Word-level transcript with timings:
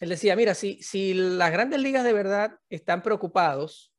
él 0.00 0.08
decía, 0.08 0.36
mira, 0.36 0.54
si, 0.54 0.82
si 0.82 1.14
las 1.14 1.50
grandes 1.50 1.80
ligas 1.80 2.04
de 2.04 2.12
verdad 2.12 2.58
están 2.68 3.02
preocupados 3.02 3.92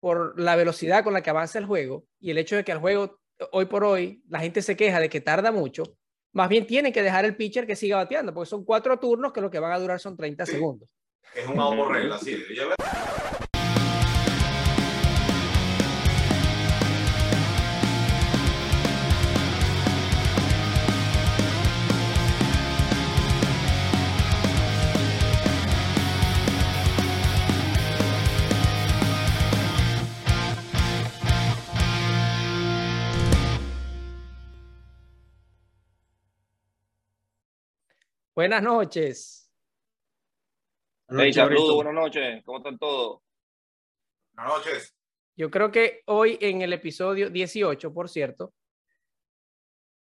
por 0.00 0.40
la 0.40 0.56
velocidad 0.56 1.04
con 1.04 1.12
la 1.12 1.22
que 1.22 1.30
avanza 1.30 1.58
el 1.58 1.66
juego 1.66 2.06
y 2.18 2.30
el 2.30 2.38
hecho 2.38 2.56
de 2.56 2.64
que 2.64 2.72
el 2.72 2.78
juego 2.78 3.20
hoy 3.52 3.66
por 3.66 3.84
hoy 3.84 4.22
la 4.28 4.40
gente 4.40 4.62
se 4.62 4.76
queja 4.76 4.98
de 5.00 5.08
que 5.08 5.20
tarda 5.20 5.52
mucho, 5.52 5.84
más 6.32 6.48
bien 6.48 6.66
tienen 6.66 6.92
que 6.92 7.02
dejar 7.02 7.24
el 7.24 7.36
pitcher 7.36 7.66
que 7.66 7.76
siga 7.76 7.96
bateando, 7.96 8.32
porque 8.32 8.48
son 8.48 8.64
cuatro 8.64 8.98
turnos 8.98 9.32
que 9.32 9.40
lo 9.40 9.50
que 9.50 9.58
van 9.58 9.72
a 9.72 9.78
durar 9.78 10.00
son 10.00 10.16
30 10.16 10.46
segundos. 10.46 10.88
Es 11.34 11.46
un 11.46 11.92
regla, 11.92 12.18
sí. 12.18 12.36
Buenas 38.40 38.62
noches. 38.62 39.52
Hey, 41.10 41.30
saludos, 41.30 41.74
buenas 41.74 41.92
noches. 41.92 42.42
¿Cómo 42.42 42.56
están 42.56 42.78
todos? 42.78 43.20
Buenas 44.32 44.56
noches. 44.56 44.96
Yo 45.36 45.50
creo 45.50 45.70
que 45.70 46.00
hoy 46.06 46.38
en 46.40 46.62
el 46.62 46.72
episodio 46.72 47.28
18, 47.28 47.92
por 47.92 48.08
cierto, 48.08 48.54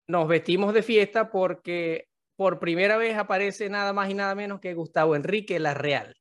nos 0.08 0.26
vestimos 0.30 0.74
de 0.74 0.84
fiesta 0.84 1.30
porque 1.30 2.08
por 2.38 2.60
primera 2.60 2.96
vez 2.96 3.18
aparece 3.18 3.70
nada 3.70 3.92
más 3.92 4.10
y 4.10 4.14
nada 4.14 4.34
menos 4.36 4.62
que 4.62 4.74
Gustavo 4.74 5.18
Enrique 5.18 5.60
La 5.60 5.74
Real. 5.74 6.16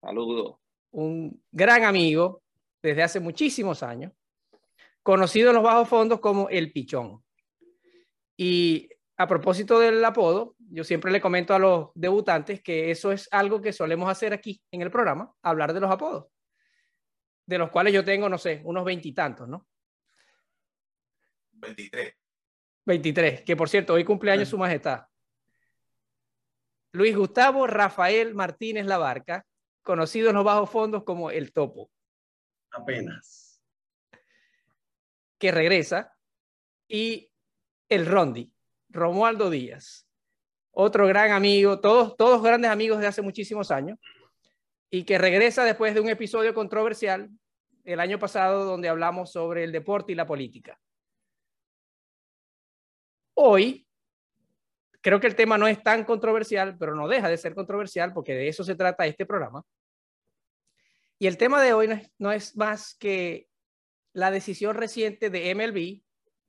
Saludos. 0.00 0.58
Un 0.92 1.42
gran 1.50 1.82
amigo 1.82 2.44
desde 2.80 3.02
hace 3.02 3.18
muchísimos 3.18 3.82
años, 3.82 4.12
conocido 5.02 5.48
en 5.48 5.56
los 5.56 5.64
bajos 5.64 5.88
fondos 5.88 6.20
como 6.20 6.48
El 6.50 6.70
Pichón. 6.70 7.24
Y 8.36 8.88
a 9.16 9.26
propósito 9.26 9.80
del 9.80 10.04
apodo, 10.04 10.54
yo 10.70 10.84
siempre 10.84 11.10
le 11.10 11.20
comento 11.20 11.52
a 11.52 11.58
los 11.58 11.90
debutantes 11.94 12.62
que 12.62 12.90
eso 12.90 13.10
es 13.10 13.28
algo 13.32 13.60
que 13.60 13.72
solemos 13.72 14.08
hacer 14.08 14.32
aquí 14.32 14.62
en 14.70 14.82
el 14.82 14.90
programa, 14.90 15.34
hablar 15.42 15.72
de 15.74 15.80
los 15.80 15.90
apodos, 15.90 16.26
de 17.46 17.58
los 17.58 17.70
cuales 17.70 17.92
yo 17.92 18.04
tengo, 18.04 18.28
no 18.28 18.38
sé, 18.38 18.60
unos 18.64 18.84
veintitantos, 18.84 19.48
¿no? 19.48 19.66
23. 21.52 22.14
23, 22.86 23.42
que 23.42 23.56
por 23.56 23.68
cierto, 23.68 23.94
hoy 23.94 24.04
cumpleaños 24.04 24.48
su 24.48 24.56
majestad. 24.56 25.06
Luis 26.92 27.16
Gustavo 27.16 27.66
Rafael 27.66 28.34
Martínez 28.34 28.86
Labarca, 28.86 29.44
conocido 29.82 30.30
en 30.30 30.36
los 30.36 30.44
bajos 30.44 30.70
fondos 30.70 31.04
como 31.04 31.30
El 31.30 31.52
Topo. 31.52 31.90
Apenas. 32.70 33.62
Que 35.38 35.50
regresa. 35.50 36.16
Y 36.88 37.30
el 37.88 38.06
Rondi, 38.06 38.52
Romualdo 38.88 39.50
Díaz, 39.50 40.09
otro 40.72 41.06
gran 41.06 41.32
amigo, 41.32 41.80
todos, 41.80 42.16
todos 42.16 42.42
grandes 42.42 42.70
amigos 42.70 43.00
de 43.00 43.06
hace 43.06 43.22
muchísimos 43.22 43.70
años, 43.70 43.98
y 44.90 45.04
que 45.04 45.18
regresa 45.18 45.64
después 45.64 45.94
de 45.94 46.00
un 46.00 46.08
episodio 46.08 46.52
controversial 46.54 47.30
el 47.84 48.00
año 48.00 48.18
pasado 48.18 48.64
donde 48.64 48.88
hablamos 48.88 49.32
sobre 49.32 49.64
el 49.64 49.72
deporte 49.72 50.12
y 50.12 50.14
la 50.14 50.26
política. 50.26 50.78
Hoy, 53.34 53.86
creo 55.00 55.20
que 55.20 55.26
el 55.26 55.34
tema 55.34 55.56
no 55.56 55.66
es 55.66 55.82
tan 55.82 56.04
controversial, 56.04 56.76
pero 56.78 56.94
no 56.94 57.08
deja 57.08 57.28
de 57.28 57.38
ser 57.38 57.54
controversial 57.54 58.12
porque 58.12 58.34
de 58.34 58.48
eso 58.48 58.64
se 58.64 58.74
trata 58.74 59.06
este 59.06 59.26
programa. 59.26 59.64
Y 61.18 61.26
el 61.26 61.36
tema 61.36 61.62
de 61.62 61.72
hoy 61.72 61.88
no 61.88 61.94
es, 61.94 62.10
no 62.18 62.32
es 62.32 62.56
más 62.56 62.94
que 62.94 63.48
la 64.12 64.30
decisión 64.30 64.76
reciente 64.76 65.30
de 65.30 65.54
MLB 65.54 66.02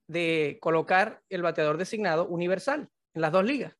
de 0.06 0.58
colocar 0.60 1.22
el 1.28 1.42
bateador 1.42 1.78
designado 1.78 2.26
universal 2.26 2.90
en 3.14 3.22
las 3.22 3.32
dos 3.32 3.44
ligas. 3.44 3.76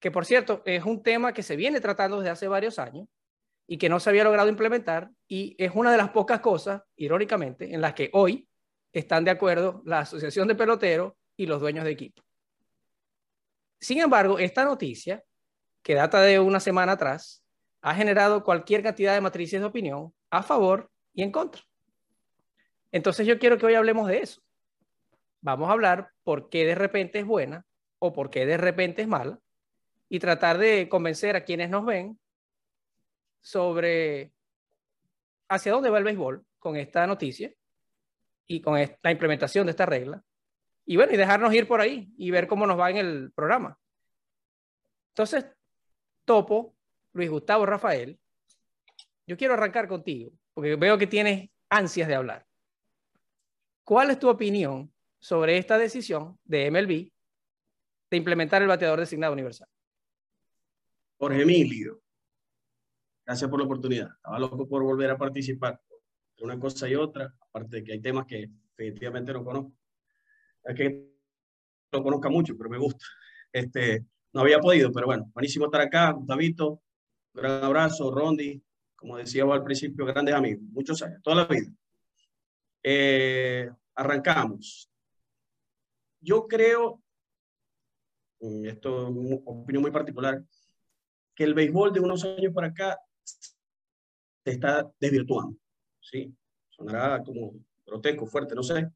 Que 0.00 0.10
por 0.10 0.26
cierto, 0.26 0.62
es 0.64 0.84
un 0.84 1.02
tema 1.02 1.32
que 1.32 1.42
se 1.42 1.56
viene 1.56 1.80
tratando 1.80 2.18
desde 2.18 2.30
hace 2.30 2.48
varios 2.48 2.78
años 2.78 3.08
y 3.66 3.78
que 3.78 3.88
no 3.88 3.98
se 3.98 4.10
había 4.10 4.24
logrado 4.24 4.48
implementar 4.48 5.10
y 5.26 5.56
es 5.58 5.72
una 5.74 5.90
de 5.90 5.96
las 5.96 6.10
pocas 6.10 6.40
cosas, 6.40 6.82
irónicamente, 6.96 7.74
en 7.74 7.80
las 7.80 7.94
que 7.94 8.10
hoy 8.12 8.48
están 8.92 9.24
de 9.24 9.30
acuerdo 9.30 9.82
la 9.84 10.00
Asociación 10.00 10.48
de 10.48 10.54
Peloteros 10.54 11.14
y 11.36 11.46
los 11.46 11.60
dueños 11.60 11.84
de 11.84 11.90
equipo. 11.90 12.22
Sin 13.80 14.00
embargo, 14.00 14.38
esta 14.38 14.64
noticia, 14.64 15.22
que 15.82 15.94
data 15.94 16.20
de 16.20 16.38
una 16.38 16.60
semana 16.60 16.92
atrás, 16.92 17.42
ha 17.82 17.94
generado 17.94 18.42
cualquier 18.42 18.82
cantidad 18.82 19.14
de 19.14 19.20
matrices 19.20 19.60
de 19.60 19.66
opinión 19.66 20.14
a 20.30 20.42
favor 20.42 20.90
y 21.12 21.22
en 21.22 21.30
contra. 21.30 21.62
Entonces 22.92 23.26
yo 23.26 23.38
quiero 23.38 23.58
que 23.58 23.66
hoy 23.66 23.74
hablemos 23.74 24.08
de 24.08 24.18
eso 24.18 24.40
vamos 25.46 25.68
a 25.68 25.72
hablar 25.72 26.10
por 26.24 26.48
qué 26.48 26.64
de 26.64 26.74
repente 26.74 27.20
es 27.20 27.24
buena 27.24 27.64
o 28.00 28.12
por 28.12 28.30
qué 28.30 28.46
de 28.46 28.56
repente 28.56 29.02
es 29.02 29.08
mala 29.08 29.38
y 30.08 30.18
tratar 30.18 30.58
de 30.58 30.88
convencer 30.88 31.36
a 31.36 31.44
quienes 31.44 31.70
nos 31.70 31.84
ven 31.84 32.18
sobre 33.40 34.32
hacia 35.48 35.72
dónde 35.72 35.90
va 35.90 35.98
el 35.98 36.04
béisbol 36.04 36.44
con 36.58 36.76
esta 36.76 37.06
noticia 37.06 37.52
y 38.46 38.60
con 38.60 38.78
la 39.02 39.10
implementación 39.10 39.66
de 39.66 39.70
esta 39.70 39.86
regla. 39.86 40.22
Y 40.84 40.96
bueno, 40.96 41.12
y 41.12 41.16
dejarnos 41.16 41.52
ir 41.54 41.66
por 41.66 41.80
ahí 41.80 42.12
y 42.16 42.30
ver 42.30 42.46
cómo 42.46 42.66
nos 42.66 42.78
va 42.78 42.90
en 42.90 42.96
el 42.98 43.32
programa. 43.32 43.78
Entonces, 45.08 45.46
Topo, 46.24 46.74
Luis 47.12 47.30
Gustavo 47.30 47.66
Rafael, 47.66 48.18
yo 49.26 49.36
quiero 49.36 49.54
arrancar 49.54 49.88
contigo, 49.88 50.30
porque 50.54 50.76
veo 50.76 50.98
que 50.98 51.06
tienes 51.06 51.50
ansias 51.68 52.06
de 52.08 52.14
hablar. 52.14 52.46
¿Cuál 53.82 54.10
es 54.10 54.18
tu 54.18 54.28
opinión 54.28 54.92
sobre 55.18 55.58
esta 55.58 55.78
decisión 55.78 56.38
de 56.44 56.70
MLB 56.70 57.10
de 58.10 58.16
implementar 58.16 58.62
el 58.62 58.68
bateador 58.68 59.00
designado 59.00 59.32
universal. 59.32 59.68
Jorge 61.18 61.42
Emilio, 61.42 62.02
gracias 63.24 63.50
por 63.50 63.58
la 63.58 63.64
oportunidad. 63.64 64.08
Estaba 64.16 64.38
loco 64.38 64.68
por 64.68 64.82
volver 64.82 65.10
a 65.10 65.18
participar. 65.18 65.80
Una 66.40 66.58
cosa 66.60 66.88
y 66.88 66.94
otra, 66.94 67.34
aparte 67.40 67.76
de 67.76 67.84
que 67.84 67.92
hay 67.92 68.00
temas 68.00 68.26
que 68.26 68.50
efectivamente 68.72 69.32
no 69.32 69.42
conozco. 69.42 69.72
Es 70.64 70.74
que 70.74 71.16
lo 71.92 72.02
conozca 72.02 72.28
mucho, 72.28 72.56
pero 72.56 72.68
me 72.68 72.78
gusta. 72.78 73.06
Este, 73.50 74.04
no 74.34 74.42
había 74.42 74.60
podido, 74.60 74.92
pero 74.92 75.06
bueno, 75.06 75.30
buenísimo 75.32 75.64
estar 75.64 75.80
acá. 75.80 76.12
Gustavito, 76.12 76.82
gran 77.32 77.64
abrazo. 77.64 78.10
Rondi, 78.10 78.62
como 78.94 79.16
decía 79.16 79.44
al 79.44 79.64
principio, 79.64 80.04
grandes 80.04 80.34
amigos, 80.34 80.62
muchos 80.70 81.00
años, 81.02 81.22
toda 81.22 81.36
la 81.36 81.44
vida. 81.46 81.70
Eh, 82.82 83.70
arrancamos. 83.94 84.90
Yo 86.20 86.46
creo, 86.46 87.02
esto 88.40 89.04
es 89.04 89.14
una 89.14 89.36
opinión 89.46 89.82
muy 89.82 89.90
particular, 89.90 90.44
que 91.36 91.44
el 91.44 91.54
béisbol 91.54 91.92
de 91.92 92.00
unos 92.00 92.24
años 92.24 92.52
para 92.52 92.68
acá 92.68 92.98
se 93.22 94.50
está 94.50 94.90
desvirtuando. 94.98 95.56
¿sí? 96.00 96.34
Sonará 96.70 97.22
como 97.22 97.54
grotesco, 97.86 98.26
fuerte, 98.26 98.54
no 98.54 98.62
sé. 98.62 98.90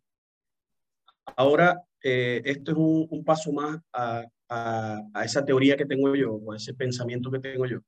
Ahora, 1.37 1.81
eh, 2.03 2.43
esto 2.45 2.73
es 2.73 2.78
un, 2.78 3.23
paso 3.25 3.53
más 3.53 3.78
a, 3.93 4.25
a, 4.49 5.25
esa 5.25 5.45
teoría 5.45 5.77
que 5.77 5.87
tengo 5.87 6.15
yo, 6.17 6.34
o 6.34 6.53
a 6.53 6.56
ese 6.56 6.75
pensamiento 6.75 7.31
que 7.31 7.39
tengo 7.39 7.67
yo. 7.67 7.81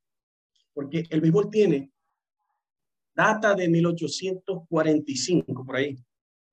Porque 0.73 1.05
el 1.11 1.21
béisbol 1.21 1.51
tiene 1.51 1.91
data 3.15 3.55
de 3.55 3.69
1845, 3.69 5.65
por 5.65 5.77
ahí. 5.77 5.97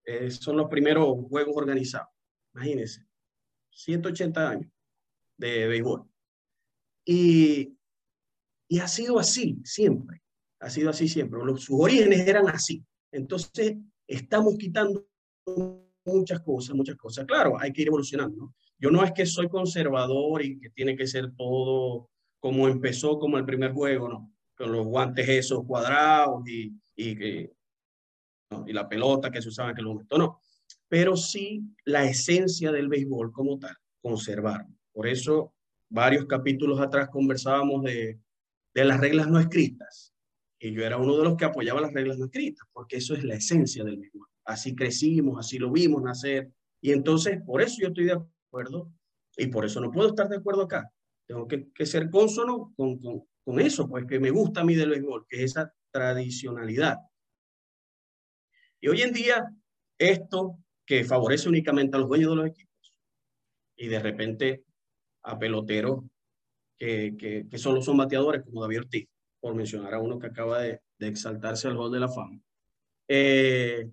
Eh, 0.04 0.32
son 0.32 0.58
los 0.58 0.70
primeros 0.70 1.18
juegos 1.30 1.56
organizados. 1.56 2.10
Imagínense, 2.54 3.06
180 3.70 4.50
años 4.50 4.72
de 5.38 5.68
béisbol. 5.68 6.10
Y, 7.06 7.79
y 8.70 8.80
ha 8.80 8.88
sido 8.88 9.20
así 9.20 9.60
siempre, 9.66 10.22
ha 10.60 10.70
sido 10.70 10.92
así 10.92 11.08
siempre. 11.08 11.44
Los, 11.44 11.64
sus 11.64 11.78
orígenes 11.78 12.26
eran 12.28 12.48
así. 12.48 12.86
Entonces, 13.12 13.76
estamos 14.08 14.56
quitando 14.58 15.06
muchas 16.06 16.40
cosas, 16.42 16.76
muchas 16.76 16.96
cosas. 16.96 17.26
Claro, 17.26 17.60
hay 17.60 17.74
que 17.74 17.82
ir 17.82 17.88
evolucionando. 17.88 18.54
Yo 18.78 18.92
no 18.92 19.04
es 19.04 19.12
que 19.12 19.26
soy 19.26 19.50
conservador 19.50 20.44
y 20.44 20.60
que 20.60 20.70
tiene 20.70 20.96
que 20.96 21.08
ser 21.08 21.34
todo 21.36 22.10
como 22.40 22.70
empezó, 22.70 23.18
como 23.18 23.38
el 23.38 23.46
primer 23.46 23.74
juego, 23.74 24.08
¿no? 24.08 24.32
Con 24.56 24.72
los 24.72 24.86
guantes 24.86 25.28
esos 25.28 25.66
cuadrados 25.66 26.48
y, 26.48 26.72
y, 26.96 27.50
y 28.66 28.74
la 28.74 28.88
pelota 28.88 29.32
que 29.32 29.42
se 29.42 29.50
usaba 29.50 29.70
en 29.70 29.74
aquel 29.74 29.86
momento. 29.86 30.18
No, 30.18 30.40
pero 30.88 31.18
sí 31.18 31.64
la 31.86 32.06
esencia 32.06 32.72
del 32.72 32.88
béisbol 32.88 33.32
como 33.32 33.58
tal, 33.58 33.76
conservar. 34.00 34.68
Por 34.94 35.08
eso, 35.08 35.54
varios 35.90 36.26
capítulos 36.26 36.80
atrás 36.80 37.10
conversábamos 37.10 37.84
de, 37.84 38.20
de 38.74 38.86
las 38.86 39.00
reglas 39.00 39.28
no 39.28 39.40
escritas. 39.40 40.14
Y 40.60 40.74
yo 40.74 40.84
era 40.84 40.98
uno 40.98 41.18
de 41.18 41.24
los 41.24 41.38
que 41.38 41.46
apoyaba 41.46 41.82
las 41.82 41.94
reglas 41.94 42.18
no 42.18 42.26
escritas, 42.26 42.68
porque 42.74 42.98
eso 42.98 43.14
es 43.14 43.24
la 43.24 43.36
esencia 43.36 43.84
del 43.84 43.98
béisbol. 43.98 44.28
Así 44.46 44.76
crecimos, 44.76 45.40
así 45.40 45.58
lo 45.58 45.72
vimos 45.72 46.02
nacer. 46.02 46.52
Y 46.82 46.92
entonces, 46.92 47.42
por 47.46 47.62
eso 47.62 47.78
yo 47.82 47.88
estoy 47.90 48.06
de 48.06 48.20
acuerdo, 48.48 48.92
y 49.38 49.48
por 49.48 49.66
eso 49.66 49.80
no 49.80 49.92
puedo 49.92 50.10
estar 50.10 50.28
de 50.28 50.38
acuerdo 50.38 50.64
acá, 50.64 50.92
tengo 51.28 51.48
que, 51.48 51.72
que 51.72 51.86
ser 51.86 52.10
consono 52.10 52.74
con, 52.76 53.00
con, 53.00 53.24
con, 53.44 53.60
eso, 53.60 53.88
pues 53.88 54.06
que 54.06 54.20
me 54.20 54.32
gusta 54.32 54.62
a 54.62 54.64
mí 54.64 54.76
del 54.76 54.90
béisbol, 54.90 55.26
que 55.30 55.38
es 55.38 55.52
esa 55.52 55.74
tradicionalidad. 55.92 56.98
Y 58.82 58.88
hoy 58.88 59.02
en 59.02 59.14
día, 59.14 59.46
esto 59.98 60.58
que 60.86 61.04
favorece 61.04 61.48
únicamente 61.48 61.96
a 61.96 62.00
los 62.00 62.10
dueños 62.10 62.32
de 62.32 62.36
los 62.36 62.48
equipos 62.48 62.96
y 63.78 63.88
de 63.88 64.00
repente 64.00 64.64
a 65.24 65.38
peloteros 65.38 66.04
que, 66.80 67.16
que, 67.18 67.46
que 67.48 67.58
solo 67.60 67.82
son 67.82 67.98
bateadores 67.98 68.44
como 68.44 68.62
David 68.62 68.80
Ortiz, 68.80 69.08
por 69.40 69.54
mencionar 69.54 69.94
a 69.94 70.00
uno 70.00 70.18
que 70.18 70.28
acaba 70.28 70.62
de, 70.62 70.82
de 70.98 71.08
exaltarse 71.08 71.68
al 71.68 71.76
gol 71.76 71.92
de 71.92 72.00
la 72.00 72.08
fama. 72.08 72.40
Eh, 73.08 73.90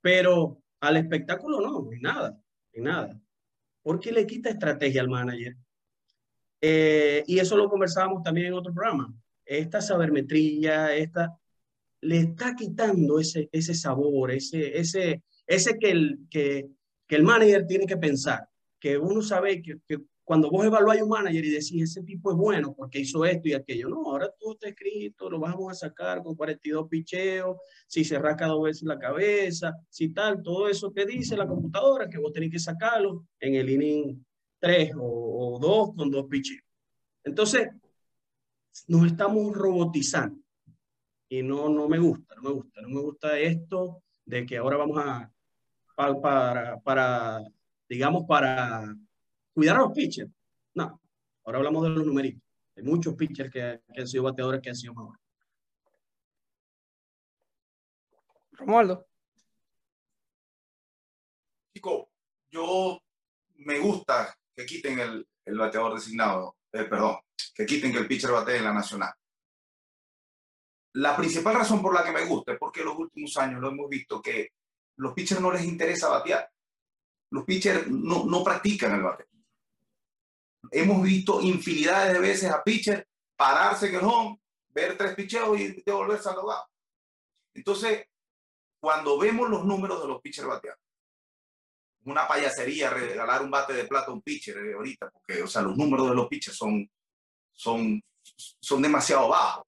pero 0.00 0.62
al 0.80 0.96
espectáculo 0.96 1.60
no, 1.60 1.88
ni 1.90 2.00
nada, 2.00 2.40
ni 2.72 2.82
nada. 2.82 3.20
Porque 3.82 4.12
le 4.12 4.26
quita 4.26 4.50
estrategia 4.50 5.00
al 5.00 5.08
manager 5.08 5.56
eh, 6.60 7.24
y 7.26 7.38
eso 7.38 7.56
lo 7.56 7.68
conversábamos 7.68 8.22
también 8.22 8.48
en 8.48 8.54
otro 8.54 8.72
programa. 8.72 9.12
Esta 9.44 9.80
sabermetría, 9.80 10.94
esta, 10.94 11.38
le 12.02 12.18
está 12.18 12.54
quitando 12.54 13.18
ese, 13.18 13.48
ese 13.52 13.74
sabor, 13.74 14.30
ese, 14.30 14.78
ese, 14.78 15.22
ese 15.46 15.78
que, 15.78 15.90
el, 15.90 16.18
que, 16.30 16.68
que 17.06 17.16
el 17.16 17.22
manager 17.22 17.66
tiene 17.66 17.86
que 17.86 17.96
pensar. 17.96 18.48
Que 18.78 18.96
uno 18.96 19.22
sabe 19.22 19.60
que, 19.60 19.78
que 19.86 19.98
cuando 20.30 20.48
vos 20.48 20.64
evaluáis 20.64 21.02
un 21.02 21.08
manager 21.08 21.44
y 21.44 21.50
decís, 21.50 21.82
ese 21.82 22.04
tipo 22.04 22.30
es 22.30 22.36
bueno 22.36 22.72
porque 22.72 23.00
hizo 23.00 23.24
esto 23.24 23.48
y 23.48 23.52
aquello, 23.52 23.88
no, 23.88 24.12
ahora 24.12 24.32
todo 24.38 24.52
está 24.52 24.68
escrito, 24.68 25.28
lo 25.28 25.40
vamos 25.40 25.72
a 25.72 25.74
sacar 25.74 26.22
con 26.22 26.36
42 26.36 26.86
picheos, 26.88 27.56
si 27.88 28.04
se 28.04 28.16
rasca 28.16 28.46
dos 28.46 28.62
veces 28.62 28.84
la 28.84 28.96
cabeza, 28.96 29.74
si 29.88 30.10
tal, 30.10 30.40
todo 30.40 30.68
eso 30.68 30.92
que 30.92 31.04
dice 31.04 31.36
la 31.36 31.48
computadora, 31.48 32.08
que 32.08 32.18
vos 32.18 32.32
tenés 32.32 32.52
que 32.52 32.60
sacarlo 32.60 33.26
en 33.40 33.56
el 33.56 33.70
inning 33.70 34.24
tres 34.60 34.92
o, 34.96 35.56
o 35.56 35.58
dos 35.58 35.96
con 35.96 36.08
dos 36.12 36.26
picheos. 36.26 36.62
Entonces, 37.24 37.68
nos 38.86 39.06
estamos 39.06 39.52
robotizando 39.52 40.40
y 41.28 41.42
no, 41.42 41.68
no 41.68 41.88
me 41.88 41.98
gusta, 41.98 42.36
no 42.36 42.42
me 42.42 42.50
gusta, 42.50 42.80
no 42.82 42.88
me 42.88 43.00
gusta 43.00 43.36
esto 43.36 44.04
de 44.24 44.46
que 44.46 44.58
ahora 44.58 44.76
vamos 44.76 45.02
a, 45.04 45.28
para, 45.96 46.78
para 46.82 47.42
digamos, 47.88 48.26
para 48.28 48.94
cuidar 49.52 49.76
a 49.76 49.80
los 49.80 49.92
pitchers. 49.92 50.30
No, 50.74 51.00
ahora 51.44 51.58
hablamos 51.58 51.82
de 51.84 51.90
los 51.90 52.06
numeritos. 52.06 52.42
Hay 52.76 52.82
muchos 52.82 53.14
pitchers 53.14 53.52
que, 53.52 53.80
que 53.92 54.00
han 54.00 54.06
sido 54.06 54.24
bateadores 54.24 54.60
que 54.62 54.70
han 54.70 54.76
sido 54.76 54.94
mejores. 54.94 55.20
Romualdo. 58.52 59.06
Chico, 61.74 62.10
yo 62.50 63.00
me 63.56 63.78
gusta 63.78 64.36
que 64.54 64.66
quiten 64.66 64.98
el, 64.98 65.28
el 65.44 65.58
bateador 65.58 65.94
designado, 65.94 66.56
eh, 66.72 66.84
perdón, 66.84 67.18
que 67.54 67.66
quiten 67.66 67.92
que 67.92 67.98
el 67.98 68.06
pitcher 68.06 68.30
batee 68.30 68.58
en 68.58 68.64
la 68.64 68.74
nacional. 68.74 69.12
La 70.94 71.16
principal 71.16 71.54
razón 71.54 71.80
por 71.80 71.94
la 71.94 72.02
que 72.02 72.12
me 72.12 72.24
gusta 72.24 72.52
es 72.52 72.58
porque 72.58 72.80
en 72.80 72.86
los 72.86 72.98
últimos 72.98 73.36
años 73.36 73.60
lo 73.60 73.68
hemos 73.68 73.88
visto 73.88 74.20
que 74.20 74.50
los 74.96 75.14
pitchers 75.14 75.40
no 75.40 75.52
les 75.52 75.64
interesa 75.64 76.08
batear. 76.08 76.50
Los 77.30 77.44
pitchers 77.44 77.88
no, 77.88 78.24
no 78.24 78.42
practican 78.42 78.94
el 78.94 79.02
bateo. 79.02 79.29
Hemos 80.70 81.02
visto 81.02 81.40
infinidades 81.40 82.12
de 82.12 82.20
veces 82.20 82.50
a 82.50 82.62
pitchers 82.62 83.04
pararse 83.36 83.88
en 83.88 83.96
el 83.96 84.04
home, 84.04 84.40
ver 84.68 84.96
tres 84.96 85.14
picheos 85.14 85.58
y 85.58 85.82
devolverse 85.82 86.28
al 86.28 86.36
logado. 86.36 86.64
Entonces, 87.54 88.06
cuando 88.80 89.18
vemos 89.18 89.48
los 89.48 89.64
números 89.64 90.00
de 90.02 90.08
los 90.08 90.20
pitchers 90.20 90.48
bateando, 90.48 90.80
una 92.04 92.26
payasería 92.26 92.90
regalar 92.90 93.42
un 93.42 93.50
bate 93.50 93.74
de 93.74 93.84
plata 93.84 94.10
a 94.10 94.14
un 94.14 94.22
pitcher 94.22 94.56
eh, 94.58 94.74
ahorita, 94.74 95.10
porque, 95.10 95.42
o 95.42 95.46
sea, 95.46 95.62
los 95.62 95.76
números 95.76 96.08
de 96.08 96.14
los 96.14 96.28
pitchers 96.28 96.56
son, 96.56 96.90
son, 97.52 98.02
son 98.34 98.82
demasiado 98.82 99.28
bajos. 99.28 99.64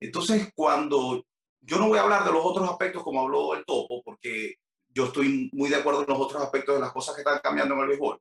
Entonces, 0.00 0.50
cuando 0.54 1.24
yo 1.60 1.78
no 1.78 1.88
voy 1.88 1.98
a 1.98 2.02
hablar 2.02 2.24
de 2.24 2.32
los 2.32 2.44
otros 2.44 2.68
aspectos 2.68 3.02
como 3.02 3.20
habló 3.20 3.54
el 3.54 3.64
topo, 3.64 4.02
porque 4.02 4.54
yo 4.88 5.06
estoy 5.06 5.50
muy 5.52 5.68
de 5.68 5.76
acuerdo 5.76 6.02
en 6.02 6.08
los 6.08 6.18
otros 6.18 6.42
aspectos 6.42 6.74
de 6.74 6.80
las 6.80 6.92
cosas 6.92 7.14
que 7.14 7.20
están 7.20 7.40
cambiando 7.40 7.74
en 7.74 7.80
el 7.80 7.88
béisbol. 7.88 8.20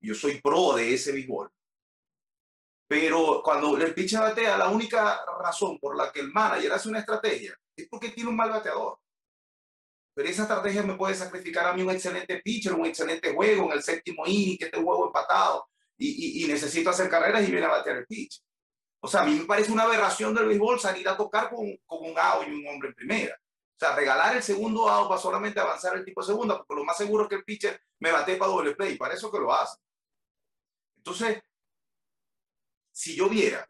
Yo 0.00 0.14
soy 0.14 0.40
pro 0.40 0.74
de 0.74 0.94
ese 0.94 1.12
béisbol. 1.12 1.50
Pero 2.86 3.42
cuando 3.44 3.76
el 3.76 3.94
pitcher 3.94 4.20
batea, 4.20 4.56
la 4.56 4.68
única 4.68 5.20
razón 5.40 5.78
por 5.78 5.96
la 5.96 6.10
que 6.10 6.20
el 6.20 6.32
manager 6.32 6.72
hace 6.72 6.88
una 6.88 7.00
estrategia 7.00 7.58
es 7.76 7.88
porque 7.88 8.10
tiene 8.10 8.30
un 8.30 8.36
mal 8.36 8.50
bateador 8.50 8.98
pero 10.18 10.30
esa 10.30 10.42
estrategia 10.42 10.82
me 10.82 10.96
puede 10.96 11.14
sacrificar 11.14 11.64
a 11.66 11.72
mí 11.74 11.82
un 11.82 11.92
excelente 11.92 12.40
pitcher, 12.42 12.72
un 12.72 12.86
excelente 12.86 13.32
juego 13.32 13.66
en 13.66 13.72
el 13.74 13.84
séptimo 13.84 14.26
inning, 14.26 14.58
que 14.58 14.64
este 14.64 14.82
juego 14.82 15.06
empatado, 15.06 15.68
y, 15.96 16.08
y, 16.08 16.44
y, 16.44 16.48
necesito 16.48 16.90
hacer 16.90 17.08
carreras 17.08 17.46
y 17.48 17.52
viene 17.52 17.66
a 17.66 17.68
batear 17.68 17.98
el 17.98 18.06
pitch. 18.06 18.42
O 18.98 19.06
sea, 19.06 19.20
a 19.20 19.24
mí 19.24 19.36
me 19.36 19.44
parece 19.44 19.70
una 19.70 19.84
aberración 19.84 20.34
del 20.34 20.48
béisbol 20.48 20.80
salir 20.80 21.08
a 21.08 21.16
tocar 21.16 21.48
con, 21.48 21.72
con 21.86 22.00
un 22.00 22.18
out 22.18 22.48
y 22.48 22.50
un 22.50 22.66
hombre 22.66 22.88
en 22.88 22.96
primera. 22.96 23.36
O 23.36 23.78
sea, 23.78 23.94
regalar 23.94 24.34
el 24.34 24.42
segundo 24.42 24.88
out 24.88 25.08
para 25.08 25.20
solamente 25.20 25.60
avanzar 25.60 25.96
el 25.96 26.04
tipo 26.04 26.20
de 26.20 26.26
segunda, 26.26 26.56
porque 26.56 26.74
lo 26.74 26.84
más 26.84 26.96
seguro 26.96 27.22
es 27.22 27.28
que 27.28 27.36
el 27.36 27.44
pitcher 27.44 27.80
me 28.00 28.10
bate 28.10 28.34
para 28.34 28.50
doble 28.50 28.74
play, 28.74 28.96
para 28.96 29.14
eso 29.14 29.30
que 29.30 29.38
lo 29.38 29.54
hace. 29.54 29.78
Entonces, 31.08 31.42
si 32.92 33.16
yo 33.16 33.30
viera, 33.30 33.66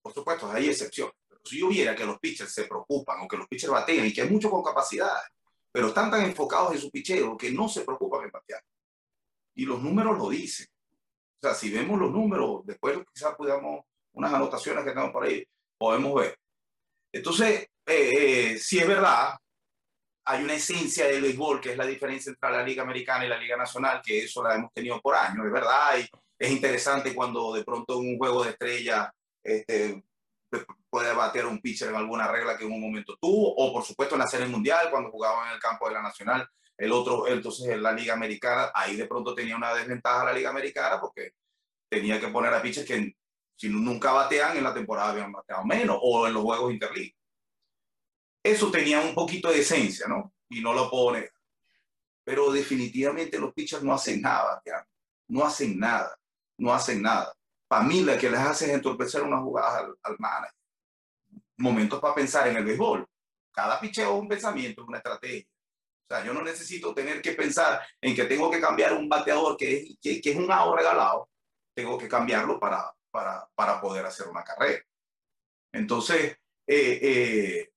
por 0.00 0.14
supuesto, 0.14 0.48
hay 0.48 0.68
excepciones, 0.68 1.14
pero 1.28 1.40
si 1.44 1.58
yo 1.58 1.68
viera 1.68 1.96
que 1.96 2.06
los 2.06 2.20
pitchers 2.20 2.52
se 2.52 2.66
preocupan 2.66 3.20
o 3.20 3.26
que 3.26 3.36
los 3.36 3.48
pitchers 3.48 3.72
batean 3.72 4.06
y 4.06 4.12
que 4.12 4.22
hay 4.22 4.30
muchos 4.30 4.48
con 4.48 4.62
capacidades, 4.62 5.24
pero 5.72 5.88
están 5.88 6.08
tan 6.08 6.22
enfocados 6.22 6.72
en 6.72 6.80
su 6.80 6.88
picheo 6.88 7.36
que 7.36 7.50
no 7.50 7.68
se 7.68 7.80
preocupan 7.80 8.26
en 8.26 8.30
batear. 8.30 8.62
Y 9.56 9.66
los 9.66 9.82
números 9.82 10.16
lo 10.18 10.28
dicen. 10.28 10.68
O 10.70 11.48
sea, 11.48 11.54
si 11.54 11.68
vemos 11.70 11.98
los 11.98 12.12
números, 12.12 12.64
después 12.64 12.96
quizás 13.12 13.34
podamos, 13.34 13.84
unas 14.12 14.32
anotaciones 14.32 14.84
que 14.84 14.90
tenemos 14.90 15.10
por 15.10 15.24
ahí, 15.24 15.44
podemos 15.76 16.14
ver. 16.14 16.38
Entonces, 17.12 17.62
eh, 17.86 18.52
eh, 18.52 18.58
si 18.58 18.78
es 18.78 18.86
verdad, 18.86 19.36
hay 20.26 20.44
una 20.44 20.54
esencia 20.54 21.06
del 21.06 21.22
béisbol 21.22 21.60
que 21.60 21.72
es 21.72 21.76
la 21.76 21.86
diferencia 21.86 22.30
entre 22.30 22.50
la 22.50 22.62
Liga 22.62 22.84
Americana 22.84 23.26
y 23.26 23.28
la 23.28 23.38
Liga 23.38 23.56
Nacional, 23.56 24.00
que 24.00 24.20
eso 24.20 24.44
la 24.44 24.54
hemos 24.54 24.72
tenido 24.72 25.00
por 25.00 25.16
años, 25.16 25.44
es 25.44 25.52
verdad, 25.52 25.98
y 25.98 26.08
es 26.38 26.50
interesante 26.50 27.14
cuando 27.14 27.52
de 27.52 27.64
pronto 27.64 28.00
en 28.00 28.10
un 28.10 28.18
juego 28.18 28.44
de 28.44 28.50
estrella 28.50 29.12
este, 29.42 30.02
puede 30.88 31.12
batear 31.12 31.46
un 31.46 31.60
pitcher 31.60 31.88
en 31.88 31.96
alguna 31.96 32.28
regla 32.28 32.56
que 32.56 32.64
en 32.64 32.72
un 32.72 32.80
momento 32.80 33.16
tuvo, 33.20 33.54
o 33.54 33.72
por 33.72 33.84
supuesto 33.84 34.14
en 34.14 34.20
la 34.20 34.28
Serie 34.28 34.46
Mundial, 34.46 34.90
cuando 34.90 35.10
jugaban 35.10 35.48
en 35.48 35.54
el 35.54 35.60
campo 35.60 35.88
de 35.88 35.94
la 35.94 36.02
Nacional, 36.02 36.48
el 36.76 36.92
otro, 36.92 37.26
entonces 37.26 37.68
en 37.68 37.82
la 37.82 37.92
Liga 37.92 38.14
Americana, 38.14 38.70
ahí 38.74 38.96
de 38.96 39.06
pronto 39.06 39.34
tenía 39.34 39.56
una 39.56 39.74
desventaja 39.74 40.24
la 40.24 40.32
Liga 40.32 40.50
Americana 40.50 41.00
porque 41.00 41.32
tenía 41.88 42.20
que 42.20 42.28
poner 42.28 42.54
a 42.54 42.62
pitchers 42.62 42.86
que 42.86 43.16
si 43.56 43.68
nunca 43.68 44.12
batean 44.12 44.56
en 44.56 44.64
la 44.64 44.72
temporada 44.72 45.10
habían 45.10 45.32
bateado 45.32 45.64
menos, 45.64 45.98
o 46.00 46.26
en 46.26 46.34
los 46.34 46.42
juegos 46.44 46.72
interleague. 46.72 47.16
Eso 48.42 48.70
tenía 48.70 49.00
un 49.00 49.14
poquito 49.14 49.50
de 49.50 49.58
esencia, 49.58 50.06
¿no? 50.06 50.32
Y 50.48 50.60
no 50.60 50.72
lo 50.72 50.88
pone. 50.88 51.30
Pero 52.22 52.52
definitivamente 52.52 53.38
los 53.38 53.52
pitchers 53.52 53.82
no 53.82 53.92
hacen 53.92 54.22
nada, 54.22 54.62
no 55.26 55.44
hacen 55.44 55.78
nada, 55.78 56.17
no 56.58 56.72
hacen 56.72 57.02
nada 57.02 57.32
para 57.68 57.84
mí 57.84 58.00
la 58.00 58.18
que 58.18 58.30
les 58.30 58.40
hace 58.40 58.66
es 58.66 58.72
entorpecer 58.72 59.22
una 59.22 59.40
jugada 59.40 59.80
al, 59.80 59.94
al. 60.02 60.16
Momentos 61.58 62.00
para 62.00 62.14
pensar 62.14 62.48
en 62.48 62.56
el 62.56 62.64
béisbol. 62.64 63.06
Cada 63.52 63.78
picheo 63.78 64.14
es 64.14 64.20
un 64.22 64.28
pensamiento, 64.28 64.84
una 64.84 64.98
estrategia. 64.98 65.44
O 65.44 66.14
sea, 66.14 66.24
yo 66.24 66.32
no 66.32 66.42
necesito 66.42 66.94
tener 66.94 67.20
que 67.20 67.32
pensar 67.32 67.82
en 68.00 68.14
que 68.14 68.24
tengo 68.24 68.50
que 68.50 68.60
cambiar 68.60 68.94
un 68.94 69.08
bateador 69.08 69.56
que 69.56 69.76
es, 69.76 69.98
que, 70.00 70.30
es 70.30 70.36
un 70.36 70.50
AO 70.50 70.74
regalado. 70.74 71.28
Tengo 71.74 71.98
que 71.98 72.08
cambiarlo 72.08 72.58
para, 72.58 72.90
para, 73.10 73.46
para 73.54 73.80
poder 73.80 74.06
hacer 74.06 74.28
una 74.28 74.42
carrera. 74.42 74.82
Entonces, 75.72 76.38
eh, 76.66 76.98
eh, 77.02 77.70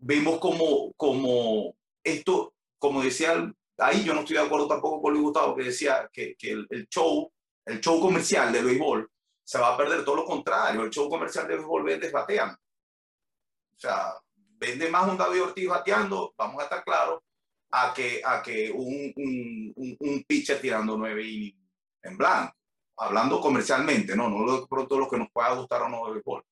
vemos 0.00 0.40
como, 0.40 0.92
como 0.94 1.76
esto, 2.02 2.54
como 2.78 3.02
decía, 3.02 3.52
ahí 3.78 4.02
yo 4.02 4.14
no 4.14 4.20
estoy 4.20 4.36
de 4.36 4.42
acuerdo 4.42 4.66
tampoco 4.66 5.02
con 5.02 5.12
Luis 5.12 5.22
Gustavo, 5.22 5.54
que 5.54 5.64
decía 5.64 6.10
que, 6.12 6.34
el 6.40 6.88
show, 6.88 7.30
el 7.66 7.80
show 7.80 8.00
comercial 8.00 8.52
del 8.52 8.64
béisbol 8.64 9.10
se 9.44 9.58
va 9.58 9.74
a 9.74 9.76
perder 9.76 10.04
todo 10.04 10.16
lo 10.16 10.24
contrario. 10.24 10.82
El 10.82 10.90
show 10.90 11.08
comercial 11.08 11.46
de 11.46 11.56
béisbol 11.56 11.84
vende 11.84 12.10
batean. 12.10 12.50
O 12.52 13.78
sea, 13.78 14.14
vende 14.34 14.88
más 14.88 15.08
un 15.08 15.18
David 15.18 15.42
Ortiz 15.42 15.68
bateando, 15.68 16.32
vamos 16.36 16.60
a 16.60 16.64
estar 16.64 16.82
claros, 16.84 17.22
a 17.70 17.92
que, 17.92 18.22
a 18.24 18.40
que 18.42 18.70
un, 18.70 19.12
un, 19.16 19.96
un, 19.98 20.24
pitcher 20.24 20.60
tirando 20.60 20.96
nueve 20.96 21.22
innings 21.26 21.70
en 22.02 22.16
blanco. 22.16 22.54
Hablando 22.98 23.40
comercialmente, 23.40 24.16
no, 24.16 24.30
no 24.30 24.60
de 24.60 24.66
pronto 24.66 24.98
lo 24.98 25.08
que 25.08 25.18
nos 25.18 25.30
pueda 25.30 25.52
gustar 25.54 25.82
o 25.82 25.88
no 25.88 26.04
del 26.06 26.14
béisbol. 26.14 26.42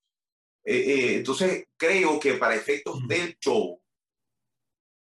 Eh, 0.64 0.76
eh, 0.76 1.16
entonces, 1.16 1.66
creo 1.76 2.18
que 2.18 2.34
para 2.34 2.54
efectos 2.54 3.00
mm. 3.00 3.06
del 3.06 3.38
show 3.38 3.80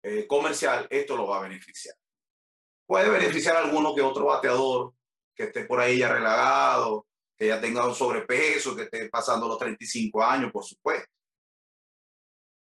eh, 0.03 0.27
comercial, 0.27 0.87
esto 0.89 1.15
lo 1.15 1.27
va 1.27 1.39
a 1.39 1.43
beneficiar. 1.43 1.95
Puede 2.85 3.09
beneficiar 3.09 3.55
a 3.55 3.59
alguno 3.59 3.95
que 3.95 4.01
otro 4.01 4.25
bateador 4.25 4.93
que 5.35 5.43
esté 5.43 5.65
por 5.65 5.79
ahí 5.79 5.99
ya 5.99 6.11
relagado, 6.11 7.05
que 7.37 7.47
ya 7.47 7.59
tenga 7.59 7.85
un 7.85 7.93
sobrepeso, 7.93 8.75
que 8.75 8.83
esté 8.83 9.09
pasando 9.09 9.47
los 9.47 9.59
35 9.59 10.23
años, 10.23 10.51
por 10.51 10.63
supuesto. 10.63 11.09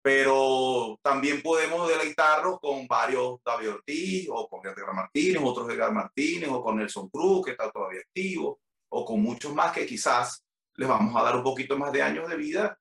Pero 0.01 0.99
también 1.01 1.41
podemos 1.41 1.87
deleitarnos 1.87 2.59
con 2.59 2.85
varios 2.85 3.39
David 3.43 3.71
Ortiz, 3.71 4.27
o 4.29 4.47
con 4.47 4.65
Edgar 4.67 4.93
Martínez, 4.93 5.41
otros 5.43 5.69
Edgar 5.69 5.91
Martínez, 5.91 6.49
o 6.49 6.61
con 6.61 6.77
Nelson 6.77 7.09
Cruz, 7.09 7.45
que 7.45 7.51
está 7.51 7.71
todavía 7.71 8.01
activo, 8.01 8.59
o 8.89 9.03
con 9.03 9.21
muchos 9.21 9.53
más 9.53 9.71
que 9.71 9.85
quizás 9.85 10.45
les 10.75 10.87
vamos 10.87 11.15
a 11.15 11.23
dar 11.23 11.37
un 11.37 11.43
poquito 11.43 11.77
más 11.77 11.91
de 11.91 12.03
años 12.03 12.29
de 12.29 12.35
vida, 12.35 12.77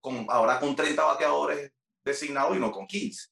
con, 0.00 0.26
ahora 0.28 0.60
con 0.60 0.76
30 0.76 1.02
bateadores 1.02 1.72
designados 2.04 2.56
y 2.56 2.60
no 2.60 2.70
con 2.70 2.86
15. 2.86 3.28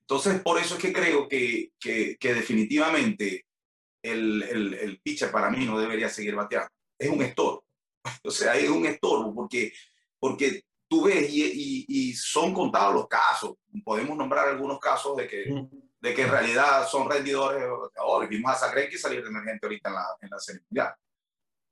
Entonces, 0.00 0.42
por 0.42 0.58
eso 0.58 0.74
es 0.74 0.80
que 0.80 0.92
creo 0.92 1.28
que, 1.28 1.72
que, 1.78 2.16
que 2.18 2.34
definitivamente 2.34 3.46
el, 4.02 4.42
el, 4.42 4.74
el, 4.74 5.00
pitcher 5.00 5.30
para 5.30 5.50
mí 5.50 5.64
no 5.64 5.78
debería 5.78 6.08
seguir 6.08 6.34
bateando. 6.34 6.70
Es 6.98 7.08
un 7.08 7.22
estorbo. 7.22 7.64
O 8.24 8.30
sea, 8.30 8.56
es 8.56 8.68
un 8.68 8.84
estorbo 8.84 9.32
porque, 9.34 9.72
porque 10.18 10.64
tú 10.88 11.04
ves 11.04 11.30
y, 11.30 11.44
y, 11.44 11.86
y 11.88 12.14
son 12.14 12.52
contados 12.52 12.94
los 12.94 13.08
casos. 13.08 13.54
Podemos 13.84 14.16
nombrar 14.16 14.48
algunos 14.48 14.78
casos 14.80 15.16
de 15.16 15.28
que, 15.28 15.68
de 16.00 16.14
que 16.14 16.22
en 16.22 16.30
realidad 16.30 16.86
son 16.88 17.08
rendidores. 17.08 17.64
Ahora 17.96 18.26
vimos 18.26 18.50
a 18.50 18.56
Zagrenki 18.56 18.98
salir 18.98 19.22
de 19.22 19.28
emergente 19.28 19.66
ahorita 19.66 19.88
en 19.88 19.94
la, 19.94 20.06
en 20.20 20.30
la 20.30 20.38
serie 20.38 20.62
mundial. 20.68 20.94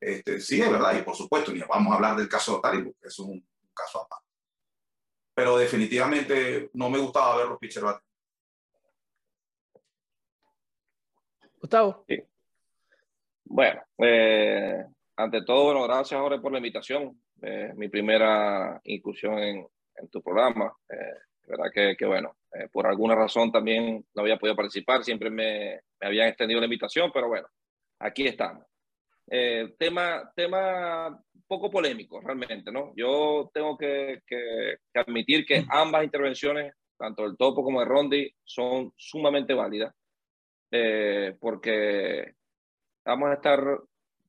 Este, 0.01 0.41
sí, 0.41 0.61
es 0.61 0.71
verdad, 0.71 0.99
y 0.99 1.03
por 1.03 1.15
supuesto, 1.15 1.53
ni 1.53 1.61
vamos 1.61 1.93
a 1.93 1.97
hablar 1.97 2.17
del 2.17 2.29
caso 2.29 2.53
de 2.53 2.59
Otari, 2.59 2.83
porque 2.83 3.09
es 3.09 3.19
un, 3.19 3.33
un 3.33 3.71
caso 3.75 4.03
aparte. 4.03 4.27
Pero 5.35 5.59
definitivamente 5.59 6.71
no 6.73 6.89
me 6.89 6.99
gustaba 6.99 7.37
ver 7.37 7.49
los 7.49 7.59
pitchers 7.59 7.87
Gustavo. 11.61 12.05
Sí. 12.09 12.23
Bueno, 13.45 13.83
eh, 13.99 14.85
ante 15.17 15.43
todo, 15.45 15.65
bueno, 15.65 15.83
gracias 15.85 16.21
Jorge 16.21 16.41
por 16.41 16.53
la 16.53 16.59
invitación. 16.59 17.21
Eh, 17.43 17.73
mi 17.77 17.89
primera 17.89 18.81
incursión 18.85 19.39
en, 19.39 19.67
en 19.97 20.09
tu 20.09 20.23
programa. 20.23 20.73
Eh, 20.89 21.19
verdad 21.51 21.71
que, 21.73 21.97
que 21.97 22.07
bueno, 22.07 22.37
eh, 22.53 22.69
por 22.73 22.87
alguna 22.87 23.15
razón 23.15 23.51
también 23.51 24.05
no 24.15 24.23
había 24.23 24.39
podido 24.39 24.57
participar, 24.57 25.05
siempre 25.05 25.31
me, 25.31 25.81
me 26.01 26.07
habían 26.07 26.29
extendido 26.29 26.61
la 26.61 26.67
invitación, 26.67 27.11
pero 27.13 27.29
bueno, 27.29 27.49
aquí 27.99 28.27
estamos. 28.27 28.65
Eh, 29.29 29.75
tema, 29.79 30.33
tema 30.35 31.23
poco 31.47 31.71
polémico 31.71 32.21
realmente, 32.21 32.71
¿no? 32.73 32.93
Yo 32.97 33.51
tengo 33.53 33.77
que, 33.77 34.23
que, 34.27 34.77
que 34.93 35.01
admitir 35.01 35.45
que 35.45 35.65
ambas 35.69 36.05
intervenciones, 36.05 36.75
tanto 36.97 37.25
el 37.25 37.37
Topo 37.37 37.63
como 37.63 37.83
el 37.83 37.89
Rondi, 37.89 38.33
son 38.45 38.93
sumamente 38.97 39.55
válidas 39.55 39.95
eh, 40.71 41.37
porque 41.41 42.35
vamos 43.05 43.31
a 43.31 43.35
estar 43.35 43.61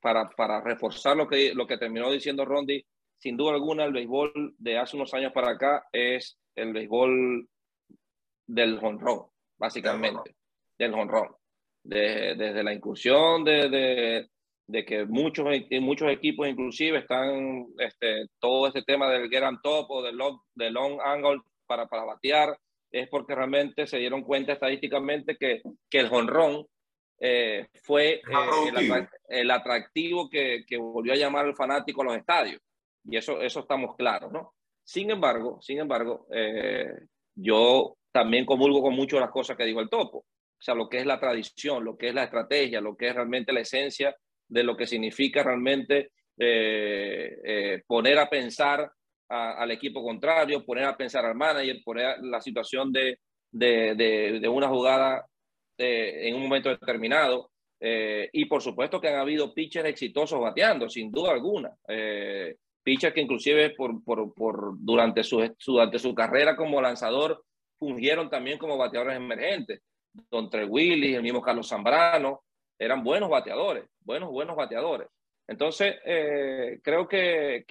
para, 0.02 0.30
para 0.30 0.62
reforzar 0.62 1.16
lo 1.16 1.28
que, 1.28 1.54
lo 1.54 1.68
que 1.68 1.78
terminó 1.78 2.12
diciendo 2.12 2.46
Rondi, 2.46 2.84
sin 3.18 3.38
duda 3.38 3.54
alguna 3.54 3.86
el 3.86 3.94
béisbol 3.94 4.56
de 4.58 4.78
hace 4.78 4.96
unos 4.96 5.14
años 5.14 5.32
para 5.32 5.52
acá 5.52 5.86
es 5.92 6.38
el 6.56 6.74
béisbol 6.74 7.48
del 8.48 8.80
honrón, 8.82 9.28
básicamente, 9.58 10.36
del 10.78 10.94
honrón. 10.94 11.36
De, 11.84 12.36
desde 12.36 12.64
la 12.64 12.74
incursión 12.74 13.44
de, 13.44 13.68
de, 13.70 14.30
de, 14.68 14.86
que 14.86 15.06
muchos, 15.06 15.48
muchos 15.82 16.12
equipos 16.12 16.48
inclusive 16.48 17.00
están, 17.00 17.68
este, 17.80 18.28
todo 18.40 18.68
este 18.68 18.84
tema 18.84 19.10
del 19.10 19.30
get 19.30 19.42
on 19.42 19.60
top 19.62 19.90
o 19.90 20.04
del 20.04 20.16
long, 20.16 20.38
del 20.54 20.74
long 20.74 21.00
angle 21.04 21.42
para, 21.66 21.88
para 21.88 22.04
batear, 22.04 22.56
es 22.92 23.08
porque 23.10 23.36
realmente 23.36 23.88
se 23.88 23.98
dieron 23.98 24.24
cuenta 24.24 24.54
estadísticamente 24.54 25.38
que, 25.38 25.62
que 25.90 26.00
el 26.00 26.14
honrón 26.14 26.66
eh, 27.20 27.68
fue 27.84 28.14
eh, 28.14 28.22
el, 28.76 29.08
el, 29.30 29.52
atractivo 29.52 30.28
que, 30.30 30.64
que, 30.66 30.78
volvió 30.78 31.14
a 31.14 31.18
llamar 31.18 31.46
al 31.46 31.56
fanático 31.56 32.02
a 32.02 32.06
los 32.06 32.18
estadios. 32.18 32.60
Y 33.06 33.16
eso, 33.16 33.42
eso 33.42 33.62
estamos 33.62 33.96
claros, 33.96 34.32
¿no? 34.32 34.54
Sin 34.84 35.12
embargo, 35.12 35.60
sin 35.62 35.80
embargo, 35.80 36.28
eh, 36.34 36.92
yo 37.36 37.96
también 38.12 38.46
comulgo 38.46 38.82
con 38.82 38.96
mucho 38.96 39.20
las 39.20 39.30
cosas 39.30 39.56
que 39.56 39.66
dijo 39.66 39.80
el 39.80 39.90
topo. 39.90 40.18
O 40.20 40.64
sea, 40.64 40.76
lo 40.76 40.90
que 40.90 40.98
es 40.98 41.06
la 41.06 41.20
tradición, 41.20 41.86
lo 41.86 41.96
que 41.96 42.10
es 42.10 42.16
la 42.16 42.24
estrategia, 42.24 42.82
lo 42.82 42.96
que 42.98 43.10
es 43.10 43.16
realmente 43.16 43.54
la 43.54 43.62
esencia 43.62 44.16
de 44.48 44.64
lo 44.64 44.76
que 44.76 44.86
significa 44.86 45.44
realmente 45.44 46.12
poner 47.88 48.18
a 48.18 48.30
pensar 48.30 48.92
al 49.32 49.72
equipo 49.72 50.04
contrario, 50.04 50.66
poner 50.66 50.86
a 50.86 50.98
pensar 50.98 51.26
al 51.26 51.36
manager, 51.36 51.82
poner 51.84 52.20
la 52.22 52.42
situación 52.42 52.92
de, 52.92 53.18
de, 53.52 54.50
una 54.50 54.68
jugada 54.68 55.26
eh, 55.78 56.28
en 56.28 56.36
un 56.36 56.44
momento 56.44 56.70
determinado. 56.70 57.50
Eh, 57.80 58.30
y 58.34 58.46
por 58.46 58.62
supuesto 58.62 59.02
que 59.02 59.08
han 59.08 59.20
habido 59.20 59.54
pitchers 59.54 59.90
exitosos 59.90 60.40
bateando, 60.40 60.90
sin 60.90 61.12
duda 61.12 61.32
alguna. 61.32 61.72
Eh, 61.88 62.56
pitchers 62.84 63.14
que 63.14 63.22
inclusive 63.22 63.72
por, 63.72 64.04
por, 64.04 64.34
por 64.34 64.74
durante, 64.78 65.24
su, 65.24 65.56
durante 65.66 65.98
su 65.98 66.14
carrera 66.14 66.56
como 66.56 66.82
lanzador 66.82 67.44
fungieron 67.80 68.30
también 68.30 68.60
como 68.60 68.78
bateadores 68.78 69.18
emergentes. 69.18 69.82
Don 70.30 70.50
Tre 70.50 70.66
Willis, 70.66 71.16
el 71.16 71.24
mismo 71.24 71.42
Carlos 71.42 71.68
Zambrano, 71.70 72.44
eran 72.78 73.04
buenos 73.04 73.30
bateadores, 73.30 73.86
buenos, 74.04 74.30
buenos 74.30 74.56
bateadores. 74.56 75.08
Entonces, 75.48 75.96
eh, 76.06 76.80
creo 76.84 77.08
que, 77.08 77.66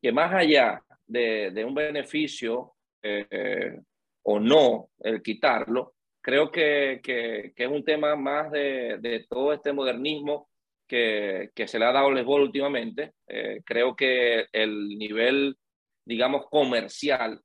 que 0.00 0.12
más 0.12 0.32
allá 0.32 0.82
de, 1.06 1.64
un 1.64 1.74
beneficio 1.74 2.74
eh, 3.02 3.78
o 4.22 4.38
no, 4.38 4.90
el 5.00 5.22
quitarlo, 5.22 5.94
creo 6.20 6.50
que, 6.50 7.00
que, 7.02 7.52
es 7.56 7.68
un 7.68 7.84
tema 7.84 8.14
más 8.16 8.50
de, 8.50 8.98
de 9.00 9.26
todo 9.28 9.52
este 9.52 9.72
modernismo 9.72 10.48
que, 10.86 11.50
que, 11.54 11.66
se 11.66 11.78
le 11.78 11.86
ha 11.86 11.92
dado 11.92 12.08
al 12.08 12.14
béisbol 12.14 12.42
últimamente. 12.42 13.14
Eh, 13.26 13.62
creo 13.64 13.96
que 13.96 14.46
el 14.52 14.88
nivel, 14.88 15.56
digamos, 16.04 16.46
comercial, 16.48 17.40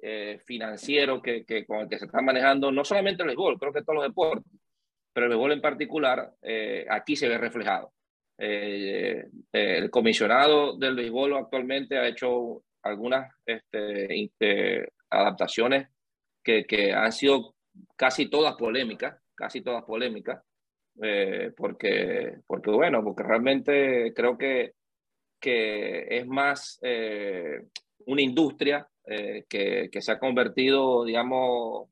eh, 0.00 0.40
financiero 0.46 1.20
que, 1.20 1.44
con 1.66 1.80
el 1.80 1.88
que 1.88 1.98
se 1.98 2.06
está 2.06 2.20
manejando, 2.22 2.70
no 2.70 2.84
solamente 2.84 3.22
el 3.22 3.28
béisbol, 3.28 3.58
creo 3.58 3.72
que 3.72 3.82
todos 3.82 3.96
los 3.96 4.04
deportes, 4.04 4.52
pero 5.12 5.26
el 5.26 5.30
béisbol 5.30 5.52
en 5.52 5.60
particular, 5.60 6.32
aquí 6.88 7.16
se 7.16 7.28
ve 7.28 7.38
reflejado. 7.38 7.92
Eh, 8.40 9.28
el 9.52 9.90
comisionado 9.90 10.76
del 10.76 10.94
béisbol 10.94 11.36
actualmente 11.36 11.98
ha 11.98 12.06
hecho 12.06 12.62
algunas 12.82 13.34
este, 13.44 14.30
eh, 14.38 14.88
adaptaciones 15.10 15.88
que, 16.44 16.64
que, 16.64 16.92
han 16.92 17.10
sido 17.10 17.56
casi 17.96 18.30
todas 18.30 18.54
polémicas, 18.54 19.20
casi 19.34 19.60
todas 19.60 19.82
polémicas, 19.82 20.40
eh, 21.02 21.52
porque, 21.56 22.36
porque 22.46 22.70
bueno, 22.70 23.02
porque 23.02 23.24
realmente 23.24 24.12
creo 24.14 24.38
que, 24.38 24.74
es 25.40 26.26
más 26.26 26.80
una 28.06 28.22
industria 28.22 28.88
que, 29.04 29.88
que, 29.90 30.02
se 30.02 30.12
ha 30.12 30.18
convertido, 30.18 31.04
digamos, 31.04 31.90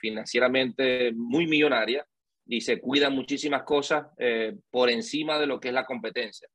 financieramente 0.00 1.12
muy 1.12 1.46
millonaria 1.46 2.06
y 2.46 2.60
se 2.60 2.80
cuidan 2.80 3.14
muchísimas 3.14 3.62
cosas 3.64 4.06
eh, 4.18 4.54
por 4.70 4.88
encima 4.90 5.38
de 5.38 5.46
lo 5.46 5.58
que 5.58 5.68
es 5.68 5.74
la 5.74 5.84
competencia. 5.84 6.48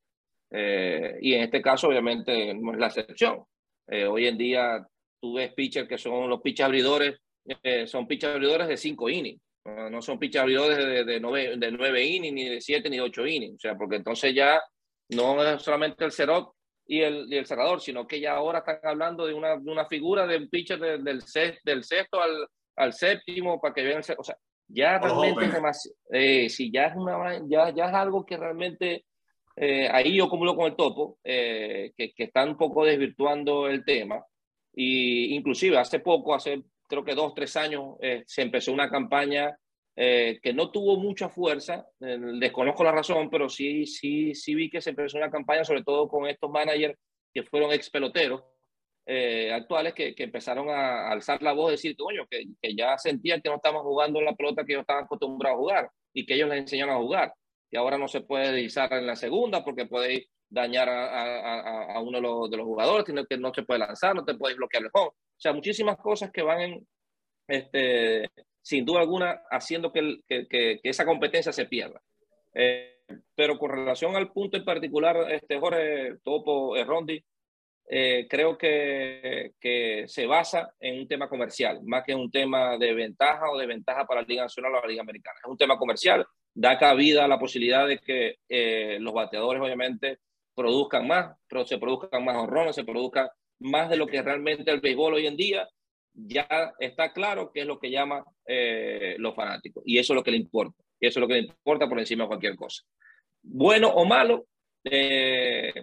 Eh, 0.50 1.18
y 1.22 1.34
en 1.34 1.44
este 1.44 1.62
caso, 1.62 1.88
obviamente, 1.88 2.54
no 2.54 2.74
es 2.74 2.80
la 2.80 2.88
excepción. 2.88 3.44
Eh, 3.88 4.06
hoy 4.06 4.28
en 4.28 4.38
día, 4.38 4.86
tú 5.20 5.34
ves 5.36 5.54
pitchers 5.54 5.88
que 5.88 5.98
son 5.98 6.30
los 6.30 6.42
pitchers 6.42 6.68
abridores, 6.68 7.20
eh, 7.64 7.88
son 7.88 8.08
pitchers 8.08 8.36
abridores 8.36 8.68
de 8.68 8.78
cinco 8.78 9.10
innings. 9.10 9.42
No 9.64 10.02
son 10.02 10.18
pitchers 10.18 10.42
abridores 10.42 10.78
de, 10.78 11.06
de, 11.06 11.20
nueve, 11.20 11.56
de 11.56 11.72
nueve 11.72 12.04
innings, 12.04 12.34
ni 12.34 12.50
de 12.50 12.62
siete, 12.62 12.90
ni 12.90 12.96
de 12.96 13.04
ocho 13.04 13.28
innings. 13.28 13.56
O 13.56 13.60
sea, 13.60 13.76
porque 13.76 13.98
entonces 13.98 14.34
ya 14.34 14.60
no 15.10 15.44
es 15.44 15.62
solamente 15.62 16.04
el 16.04 16.12
cerot 16.12 16.54
y 16.88 17.02
el, 17.02 17.32
y 17.32 17.38
el 17.38 17.46
cerrador, 17.46 17.80
sino 17.80 18.08
que 18.08 18.20
ya 18.20 18.34
ahora 18.34 18.60
están 18.60 18.80
hablando 18.84 19.28
de 19.28 19.36
una, 19.36 19.58
de 19.58 19.72
una 19.72 19.86
figura 19.86 20.26
de 20.26 20.38
un 20.38 20.50
pitcher 20.50 20.80
de, 20.80 20.98
del, 20.98 21.22
del 21.64 21.84
sexto 21.84 22.22
al, 22.22 22.48
al 22.76 22.94
séptimo 22.94 23.62
para 23.62 23.74
que 23.74 23.84
vean, 23.84 24.02
o 24.18 24.24
sea, 24.24 24.36
ya 24.74 25.00
realmente 25.00 25.46
es 25.46 25.54
demasiado, 25.54 25.98
eh, 26.12 26.50
si 26.50 26.72
ya 26.72 26.86
es, 26.86 26.96
una, 26.96 27.42
ya, 27.48 27.74
ya 27.74 27.86
es 27.88 27.94
algo 27.94 28.26
que 28.26 28.38
realmente, 28.38 29.06
eh, 29.56 29.90
ahí 29.92 30.16
yo 30.16 30.26
acumulo 30.26 30.56
con 30.56 30.66
el 30.68 30.76
topo, 30.76 31.20
eh, 31.24 31.92
que, 31.96 32.14
que 32.14 32.24
están 32.24 32.50
un 32.50 32.58
poco 32.58 32.86
desvirtuando 32.86 33.68
el 33.68 33.84
tema. 33.84 34.24
Y 34.74 35.36
inclusive 35.36 35.78
hace 35.78 36.00
poco, 36.00 36.34
hace 36.34 36.64
creo 36.88 37.04
que 37.04 37.16
dos, 37.16 37.34
tres 37.34 37.56
años, 37.56 37.96
eh, 38.02 38.24
se 38.28 38.42
empezó 38.42 38.72
una 38.74 38.90
campaña 38.90 39.58
eh, 39.96 40.40
que 40.42 40.54
no 40.54 40.72
tuvo 40.72 40.98
mucha 40.98 41.30
fuerza, 41.30 41.86
desconozco 42.00 42.84
la 42.84 42.92
razón, 42.92 43.30
pero 43.30 43.50
sí, 43.50 43.86
sí, 43.86 44.34
sí 44.36 44.56
vi 44.56 44.70
que 44.70 44.82
se 44.82 44.92
empezó 44.92 45.18
una 45.18 45.32
campaña, 45.32 45.64
sobre 45.64 45.84
todo 45.84 46.08
con 46.08 46.28
estos 46.28 46.50
managers 46.50 46.98
que 47.34 47.44
fueron 47.44 47.72
ex 47.72 47.90
peloteros, 47.90 48.44
eh, 49.06 49.52
actuales 49.52 49.94
que, 49.94 50.14
que, 50.14 50.24
empezaron 50.24 50.70
a 50.70 51.10
alzar 51.10 51.42
la 51.42 51.54
voz 51.54 51.70
y 51.70 51.72
decir 51.74 51.96
coño, 51.98 52.26
que, 52.30 52.46
que, 52.62 52.76
ya 52.76 52.98
sentían 52.98 53.42
que 53.42 53.50
no 53.50 53.56
estaban 53.56 53.82
jugando 53.82 54.22
la 54.22 54.34
pelota 54.34 54.64
que 54.64 54.74
ellos 54.74 54.82
estaban 54.82 55.06
acostumbrados 55.06 55.56
a 55.56 55.60
jugar 55.60 55.90
y 56.14 56.26
que 56.26 56.36
ellos 56.36 56.50
les 56.50 56.60
enseñaron 56.60 56.96
a 56.96 57.00
jugar. 57.00 57.34
Y 57.72 57.78
ahora 57.78 57.98
no 57.98 58.08
se 58.08 58.22
puede 58.22 58.52
deslizar 58.52 58.92
en 58.94 59.08
la 59.08 59.16
segunda 59.16 59.64
porque 59.64 59.86
puede 59.86 60.28
dañar 60.50 60.90
a, 60.90 61.06
a, 61.06 61.96
a 61.96 62.00
uno 62.02 62.18
de 62.18 62.22
los, 62.22 62.52
de 62.52 62.58
los, 62.58 62.66
jugadores, 62.66 63.06
sino 63.06 63.26
que 63.26 63.38
no 63.38 63.54
se 63.54 63.64
puede 63.64 63.80
lanzar, 63.80 64.14
no 64.14 64.26
te 64.26 64.36
puedes 64.36 64.58
bloquear 64.58 64.84
el 64.84 64.90
home. 64.94 65.08
O 65.08 65.40
sea, 65.40 65.54
muchísimas 65.54 65.98
cosas 65.98 66.30
que 66.32 66.42
van 66.42 66.62
en, 66.62 66.88
este, 67.48 68.30
sin 68.62 68.86
duda 68.86 69.02
alguna, 69.02 69.42
haciendo 69.50 69.92
que, 69.92 70.00
el, 70.00 70.24
que, 70.28 70.48
que, 70.48 70.80
esa 70.84 71.06
competencia 71.06 71.52
se 71.52 71.66
pierda. 71.66 72.02
Eh, 72.54 72.98
pero 73.36 73.58
con 73.58 73.72
relación 73.72 74.16
al 74.16 74.32
punto 74.32 74.58
en 74.58 74.66
particular, 74.66 75.32
este 75.32 75.60
Jorge 75.60 76.18
Topo 76.24 76.76
eh, 76.76 76.84
Rondi, 76.84 77.24
eh, 77.90 78.28
creo 78.30 78.58
que, 78.58 79.54
que, 79.60 80.06
se 80.08 80.26
basa 80.26 80.74
en 80.80 81.00
un 81.00 81.08
tema 81.08 81.28
comercial, 81.28 81.82
más 81.84 82.04
que 82.04 82.14
en 82.14 82.20
un 82.20 82.32
tema 82.32 82.78
de 82.78 82.94
ventaja 82.94 83.50
o 83.52 83.58
de 83.58 83.68
ventaja 83.68 84.06
para 84.06 84.22
la 84.22 84.28
Liga 84.28 84.44
Nacional 84.44 84.76
o 84.76 84.82
la 84.82 84.88
Liga 84.88 85.02
Americana. 85.02 85.38
Es 85.44 85.50
un 85.50 85.58
tema 85.58 85.78
comercial 85.78 86.26
da 86.54 86.78
cabida 86.78 87.26
a 87.26 87.28
la 87.28 87.40
posibilidad 87.40 87.88
de 87.88 88.00
que 88.00 88.36
eh, 88.50 88.98
los 89.00 89.14
bateadores 89.14 89.62
obviamente 89.62 90.20
produzcan 90.54 91.08
más, 91.08 91.36
pero 91.48 91.66
se 91.66 91.78
produzcan 91.78 92.24
más 92.24 92.36
honrones, 92.36 92.76
se 92.76 92.84
produzcan 92.84 93.30
más 93.60 93.90
de 93.90 93.98
lo 93.98 94.08
que 94.08 94.22
realmente 94.22 94.70
el 94.72 94.82
béisbol 94.82 95.14
hoy 95.14 95.28
en 95.28 95.38
día 95.38 95.68
ya 96.14 96.74
está 96.80 97.14
claro 97.14 97.52
que 97.54 97.62
es 97.62 97.66
lo 97.66 97.80
que 97.80 97.90
llaman 97.90 98.24
eh, 98.46 99.16
los 99.18 99.34
fanáticos 99.34 99.82
y 99.86 99.98
eso 99.98 100.14
es 100.14 100.16
lo 100.16 100.24
que 100.24 100.32
le 100.32 100.38
importa, 100.38 100.84
y 101.00 101.08
eso 101.08 101.20
es 101.20 101.22
lo 101.22 101.28
que 101.28 101.36
le 101.36 101.48
importa 101.48 101.88
por 101.88 102.00
encima 102.00 102.26
de 102.26 102.28
cualquier 102.28 102.56
cosa. 102.56 102.84
Bueno 103.42 103.90
o 103.90 104.06
malo, 104.06 104.46
eh, 104.84 105.74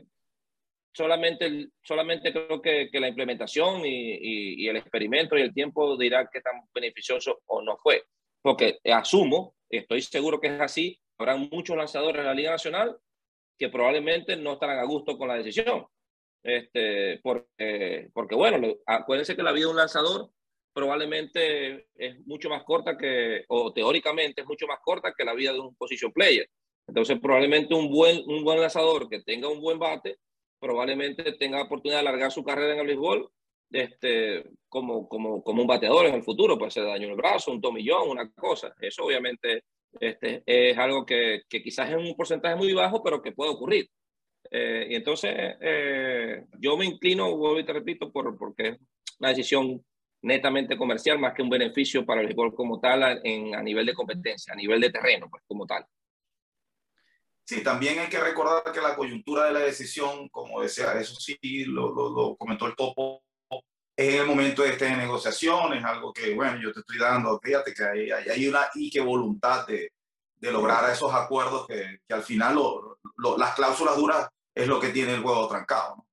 solamente, 0.92 1.68
solamente 1.82 2.32
creo 2.32 2.60
que, 2.60 2.88
que 2.90 3.00
la 3.00 3.08
implementación 3.08 3.84
y, 3.84 4.62
y, 4.62 4.68
el 4.68 4.76
experimento 4.76 5.36
y 5.36 5.42
el 5.42 5.54
tiempo 5.54 5.96
dirá 5.96 6.28
qué 6.32 6.40
tan 6.40 6.62
beneficioso 6.74 7.40
o 7.46 7.62
no 7.62 7.76
fue, 7.78 8.04
porque 8.42 8.78
asumo, 8.84 9.54
estoy 9.68 10.02
seguro 10.02 10.40
que 10.40 10.48
es 10.48 10.60
así, 10.60 10.98
habrá 11.18 11.36
muchos 11.36 11.76
lanzadores 11.76 12.20
en 12.20 12.26
la 12.26 12.34
Liga 12.34 12.50
Nacional 12.50 12.96
que 13.58 13.68
probablemente 13.68 14.36
no 14.36 14.52
estarán 14.52 14.78
a 14.78 14.84
gusto 14.84 15.18
con 15.18 15.28
la 15.28 15.34
decisión. 15.34 15.84
Este, 16.42 17.18
porque, 17.22 18.08
porque, 18.14 18.34
bueno, 18.36 18.76
acuérdense 18.86 19.34
que 19.34 19.42
la 19.42 19.52
vida 19.52 19.66
de 19.66 19.70
un 19.72 19.76
lanzador 19.76 20.30
probablemente 20.72 21.88
es 21.96 22.24
mucho 22.26 22.48
más 22.48 22.62
corta 22.62 22.96
que, 22.96 23.44
o 23.48 23.72
teóricamente 23.72 24.42
es 24.42 24.46
mucho 24.46 24.66
más 24.66 24.78
corta 24.80 25.12
que 25.16 25.24
la 25.24 25.34
vida 25.34 25.52
de 25.52 25.58
un 25.58 25.74
position 25.74 26.12
player. 26.12 26.48
Entonces, 26.86 27.18
probablemente 27.20 27.74
un 27.74 27.90
buen, 27.90 28.22
un 28.26 28.44
buen 28.44 28.60
lanzador 28.60 29.08
que 29.08 29.20
tenga 29.22 29.48
un 29.48 29.60
buen 29.60 29.78
bate, 29.78 30.18
probablemente 30.58 31.32
tenga 31.32 31.62
oportunidad 31.62 32.02
de 32.02 32.08
alargar 32.08 32.32
su 32.32 32.44
carrera 32.44 32.74
en 32.74 32.80
el 32.80 32.86
béisbol 32.86 33.30
este, 33.70 34.44
como, 34.68 35.08
como, 35.08 35.42
como 35.42 35.62
un 35.62 35.68
bateador 35.68 36.06
en 36.06 36.14
el 36.14 36.22
futuro. 36.22 36.58
Puede 36.58 36.70
ser 36.70 36.84
daño 36.84 37.04
en 37.04 37.10
el 37.10 37.16
brazo, 37.16 37.52
un 37.52 37.60
tomillón, 37.60 38.08
una 38.08 38.30
cosa. 38.32 38.74
Eso 38.80 39.04
obviamente 39.04 39.64
este, 40.00 40.42
es 40.46 40.76
algo 40.78 41.04
que, 41.04 41.42
que, 41.48 41.62
quizás 41.62 41.90
es 41.90 41.96
un 41.96 42.14
porcentaje 42.16 42.56
muy 42.56 42.72
bajo, 42.72 43.02
pero 43.02 43.22
que 43.22 43.32
puede 43.32 43.50
ocurrir. 43.50 43.88
Eh, 44.50 44.86
y 44.90 44.94
entonces 44.94 45.32
eh, 45.60 46.44
yo 46.58 46.76
me 46.76 46.86
inclino, 46.86 47.36
vuelvo 47.36 47.60
y 47.60 47.64
te 47.64 47.72
repito, 47.72 48.10
por, 48.10 48.36
porque 48.38 48.68
es 48.68 48.78
una 49.18 49.30
decisión 49.30 49.84
netamente 50.22 50.76
comercial 50.76 51.18
más 51.18 51.34
que 51.34 51.42
un 51.42 51.50
beneficio 51.50 52.04
para 52.04 52.20
el 52.20 52.28
béisbol 52.28 52.54
como 52.54 52.80
tal 52.80 53.02
a, 53.02 53.20
en, 53.22 53.54
a 53.54 53.62
nivel 53.62 53.86
de 53.86 53.94
competencia, 53.94 54.52
a 54.52 54.56
nivel 54.56 54.80
de 54.80 54.90
terreno, 54.90 55.28
pues 55.30 55.42
como 55.46 55.66
tal. 55.66 55.84
Sí, 57.48 57.62
también 57.62 57.98
hay 57.98 58.10
que 58.10 58.20
recordar 58.20 58.62
que 58.74 58.80
la 58.82 58.94
coyuntura 58.94 59.46
de 59.46 59.52
la 59.52 59.60
decisión, 59.60 60.28
como 60.28 60.60
decía, 60.60 60.92
eso 61.00 61.14
sí 61.14 61.64
lo, 61.64 61.94
lo, 61.94 62.10
lo 62.10 62.36
comentó 62.36 62.66
el 62.66 62.76
topo, 62.76 63.22
es 63.96 64.14
en 64.14 64.20
el 64.20 64.26
momento 64.26 64.60
de 64.60 64.68
estas 64.68 64.94
negociaciones, 64.98 65.82
algo 65.82 66.12
que, 66.12 66.34
bueno, 66.34 66.60
yo 66.60 66.74
te 66.74 66.80
estoy 66.80 66.98
dando, 66.98 67.40
fíjate 67.42 67.72
que 67.72 67.84
hay, 67.84 68.10
hay, 68.10 68.28
hay 68.28 68.46
una 68.46 68.66
y 68.74 68.90
que 68.90 69.00
voluntad 69.00 69.66
de, 69.66 69.92
de 70.36 70.52
lograr 70.52 70.92
esos 70.92 71.10
acuerdos 71.14 71.66
que, 71.66 72.00
que 72.06 72.14
al 72.14 72.22
final 72.22 72.54
lo, 72.54 72.98
lo, 73.16 73.38
las 73.38 73.54
cláusulas 73.54 73.96
duras 73.96 74.28
es 74.54 74.68
lo 74.68 74.78
que 74.78 74.90
tiene 74.90 75.14
el 75.14 75.22
juego 75.22 75.48
trancado. 75.48 75.96
¿no? 75.96 76.06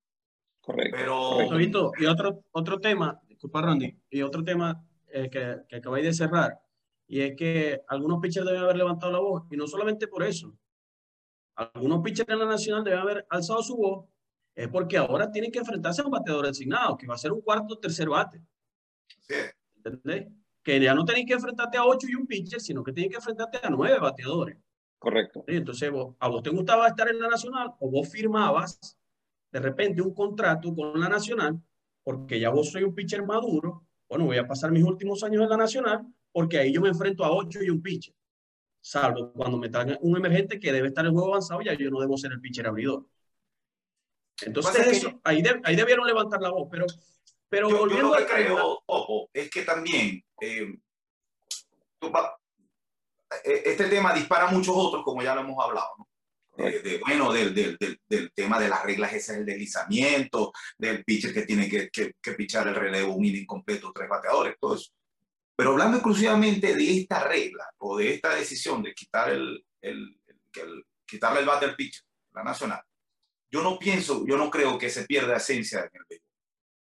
Correcto. 0.61 0.97
Pero, 0.97 1.49
Correcto. 1.49 1.91
Y 1.99 2.05
otro, 2.05 2.43
otro 2.51 2.79
tema, 2.79 3.19
disculpa 3.27 3.61
Randy, 3.61 3.93
y 4.09 4.21
otro 4.21 4.41
tema 4.41 4.81
eh, 5.09 5.29
que, 5.29 5.57
que 5.67 5.75
acabáis 5.75 6.05
de 6.05 6.13
cerrar, 6.13 6.61
y 7.09 7.19
es 7.19 7.35
que 7.35 7.81
algunos 7.89 8.21
pitchers 8.21 8.45
deben 8.45 8.61
haber 8.61 8.77
levantado 8.77 9.11
la 9.11 9.19
voz, 9.19 9.43
y 9.51 9.57
no 9.57 9.67
solamente 9.67 10.07
por 10.07 10.23
eso. 10.23 10.55
Algunos 11.55 12.01
pitchers 12.01 12.29
en 12.29 12.39
la 12.39 12.45
nacional 12.45 12.83
deben 12.83 12.99
haber 12.99 13.25
alzado 13.29 13.63
su 13.63 13.75
voz 13.77 14.05
es 14.55 14.69
porque 14.69 14.97
ahora 14.97 15.29
tienen 15.29 15.51
que 15.51 15.59
enfrentarse 15.59 16.01
a 16.01 16.05
un 16.05 16.11
bateador 16.11 16.47
designado, 16.47 16.95
que 16.97 17.07
va 17.07 17.15
a 17.15 17.17
ser 17.17 17.31
un 17.33 17.41
cuarto 17.41 17.73
o 17.73 17.77
tercer 17.77 18.07
bate. 18.07 18.41
sí, 19.19 19.35
¿Entendés? 19.75 20.27
Que 20.63 20.79
ya 20.79 20.95
no 20.95 21.05
tenéis 21.05 21.27
que 21.27 21.33
enfrentarte 21.33 21.77
a 21.77 21.85
ocho 21.85 22.07
y 22.09 22.15
un 22.15 22.25
pitcher, 22.25 22.59
sino 22.59 22.83
que 22.83 22.91
tenéis 22.91 23.11
que 23.11 23.17
enfrentarte 23.17 23.59
a 23.61 23.69
nueve 23.69 23.99
bateadores. 23.99 24.57
Correcto. 24.97 25.43
¿Sí? 25.47 25.57
Entonces, 25.57 25.91
vos, 25.91 26.15
a 26.19 26.27
vos 26.29 26.41
te 26.41 26.49
gustaba 26.49 26.87
estar 26.87 27.07
en 27.09 27.19
la 27.19 27.27
Nacional 27.27 27.73
o 27.79 27.91
vos 27.91 28.09
firmabas 28.09 28.97
de 29.51 29.59
repente 29.59 30.01
un 30.01 30.13
contrato 30.13 30.73
con 30.73 30.99
la 30.99 31.09
Nacional, 31.09 31.61
porque 32.03 32.39
ya 32.39 32.49
vos 32.49 32.71
soy 32.71 32.83
un 32.83 32.95
pitcher 32.95 33.23
maduro, 33.23 33.85
bueno, 34.09 34.25
voy 34.25 34.37
a 34.37 34.47
pasar 34.47 34.71
mis 34.71 34.83
últimos 34.83 35.23
años 35.23 35.43
en 35.43 35.49
la 35.49 35.57
Nacional, 35.57 36.05
porque 36.31 36.57
ahí 36.57 36.73
yo 36.73 36.81
me 36.81 36.89
enfrento 36.89 37.23
a 37.23 37.31
ocho 37.31 37.61
y 37.61 37.69
un 37.69 37.81
pitcher. 37.81 38.15
Salvo 38.85 39.33
cuando 39.33 39.57
me 39.57 39.67
traigan 39.67 39.97
un 40.01 40.15
emergente 40.15 40.59
que 40.59 40.71
debe 40.71 40.89
estar 40.89 41.03
en 41.03 41.11
juego 41.11 41.29
avanzado, 41.29 41.59
ya 41.59 41.73
yo 41.73 41.89
no 41.89 41.99
debo 41.99 42.19
ser 42.19 42.31
el 42.33 42.39
pitcher 42.39 42.67
abridor. 42.67 43.03
Entonces, 44.43 44.85
eso, 44.85 45.09
que, 45.09 45.19
ahí, 45.23 45.41
de, 45.41 45.59
ahí, 45.63 45.75
debieron 45.75 46.05
levantar 46.05 46.39
la 46.39 46.51
voz, 46.51 46.67
pero, 46.69 46.85
pero 47.49 47.67
yo, 47.67 47.79
volviendo 47.79 48.09
yo 48.09 48.19
lo 48.19 48.27
que 48.27 48.31
creo, 48.31 48.83
Opo, 48.85 49.27
es 49.33 49.49
que 49.49 49.63
también 49.63 50.23
eh, 50.39 50.77
este 53.43 53.85
tema 53.85 54.13
dispara 54.13 54.51
muchos 54.51 54.75
otros, 54.77 55.03
como 55.03 55.23
ya 55.23 55.33
lo 55.33 55.41
hemos 55.41 55.65
hablado, 55.65 55.89
¿no? 55.97 56.07
De, 56.55 56.79
de, 56.81 56.99
bueno, 56.99 57.33
del, 57.33 57.55
del, 57.55 57.77
del, 57.77 57.99
del, 58.07 58.31
tema 58.33 58.59
de 58.59 58.69
las 58.69 58.83
reglas, 58.83 59.13
ese 59.13 59.31
es 59.31 59.39
el 59.39 59.45
deslizamiento, 59.47 60.53
del 60.77 61.03
pitcher 61.03 61.33
que 61.33 61.41
tiene 61.41 61.67
que, 61.67 61.89
que, 61.89 62.13
que 62.21 62.31
pichar 62.33 62.67
el 62.67 62.75
relevo 62.75 63.15
un 63.15 63.25
inning 63.25 63.47
completo, 63.47 63.91
tres 63.91 64.07
bateadores, 64.07 64.55
todo 64.59 64.75
eso. 64.75 64.91
Pero 65.55 65.71
hablando 65.71 65.97
exclusivamente 65.97 66.75
de 66.75 66.97
esta 66.97 67.23
regla 67.23 67.69
o 67.77 67.97
de 67.97 68.13
esta 68.13 68.35
decisión 68.35 68.83
de 68.83 68.93
quitar 68.93 69.29
el, 69.29 69.65
el, 69.81 70.19
el 70.27 70.85
quitarle 71.05 71.39
el 71.39 71.45
bate 71.45 71.65
al 71.65 71.75
pitcher, 71.75 72.03
la 72.33 72.43
nacional, 72.43 72.81
yo 73.49 73.61
no 73.61 73.79
pienso, 73.79 74.25
yo 74.27 74.37
no 74.37 74.49
creo 74.49 74.77
que 74.77 74.89
se 74.89 75.05
pierda 75.05 75.37
esencia 75.37 75.79
en 75.79 75.89
el 75.93 76.05
béisbol. 76.09 76.29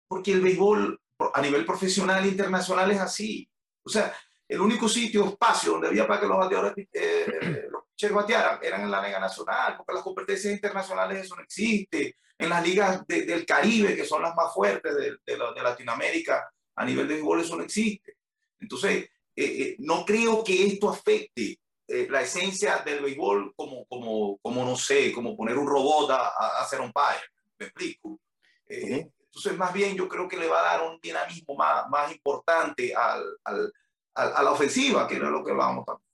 Porque 0.07 0.31
el 0.31 0.41
béisbol 0.41 1.01
a 1.33 1.41
nivel 1.41 1.65
profesional 1.65 2.23
e 2.23 2.29
internacional 2.29 2.91
es 2.91 2.99
así. 2.99 3.49
O 3.83 3.89
sea, 3.89 4.15
el 4.47 4.61
único 4.61 4.87
sitio, 4.87 5.25
espacio 5.25 5.73
donde 5.73 5.87
había 5.87 6.07
para 6.07 6.21
que 6.21 6.27
los 6.27 6.37
bateadores, 6.37 6.87
eh, 6.93 7.67
los 7.69 7.83
pitchers 7.89 8.13
batearan, 8.13 8.59
eran 8.61 8.81
en 8.81 8.91
la 8.91 9.05
Liga 9.05 9.19
Nacional, 9.19 9.75
porque 9.77 9.93
las 9.93 10.03
competencias 10.03 10.53
internacionales 10.53 11.25
eso 11.25 11.35
no 11.35 11.41
existe. 11.41 12.17
En 12.37 12.49
las 12.49 12.65
ligas 12.65 13.05
de, 13.07 13.23
del 13.23 13.45
Caribe, 13.45 13.95
que 13.95 14.05
son 14.05 14.21
las 14.21 14.35
más 14.35 14.53
fuertes 14.53 14.93
de, 14.95 15.11
de, 15.25 15.37
de, 15.55 15.63
Latinoamérica, 15.63 16.49
a 16.75 16.85
nivel 16.85 17.07
de 17.07 17.15
béisbol 17.15 17.41
eso 17.41 17.55
no 17.55 17.63
existe. 17.63 18.17
Entonces, 18.65 19.03
eh, 19.35 19.45
eh, 19.61 19.75
no 19.79 20.03
creo 20.03 20.43
que 20.43 20.65
esto 20.65 20.89
afecte 20.89 21.59
eh, 21.87 22.07
la 22.09 22.23
esencia 22.23 22.77
del 22.83 23.03
béisbol 23.03 23.53
como, 23.55 23.85
como, 23.85 24.39
como, 24.39 24.65
no 24.65 24.75
sé, 24.75 25.11
como 25.11 25.37
poner 25.37 25.55
un 25.55 25.67
robot 25.67 26.09
a, 26.09 26.29
a 26.29 26.61
hacer 26.63 26.81
un 26.81 26.91
pie, 26.91 27.21
me 27.59 27.67
explico. 27.67 28.19
Eh, 28.67 28.83
uh 28.83 28.87
-huh. 28.87 29.11
Entonces, 29.25 29.57
más 29.57 29.71
bien 29.71 29.95
yo 29.95 30.07
creo 30.07 30.27
que 30.27 30.37
le 30.37 30.47
va 30.47 30.61
a 30.61 30.77
dar 30.77 30.89
un 30.89 30.99
dinamismo 30.99 31.55
más, 31.55 31.87
más 31.89 32.11
importante 32.11 32.95
al, 32.95 33.21
al, 33.43 33.71
al, 34.15 34.33
a 34.33 34.41
la 34.43 34.51
ofensiva, 34.51 35.07
que 35.07 35.19
no 35.19 35.25
es 35.25 35.31
lo 35.31 35.43
que 35.43 35.51
hablábamos 35.51 35.85
también. 35.85 36.05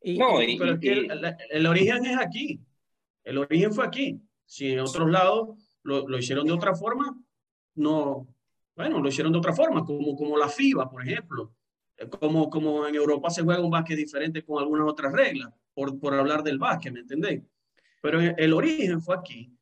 Y, 0.00 0.18
no, 0.18 0.40
y, 0.40 0.56
pero 0.56 0.74
es 0.74 0.80
que 0.80 0.92
el, 0.92 1.36
el, 1.50 1.66
origen 1.66 2.06
es 2.06 2.18
aquí. 2.18 2.60
El 3.24 3.38
origen 3.38 3.72
fue 3.74 3.84
aquí. 3.84 4.20
Si 4.46 4.72
en 4.72 4.80
otros 4.80 5.10
lados 5.10 5.58
lo, 5.82 6.08
lo, 6.08 6.18
hicieron 6.18 6.46
de 6.46 6.52
otra 6.52 6.74
forma, 6.74 7.18
no, 7.74 8.28
bueno, 8.76 9.00
lo 9.00 9.08
hicieron 9.08 9.32
de 9.32 9.38
otra 9.40 9.52
forma, 9.52 9.84
como, 9.84 10.16
como 10.16 10.38
la 10.38 10.48
FIBA, 10.48 10.88
por 10.88 11.02
ejemplo 11.02 11.55
como, 12.18 12.50
como 12.50 12.86
en 12.86 12.94
Europa 12.94 13.30
se 13.30 13.42
juega 13.42 13.60
un 13.60 13.70
básquet 13.70 13.96
diferente 13.96 14.44
con 14.44 14.62
algunas 14.62 14.88
otras 14.88 15.12
reglas, 15.12 15.52
por, 15.74 15.98
por 15.98 16.14
hablar 16.14 16.42
del 16.42 16.58
básquet, 16.58 16.92
¿me 16.92 17.00
entendéis? 17.00 17.42
Pero 18.02 18.20
el 18.20 18.52
origen 18.52 19.00
fue 19.00 19.16
aquí 19.16 19.52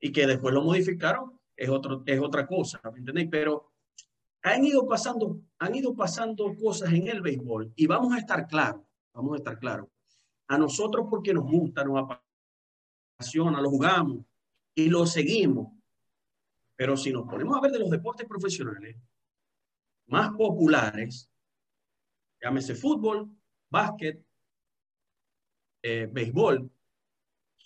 y 0.00 0.12
que 0.12 0.26
después 0.26 0.54
lo 0.54 0.62
modificaron 0.62 1.38
es, 1.58 1.68
otro, 1.68 2.02
es 2.06 2.20
otra 2.20 2.46
cosa, 2.46 2.80
¿me 2.92 3.00
entendéis? 3.00 3.28
Pero 3.30 3.72
han 4.42 4.64
ido, 4.64 4.86
pasando, 4.86 5.40
han 5.58 5.74
ido 5.74 5.94
pasando 5.94 6.54
cosas 6.54 6.92
en 6.92 7.08
el 7.08 7.20
béisbol 7.20 7.72
y 7.74 7.86
vamos 7.86 8.14
a 8.14 8.18
estar 8.18 8.46
claros, 8.46 8.82
vamos 9.12 9.34
a 9.34 9.36
estar 9.38 9.58
claros. 9.58 9.88
A 10.46 10.56
nosotros 10.56 11.06
porque 11.10 11.34
nos 11.34 11.44
gusta, 11.44 11.84
nos 11.84 12.08
apasiona, 13.18 13.60
lo 13.60 13.70
jugamos 13.70 14.24
y 14.74 14.88
lo 14.88 15.04
seguimos. 15.04 15.72
Pero 16.76 16.96
si 16.96 17.12
nos 17.12 17.28
ponemos 17.28 17.56
a 17.56 17.60
ver 17.60 17.72
de 17.72 17.80
los 17.80 17.90
deportes 17.90 18.26
profesionales 18.26 18.96
más 20.06 20.30
populares, 20.30 21.28
llámese 22.40 22.74
fútbol, 22.74 23.28
básquet, 23.68 24.24
eh, 25.82 26.08
béisbol, 26.10 26.70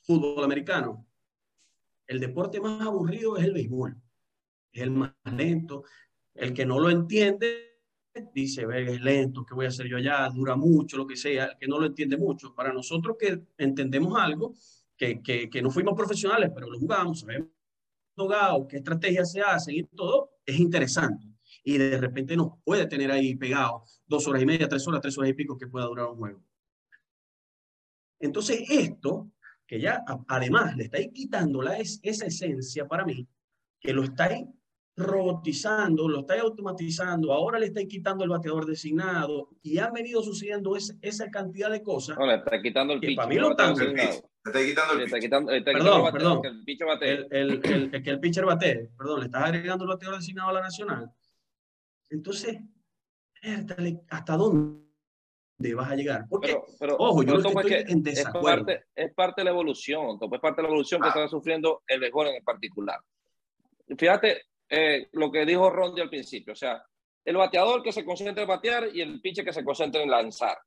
fútbol 0.05 0.45
americano. 0.45 1.07
El 2.07 2.21
deporte 2.21 2.61
más 2.61 2.81
aburrido 2.83 3.37
es 3.37 3.45
el 3.45 3.53
béisbol. 3.53 3.97
Es 4.73 4.83
el 4.83 4.91
más 4.91 5.15
lento. 5.25 5.85
El 6.35 6.53
que 6.53 6.67
no 6.67 6.79
lo 6.79 6.91
entiende 6.91 7.69
dice, 8.35 8.67
es 8.75 9.01
lento, 9.01 9.45
¿qué 9.47 9.55
voy 9.55 9.65
a 9.65 9.69
hacer 9.69 9.87
yo 9.87 9.97
allá? 9.97 10.29
Dura 10.29 10.55
mucho, 10.57 10.99
lo 10.99 11.07
que 11.07 11.17
sea. 11.17 11.47
El 11.47 11.59
que 11.59 11.67
no 11.67 11.79
lo 11.79 11.87
entiende 11.87 12.17
mucho. 12.17 12.55
Para 12.55 12.73
nosotros 12.73 13.17
que 13.19 13.43
entendemos 13.57 14.19
algo, 14.19 14.55
que, 14.97 15.23
que, 15.23 15.49
que 15.49 15.63
no 15.63 15.71
fuimos 15.71 15.95
profesionales, 15.95 16.51
pero 16.55 16.69
lo 16.69 16.79
jugamos, 16.79 17.21
sabemos 17.21 17.49
qué 18.69 18.77
estrategias 18.77 19.33
se 19.33 19.41
hacen 19.41 19.75
y 19.75 19.85
todo, 19.85 20.33
es 20.45 20.59
interesante 20.61 21.32
y 21.65 21.79
de 21.79 21.99
repente 21.99 22.37
nos 22.37 22.59
puede 22.65 22.87
tener 22.87 23.11
ahí 23.11 23.35
pegado 23.37 23.85
dos 24.07 24.27
horas 24.27 24.43
y 24.43 24.47
media, 24.47 24.69
tres 24.69 24.87
horas, 24.87 25.01
tres 25.01 25.17
horas 25.17 25.31
y 25.31 25.35
pico 25.35 25.57
que 25.57 25.69
pueda 25.69 25.87
durar 25.87 26.07
un 26.07 26.17
juego. 26.17 26.43
Entonces 28.21 28.65
esto, 28.69 29.31
que 29.67 29.81
ya 29.81 30.05
además 30.29 30.77
le 30.77 30.85
estáis 30.85 31.11
quitando 31.13 31.63
la, 31.63 31.79
es, 31.79 32.01
esa 32.03 32.27
esencia 32.27 32.87
para 32.87 33.05
mí, 33.05 33.27
que 33.81 33.93
lo 33.93 34.05
estáis 34.05 34.47
robotizando, 34.95 36.09
lo 36.09 36.21
está 36.21 36.39
automatizando, 36.41 37.33
ahora 37.33 37.59
le 37.59 37.67
está 37.67 37.83
quitando 37.85 38.25
el 38.25 38.31
bateador 38.31 38.67
designado 38.67 39.49
y 39.63 39.79
han 39.79 39.93
venido 39.93 40.23
sucediendo 40.23 40.77
esa 40.77 41.31
cantidad 41.31 41.71
de 41.71 41.83
cosas. 41.83 42.19
No, 42.19 42.27
le 42.27 42.37
está 42.37 42.61
quitando 42.61 42.93
el 42.93 43.01
pitch. 43.01 43.17
Para 43.17 43.29
mí 43.29 43.37
lo 43.37 43.51
están 43.51 43.77
Le 43.77 43.93
está 43.95 45.19
quitando 45.19 45.51
el 45.51 45.65
pitch. 45.65 45.73
Perdón, 45.73 46.13
perdón. 46.13 46.41
El, 46.45 46.65
pitcher 46.65 46.89
el, 47.01 47.29
el, 47.31 47.91
el, 47.93 48.03
que 48.03 48.11
el 48.11 48.21
pitcher 48.21 48.45
bate. 48.45 48.91
Perdón, 48.99 49.21
le 49.21 49.27
estás 49.27 49.45
agregando 49.45 49.85
el 49.85 49.89
bateador 49.89 50.19
designado 50.19 50.51
a 50.51 50.53
la 50.53 50.61
nacional. 50.61 51.11
Entonces, 52.13 52.59
¿hasta 54.11 54.37
dónde 54.37 55.75
vas 55.75 55.91
a 55.91 55.97
llegar? 55.97 56.27
Porque, 56.29 56.61
pero, 56.79 56.97
ojo, 56.99 57.23
yo 57.23 57.37
estoy 57.37 57.85
en 57.89 58.03
desacuerdo. 58.03 58.71
Es 58.71 58.79
parte, 58.79 58.87
es 58.95 59.15
parte 59.15 59.41
de 59.41 59.45
la 59.47 59.51
evolución, 59.51 60.19
es 60.21 60.41
parte 60.41 60.61
de 60.61 60.63
la 60.63 60.69
evolución 60.69 61.01
que 61.01 61.09
ah. 61.09 61.11
está 61.11 61.29
sufriendo 61.29 61.83
el 61.87 62.01
mejor 62.01 62.27
en 62.29 62.45
particular. 62.45 63.01
Fíjate, 63.97 64.43
eh, 64.69 65.09
lo 65.13 65.33
que 65.33 65.47
dijo 65.47 65.71
Rondi 65.71 66.03
al 66.03 66.11
principio, 66.11 66.53
o 66.53 66.57
sea, 66.57 66.85
el 67.25 67.37
bateador 67.37 67.83
que 67.83 67.93
se 67.93 68.05
concentra 68.05 68.43
en 68.43 68.49
batear 68.49 68.89
y 68.93 69.01
el 69.01 69.21
pitcher 69.21 69.45
que 69.45 69.53
se 69.53 69.65
concentra 69.65 70.03
en 70.03 70.11
lanzar. 70.11 70.59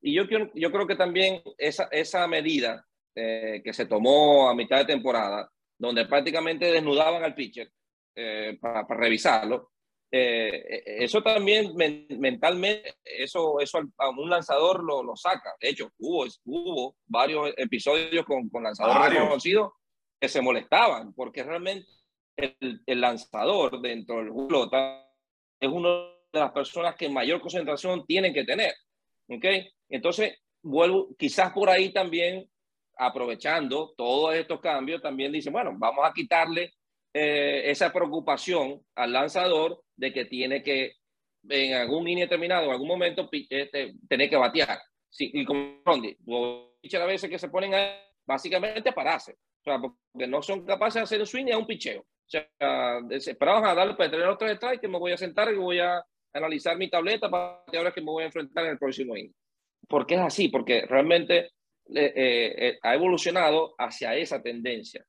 Y 0.00 0.14
yo, 0.14 0.24
yo 0.54 0.72
creo 0.72 0.86
que 0.86 0.96
también 0.96 1.42
esa, 1.58 1.84
esa 1.90 2.26
medida 2.26 2.86
eh, 3.14 3.60
que 3.62 3.72
se 3.72 3.86
tomó 3.86 4.48
a 4.48 4.54
mitad 4.54 4.78
de 4.78 4.84
temporada, 4.86 5.50
donde 5.78 6.06
prácticamente 6.06 6.70
desnudaban 6.70 7.22
al 7.24 7.34
pitcher 7.34 7.70
eh, 8.14 8.56
para, 8.60 8.86
revisarlo, 8.88 9.72
eso 10.16 11.22
también 11.22 11.74
mentalmente, 11.74 12.94
eso, 13.04 13.58
eso 13.58 13.80
a 13.98 14.10
un 14.10 14.30
lanzador 14.30 14.84
lo, 14.84 15.02
lo, 15.02 15.16
saca. 15.16 15.54
De 15.60 15.70
hecho, 15.70 15.90
hubo, 15.98 16.24
hubo 16.44 16.96
varios 17.06 17.52
episodios 17.56 18.24
con, 18.24 18.48
con 18.48 18.62
lanzadores 18.62 19.12
reconocidos 19.12 19.72
que 20.20 20.28
se 20.28 20.40
molestaban, 20.40 21.12
porque 21.14 21.42
realmente 21.42 21.88
el, 22.36 23.00
lanzador 23.00 23.80
dentro 23.80 24.16
del 24.16 24.32
pelota 24.32 25.04
es 25.60 25.68
una 25.68 25.88
de 26.32 26.40
las 26.40 26.52
personas 26.52 26.94
que 26.96 27.08
mayor 27.08 27.40
concentración 27.40 28.06
tienen 28.06 28.32
que 28.32 28.44
tener. 28.44 28.72
¿Ok? 29.28 29.44
Entonces, 29.88 30.38
vuelvo, 30.62 31.14
quizás 31.18 31.52
por 31.52 31.70
ahí 31.70 31.92
también, 31.92 32.48
aprovechando 32.96 33.94
todos 33.96 34.34
estos 34.34 34.60
cambios, 34.60 35.02
también 35.02 35.32
dicen, 35.32 35.52
bueno, 35.52 35.72
vamos 35.76 36.04
a 36.04 36.12
quitarle 36.12 36.72
eh, 37.14 37.70
esa 37.70 37.92
preocupación 37.92 38.82
al 38.96 39.12
lanzador 39.12 39.84
de 39.96 40.12
que 40.12 40.24
tiene 40.24 40.62
que, 40.64 40.96
en 41.48 41.74
algún 41.74 42.04
línea 42.04 42.24
determinado, 42.24 42.66
en 42.66 42.72
algún 42.72 42.88
momento, 42.88 43.28
este, 43.30 43.94
tener 44.08 44.28
que 44.28 44.36
batear. 44.36 44.80
Sí, 45.08 45.30
y 45.32 45.44
como 45.44 45.80
Rondi, 45.84 46.16
a 46.18 47.06
veces 47.06 47.30
que 47.30 47.38
se 47.38 47.48
ponen 47.48 47.74
a, 47.74 48.00
básicamente 48.26 48.88
a 48.88 48.94
pararse, 48.94 49.32
o 49.32 49.62
sea, 49.62 49.78
porque 49.78 50.26
no 50.26 50.42
son 50.42 50.66
capaces 50.66 50.94
de 50.94 51.00
hacer 51.02 51.20
el 51.20 51.26
swing 51.26 51.52
a 51.52 51.58
un 51.58 51.66
picheo. 51.66 52.00
O 52.00 52.06
sea, 52.26 53.00
desesperados 53.02 53.64
a 53.64 53.74
darle 53.74 53.94
para 53.94 54.10
tener 54.10 54.26
otro 54.26 54.48
strike 54.48 54.80
que 54.80 54.88
me 54.88 54.98
voy 54.98 55.12
a 55.12 55.16
sentar 55.16 55.52
y 55.52 55.56
voy 55.56 55.78
a 55.78 56.04
analizar 56.32 56.76
mi 56.76 56.90
tableta 56.90 57.30
para 57.30 57.62
ahora 57.76 57.92
que 57.92 58.00
me 58.00 58.10
voy 58.10 58.24
a 58.24 58.26
enfrentar 58.26 58.64
en 58.64 58.72
el 58.72 58.78
próximo 58.78 59.16
inning. 59.16 59.34
¿Por 59.88 60.06
qué 60.06 60.14
es 60.14 60.20
así? 60.20 60.48
Porque 60.48 60.84
realmente 60.86 61.50
eh, 61.94 62.54
eh, 62.56 62.78
ha 62.82 62.94
evolucionado 62.94 63.74
hacia 63.78 64.16
esa 64.16 64.42
tendencia. 64.42 65.04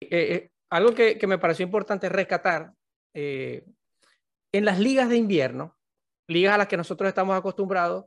Eh, 0.00 0.48
algo 0.72 0.94
que, 0.94 1.18
que, 1.18 1.26
me 1.26 1.38
pareció 1.38 1.64
importante 1.64 2.08
rescatar, 2.08 2.72
en 3.14 4.64
las 4.64 4.78
ligas 4.78 5.08
de 5.08 5.16
invierno, 5.16 5.76
ligas 6.26 6.54
a 6.54 6.58
las 6.58 6.68
que 6.68 6.76
nosotros 6.76 7.08
estamos 7.08 7.36
acostumbrados, 7.36 8.06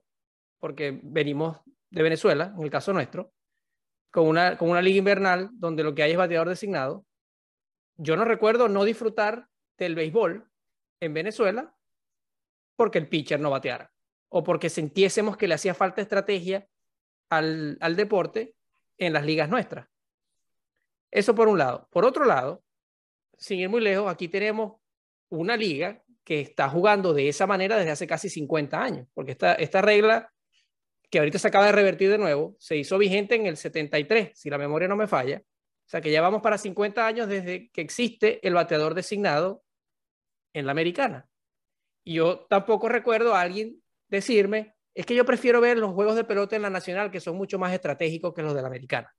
porque 0.59 0.99
venimos 1.03 1.59
de 1.91 2.03
Venezuela, 2.03 2.53
en 2.57 2.63
el 2.63 2.69
caso 2.69 2.91
nuestro, 2.91 3.31
con 4.11 4.27
una, 4.27 4.57
con 4.57 4.69
una 4.69 4.81
liga 4.81 4.97
invernal 4.97 5.49
donde 5.53 5.83
lo 5.83 5.93
que 5.93 6.03
hay 6.03 6.11
es 6.11 6.17
bateador 6.17 6.49
designado, 6.49 7.05
yo 7.97 8.15
no 8.15 8.25
recuerdo 8.25 8.67
no 8.67 8.83
disfrutar 8.83 9.47
del 9.77 9.95
béisbol 9.95 10.49
en 10.99 11.13
Venezuela 11.13 11.75
porque 12.75 12.97
el 12.97 13.07
pitcher 13.07 13.39
no 13.39 13.49
bateara 13.49 13.91
o 14.29 14.43
porque 14.43 14.69
sintiésemos 14.69 15.37
que 15.37 15.47
le 15.47 15.53
hacía 15.53 15.73
falta 15.73 16.01
estrategia 16.01 16.67
al, 17.29 17.77
al 17.79 17.95
deporte 17.95 18.55
en 18.97 19.13
las 19.13 19.25
ligas 19.25 19.49
nuestras. 19.49 19.87
Eso 21.15 21.33
por 21.33 21.47
un 21.47 21.57
lado. 21.57 21.87
Por 21.91 22.03
otro 22.03 22.25
lado, 22.25 22.61
sin 23.37 23.57
ir 23.59 23.69
muy 23.69 23.79
lejos, 23.79 24.11
aquí 24.11 24.27
tenemos 24.27 24.73
una 25.29 25.55
liga 25.55 26.03
que 26.25 26.41
está 26.41 26.67
jugando 26.67 27.13
de 27.13 27.29
esa 27.29 27.47
manera 27.47 27.77
desde 27.77 27.91
hace 27.91 28.05
casi 28.05 28.29
50 28.29 28.81
años, 28.81 29.07
porque 29.13 29.31
esta, 29.31 29.53
esta 29.53 29.81
regla 29.81 30.29
que 31.09 31.19
ahorita 31.19 31.39
se 31.39 31.47
acaba 31.47 31.67
de 31.67 31.71
revertir 31.71 32.09
de 32.09 32.17
nuevo, 32.17 32.57
se 32.59 32.75
hizo 32.75 32.97
vigente 32.97 33.35
en 33.35 33.45
el 33.45 33.55
73, 33.55 34.31
si 34.37 34.49
la 34.49 34.57
memoria 34.57 34.89
no 34.89 34.97
me 34.97 35.07
falla, 35.07 35.41
o 35.41 35.87
sea 35.89 36.01
que 36.01 36.11
ya 36.11 36.19
vamos 36.19 36.41
para 36.41 36.57
50 36.57 37.07
años 37.07 37.29
desde 37.29 37.69
que 37.69 37.79
existe 37.79 38.45
el 38.45 38.53
bateador 38.53 38.93
designado 38.93 39.63
en 40.51 40.65
la 40.65 40.73
americana. 40.73 41.29
Y 42.03 42.15
yo 42.15 42.45
tampoco 42.49 42.89
recuerdo 42.89 43.35
a 43.35 43.39
alguien 43.39 43.81
decirme, 44.09 44.75
es 44.93 45.05
que 45.05 45.15
yo 45.15 45.23
prefiero 45.23 45.61
ver 45.61 45.77
los 45.77 45.93
juegos 45.93 46.17
de 46.17 46.25
pelota 46.25 46.57
en 46.57 46.63
la 46.63 46.69
nacional, 46.69 47.09
que 47.09 47.21
son 47.21 47.37
mucho 47.37 47.57
más 47.57 47.71
estratégicos 47.71 48.33
que 48.33 48.41
los 48.41 48.53
de 48.53 48.61
la 48.61 48.67
americana. 48.67 49.15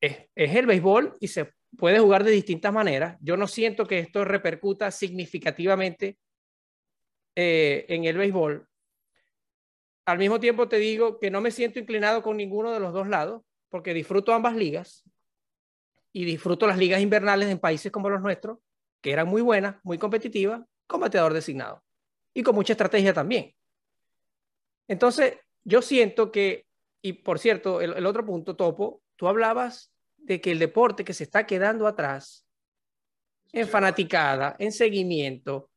Es, 0.00 0.28
el 0.34 0.66
béisbol 0.66 1.16
y 1.20 1.28
se 1.28 1.52
puede 1.76 1.98
jugar 1.98 2.24
de 2.24 2.30
distintas 2.30 2.72
maneras. 2.72 3.16
Yo 3.20 3.36
no 3.36 3.46
siento 3.46 3.86
que 3.86 3.98
esto 3.98 4.24
repercuta 4.24 4.90
significativamente 4.90 6.18
eh, 7.36 7.86
en 7.88 8.04
el 8.04 8.16
béisbol. 8.16 8.66
Al 10.06 10.18
mismo 10.18 10.40
tiempo 10.40 10.68
te 10.68 10.78
digo 10.78 11.18
que 11.18 11.30
no 11.30 11.40
me 11.40 11.50
siento 11.50 11.78
inclinado 11.78 12.22
con 12.22 12.36
ninguno 12.36 12.72
de 12.72 12.80
los 12.80 12.92
dos 12.92 13.08
lados 13.08 13.42
porque 13.68 13.94
disfruto 13.94 14.32
ambas 14.32 14.56
ligas 14.56 15.04
y 16.12 16.24
disfruto 16.24 16.66
las 16.66 16.78
ligas 16.78 17.00
invernales 17.00 17.48
en 17.48 17.58
países 17.58 17.92
como 17.92 18.10
los 18.10 18.20
nuestros, 18.20 18.58
que 19.00 19.12
eran 19.12 19.28
muy 19.28 19.42
buenas, 19.42 19.76
muy 19.84 19.98
competitivas, 19.98 20.62
con 20.86 21.00
bateador 21.00 21.32
designado 21.32 21.82
y 22.34 22.42
con 22.42 22.54
mucha 22.54 22.72
estrategia 22.72 23.14
también. 23.14 23.54
Entonces, 24.88 25.38
yo 25.62 25.82
siento 25.82 26.32
que, 26.32 26.66
y 27.00 27.12
por 27.12 27.38
cierto, 27.38 27.80
el, 27.80 28.04
otro 28.04 28.26
punto, 28.26 28.56
Topo, 28.56 29.02
tú 29.16 29.28
hablabas 29.28 29.89
de 30.22 30.40
que 30.40 30.50
el 30.50 30.58
deporte 30.58 31.04
que 31.04 31.14
se 31.14 31.24
está 31.24 31.46
quedando 31.46 31.86
atrás 31.86 32.46
en 33.52 33.66
fanaticada, 33.66 34.54
en 34.58 34.72
seguimiento, 34.72 35.70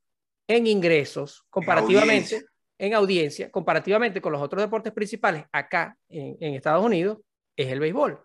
en 0.47 0.67
ingresos, 0.67 1.45
comparativamente, 1.49 2.45
en 2.77 2.93
audiencia, 2.93 3.49
comparativamente 3.49 4.21
con 4.21 4.33
los 4.33 4.41
otros 4.41 4.61
deportes 4.61 4.93
principales 4.93 5.45
acá 5.51 5.97
en 6.09 6.53
Estados 6.53 6.85
Unidos, 6.85 7.19
es 7.55 7.67
el 7.71 7.79
béisbol. 7.79 8.19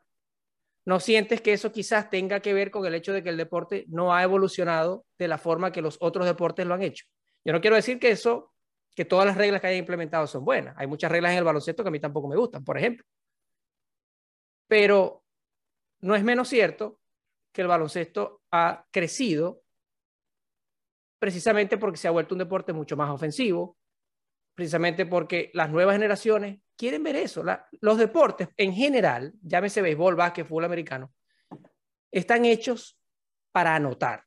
¿No 0.84 1.00
sientes 1.00 1.40
que 1.40 1.52
eso 1.52 1.70
quizás 1.70 2.08
tenga 2.08 2.40
que 2.40 2.54
ver 2.54 2.70
con 2.70 2.84
el 2.86 2.94
hecho 2.94 3.12
de 3.12 3.22
que 3.22 3.28
el 3.28 3.36
deporte 3.36 3.84
no 3.88 4.14
ha 4.14 4.22
evolucionado 4.22 5.04
de 5.18 5.28
la 5.28 5.38
forma 5.38 5.70
que 5.70 5.82
los 5.82 5.98
otros 6.00 6.26
deportes 6.26 6.66
lo 6.66 6.74
han 6.74 6.82
hecho? 6.82 7.04
Yo 7.44 7.52
no 7.52 7.60
quiero 7.60 7.76
decir 7.76 7.98
que 7.98 8.10
eso, 8.10 8.52
que 8.94 9.04
todas 9.04 9.26
las 9.26 9.36
reglas 9.36 9.60
que 9.60 9.66
hayan 9.66 9.80
implementado 9.80 10.26
son 10.26 10.44
buenas. 10.44 10.74
Hay 10.78 10.86
muchas 10.86 11.12
reglas 11.12 11.32
en 11.32 11.38
el 11.38 11.44
baloncesto 11.44 11.82
que 11.82 11.88
a 11.88 11.92
mí 11.92 12.00
tampoco 12.00 12.26
me 12.26 12.36
gustan, 12.36 12.64
por 12.64 12.78
ejemplo. 12.78 13.04
Pero 14.66 15.22
no 16.00 16.14
es 16.14 16.22
menos 16.22 16.48
cierto 16.48 17.00
que 17.52 17.62
el 17.62 17.68
baloncesto 17.68 18.42
ha 18.52 18.86
crecido 18.90 19.62
precisamente 21.18 21.78
porque 21.78 21.96
se 21.96 22.08
ha 22.08 22.12
vuelto 22.12 22.34
un 22.34 22.38
deporte 22.38 22.72
mucho 22.72 22.96
más 22.96 23.10
ofensivo, 23.10 23.76
precisamente 24.54 25.06
porque 25.06 25.50
las 25.54 25.70
nuevas 25.70 25.94
generaciones 25.94 26.60
quieren 26.76 27.02
ver 27.02 27.16
eso. 27.16 27.42
los 27.80 27.98
deportes 27.98 28.48
en 28.56 28.72
general, 28.72 29.34
llámese 29.42 29.82
béisbol, 29.82 30.14
básquet, 30.14 30.46
fútbol 30.46 30.64
americano, 30.64 31.12
están 32.12 32.44
hechos 32.44 32.98
para 33.52 33.74
anotar, 33.74 34.24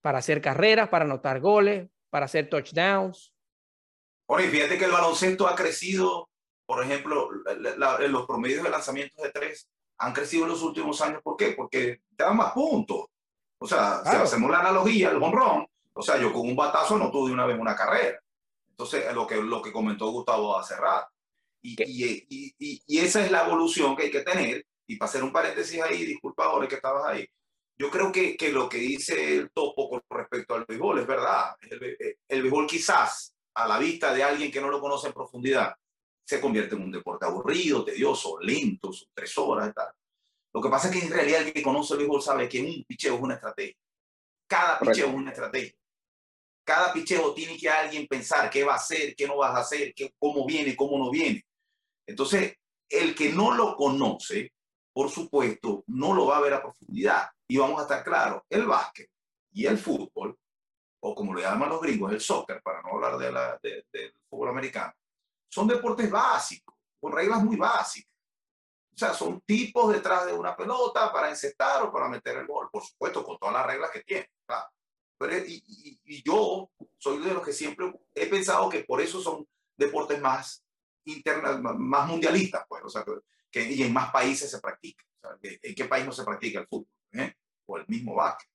para 0.00 0.18
hacer 0.18 0.40
carreras, 0.40 0.88
para 0.88 1.04
anotar 1.04 1.40
goles, 1.40 1.88
para 2.10 2.26
hacer 2.26 2.48
touchdowns. 2.48 3.34
Oye, 4.26 4.48
fíjate 4.48 4.78
que 4.78 4.84
el 4.84 4.92
baloncesto 4.92 5.48
ha 5.48 5.56
crecido, 5.56 6.30
por 6.64 6.82
ejemplo, 6.82 7.30
los 7.32 8.26
promedios 8.26 8.62
de 8.62 8.70
lanzamientos 8.70 9.22
de 9.22 9.30
tres 9.30 9.68
han 9.98 10.12
crecido 10.12 10.44
en 10.44 10.50
los 10.50 10.62
últimos 10.62 11.00
años. 11.00 11.20
¿Por 11.22 11.36
qué? 11.36 11.50
Porque 11.50 12.00
te 12.16 12.24
dan 12.24 12.36
más 12.36 12.52
puntos. 12.52 13.06
O 13.58 13.66
sea, 13.66 14.02
si 14.04 14.16
hacemos 14.16 14.50
la 14.50 14.60
analogía, 14.60 15.10
el 15.10 15.22
home 15.22 15.66
o 15.92 16.02
sea, 16.02 16.16
yo 16.16 16.32
con 16.32 16.42
un 16.42 16.54
batazo 16.54 16.96
no 16.96 17.10
tuve 17.10 17.32
una 17.32 17.44
vez 17.44 17.58
una 17.58 17.74
carrera. 17.74 18.20
Entonces, 18.70 19.12
lo 19.12 19.26
que, 19.26 19.36
lo 19.42 19.60
que 19.60 19.72
comentó 19.72 20.10
Gustavo 20.12 20.56
hace 20.56 20.76
rato. 20.76 21.08
Y, 21.60 21.74
y, 21.82 22.54
y, 22.56 22.82
y, 22.86 22.98
esa 22.98 23.24
es 23.24 23.32
la 23.32 23.44
evolución 23.44 23.96
que 23.96 24.04
hay 24.04 24.10
que 24.12 24.20
tener. 24.20 24.64
Y 24.86 24.96
para 24.96 25.08
hacer 25.08 25.24
un 25.24 25.32
paréntesis 25.32 25.82
ahí, 25.82 26.04
disculpa 26.04 26.44
ahora 26.44 26.68
que 26.68 26.76
estabas 26.76 27.04
ahí, 27.06 27.28
yo 27.76 27.90
creo 27.90 28.12
que, 28.12 28.36
que, 28.36 28.52
lo 28.52 28.68
que 28.68 28.78
dice 28.78 29.38
el 29.38 29.50
topo 29.50 29.90
con 29.90 30.02
respecto 30.08 30.54
al 30.54 30.64
béisbol 30.66 31.00
es 31.00 31.06
verdad. 31.06 31.56
El, 31.62 32.16
el, 32.28 32.42
béisbol 32.42 32.68
quizás, 32.68 33.34
a 33.54 33.66
la 33.66 33.78
vista 33.78 34.14
de 34.14 34.22
alguien 34.22 34.52
que 34.52 34.60
no 34.60 34.68
lo 34.68 34.80
conoce 34.80 35.08
en 35.08 35.12
profundidad, 35.12 35.74
se 36.28 36.40
convierte 36.40 36.74
en 36.74 36.82
un 36.82 36.90
deporte 36.90 37.24
aburrido, 37.24 37.84
tedioso, 37.84 38.38
lento, 38.40 38.90
tres 39.14 39.36
horas 39.38 39.72
tal. 39.74 39.88
Lo 40.52 40.60
que 40.60 40.68
pasa 40.68 40.88
es 40.88 40.94
que 40.94 41.06
en 41.06 41.12
realidad 41.12 41.42
el 41.42 41.52
que 41.52 41.62
conoce 41.62 41.94
el 41.94 42.00
béisbol 42.00 42.22
sabe 42.22 42.48
que 42.48 42.60
un 42.60 42.84
picheo 42.84 43.14
es 43.14 43.20
una 43.20 43.34
estrategia. 43.34 43.76
Cada 44.46 44.78
picheo 44.78 45.08
es 45.08 45.14
una 45.14 45.30
estrategia 45.30 45.78
cada 46.68 46.92
picheo 46.92 47.32
tiene 47.32 47.56
que 47.56 47.70
alguien 47.70 48.06
pensar 48.06 48.50
qué 48.50 48.62
va 48.62 48.74
a 48.74 48.76
hacer, 48.76 49.16
qué 49.16 49.26
no 49.26 49.38
vas 49.38 49.54
a 49.54 49.60
hacer, 49.60 49.94
qué, 49.94 50.12
cómo 50.18 50.44
viene, 50.44 50.76
cómo 50.76 50.98
no 50.98 51.10
viene. 51.10 51.42
Entonces, 52.06 52.56
el 52.90 53.14
que 53.14 53.32
no 53.32 53.54
lo 53.54 53.74
conoce, 53.74 54.52
por 54.92 55.08
supuesto, 55.08 55.82
no 55.86 56.12
lo 56.12 56.26
va 56.26 56.36
a 56.36 56.40
ver 56.42 56.52
a 56.52 56.60
profundidad. 56.60 57.30
Y 57.48 57.56
vamos 57.56 57.78
a 57.78 57.84
estar 57.84 58.04
claros, 58.04 58.42
el 58.50 58.66
básquet 58.66 59.08
y 59.50 59.64
el 59.64 59.78
fútbol, 59.78 60.36
o 61.00 61.14
como 61.14 61.34
le 61.34 61.40
llaman 61.40 61.70
los 61.70 61.80
gringos, 61.80 62.12
el 62.12 62.20
soccer, 62.20 62.60
para 62.62 62.82
no 62.82 62.90
hablar 62.90 63.16
de 63.16 63.32
la, 63.32 63.58
del 63.62 64.12
fútbol 64.28 64.50
americano, 64.50 64.92
son 65.48 65.66
deportes 65.66 66.10
básicos, 66.10 66.74
con 67.00 67.12
reglas 67.12 67.42
muy 67.42 67.56
básicas. 67.56 68.12
O 68.94 68.98
sea, 68.98 69.14
son 69.14 69.40
tipos 69.42 69.92
detrás 69.92 70.26
de 70.26 70.32
una 70.32 70.56
pelota 70.56 71.12
para 71.12 71.28
encestar 71.28 71.84
o 71.84 71.92
para 71.92 72.08
meter 72.08 72.38
el 72.38 72.46
gol, 72.46 72.68
por 72.70 72.82
supuesto, 72.82 73.24
con 73.24 73.38
todas 73.38 73.54
las 73.54 73.66
reglas 73.66 73.90
que 73.92 74.00
tiene. 74.00 74.28
Pero, 75.16 75.36
y, 75.38 76.00
y, 76.04 76.22
yo 76.22 76.70
soy 76.96 77.18
de 77.18 77.34
los 77.34 77.44
que 77.44 77.52
siempre 77.52 77.92
he 78.14 78.26
pensado 78.26 78.68
que 78.68 78.84
por 78.84 79.00
eso 79.00 79.20
son 79.20 79.48
deportes 79.76 80.20
más 80.20 80.64
internas, 81.04 81.60
más 81.60 82.08
mundialistas, 82.08 82.64
pues, 82.68 82.84
o 82.84 82.88
sea, 82.88 83.04
que, 83.50 83.72
y 83.72 83.82
en 83.82 83.92
más 83.92 84.12
países 84.12 84.50
se 84.50 84.60
practica. 84.60 85.04
O 85.16 85.20
sea, 85.20 85.30
¿En 85.62 85.74
qué 85.74 85.84
país 85.86 86.06
no 86.06 86.12
se 86.12 86.24
practica 86.24 86.60
el 86.60 86.68
fútbol? 86.68 86.88
¿Eh? 87.12 87.34
O 87.66 87.78
el 87.78 87.84
mismo 87.88 88.14
básquet. 88.14 88.48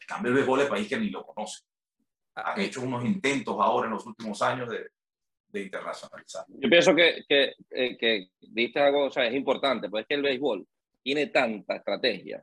En 0.00 0.06
cambio, 0.06 0.30
el 0.30 0.36
béisbol 0.36 0.60
es 0.60 0.68
país 0.68 0.88
que 0.88 0.98
ni 0.98 1.10
lo 1.10 1.26
conoce. 1.26 1.62
Han 2.34 2.58
ah, 2.58 2.62
hecho 2.62 2.80
unos 2.80 3.04
intentos 3.04 3.56
ahora 3.58 3.86
en 3.86 3.94
los 3.94 4.06
últimos 4.06 4.40
años 4.40 4.68
de, 4.70 4.90
de 5.52 5.62
internacionalizar. 5.62 6.44
Yo 6.48 6.68
pienso 6.68 6.94
que, 6.94 7.24
que, 7.28 7.54
eh, 7.70 8.72
algo, 8.76 9.06
o 9.06 9.10
sea, 9.10 9.26
es 9.26 9.34
importante, 9.34 9.88
porque 9.88 10.02
es 10.02 10.08
que 10.08 10.14
el 10.14 10.22
béisbol 10.22 10.66
tiene 11.02 11.26
tanta 11.28 11.76
estrategia 11.76 12.42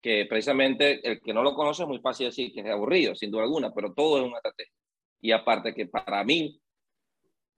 que 0.00 0.26
precisamente 0.26 1.06
el 1.08 1.20
que 1.20 1.34
no 1.34 1.42
lo 1.42 1.54
conoce 1.54 1.82
es 1.82 1.88
muy 1.88 1.98
fácil 1.98 2.26
decir 2.26 2.52
que 2.52 2.60
es 2.60 2.66
aburrido, 2.66 3.14
sin 3.14 3.30
duda 3.30 3.42
alguna, 3.42 3.72
pero 3.72 3.92
todo 3.92 4.18
es 4.18 4.24
una 4.24 4.36
estrategia. 4.36 4.72
Y 5.20 5.32
aparte 5.32 5.74
que 5.74 5.86
para 5.86 6.22
mí 6.24 6.60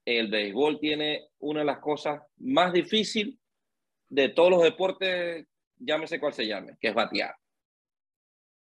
el 0.04 0.28
béisbol 0.28 0.80
tiene 0.80 1.28
una 1.38 1.60
de 1.60 1.66
las 1.66 1.78
cosas 1.78 2.22
más 2.38 2.72
difíciles 2.72 3.34
de 4.08 4.30
todos 4.30 4.50
los 4.50 4.62
deportes, 4.62 5.46
llámese 5.76 6.18
cual 6.18 6.32
se 6.32 6.46
llame, 6.46 6.76
que 6.80 6.88
es 6.88 6.94
batear. 6.94 7.34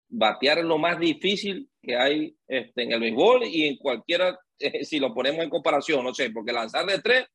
Batear 0.07 0.59
es 0.59 0.65
lo 0.65 0.77
más 0.77 0.99
difícil 0.99 1.69
que 1.85 1.95
hay 1.95 2.35
este, 2.47 2.83
en 2.83 2.91
el 2.91 2.99
béisbol 2.99 3.45
y 3.45 3.67
en 3.67 3.77
cualquiera 3.77 4.37
si 4.83 4.99
lo 4.99 5.13
ponemos 5.13 5.43
en 5.43 5.49
comparación, 5.49 6.03
no 6.03 6.13
sé, 6.13 6.29
porque 6.29 6.53
lanzar 6.53 6.85
de 6.85 7.01
tres, 7.01 7.25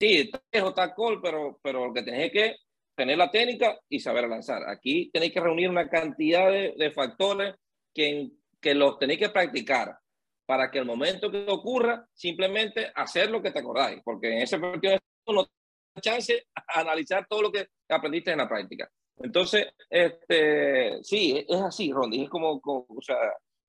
sí, 0.00 0.30
tres 0.50 0.62
o 0.62 0.74
tacol, 0.74 1.20
pero, 1.22 1.58
pero 1.62 1.86
lo 1.86 1.92
que 1.92 2.02
tenéis 2.02 2.32
que 2.32 2.56
tener 2.96 3.18
la 3.18 3.30
técnica 3.30 3.78
y 3.88 4.00
saber 4.00 4.28
lanzar. 4.28 4.68
Aquí 4.68 5.10
tenéis 5.12 5.32
que 5.32 5.40
reunir 5.40 5.68
una 5.68 5.88
cantidad 5.88 6.50
de, 6.50 6.74
de 6.76 6.90
factores 6.90 7.54
que, 7.94 8.30
que 8.60 8.74
los 8.74 8.98
tenéis 8.98 9.20
que 9.20 9.28
practicar 9.28 9.96
para 10.46 10.70
que 10.70 10.78
el 10.78 10.86
momento 10.86 11.30
que 11.30 11.44
ocurra, 11.48 12.06
simplemente 12.14 12.90
hacer 12.94 13.30
lo 13.30 13.42
que 13.42 13.50
te 13.50 13.58
acordáis, 13.58 14.00
porque 14.02 14.32
en 14.32 14.42
ese 14.42 14.58
partido 14.58 14.96
no 15.26 15.44
tienes 15.44 15.48
chance 16.00 16.46
a 16.54 16.80
analizar 16.80 17.26
todo 17.28 17.42
lo 17.42 17.52
que 17.52 17.66
aprendiste 17.88 18.32
en 18.32 18.38
la 18.38 18.48
práctica. 18.48 18.90
Entonces, 19.18 19.66
este, 19.90 21.02
sí, 21.02 21.44
es 21.46 21.60
así, 21.60 21.92
Rondi, 21.92 22.22
es 22.22 22.30
como, 22.30 22.60
como 22.60 22.86
o 22.88 23.02
sea, 23.02 23.16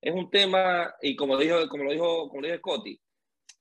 es 0.01 0.13
un 0.13 0.29
tema, 0.29 0.93
y 1.01 1.15
como, 1.15 1.37
dijo, 1.37 1.67
como 1.67 1.83
lo 1.83 1.91
dijo, 1.91 2.29
como 2.29 2.41
dijo 2.41 2.57
Scotty, 2.57 2.99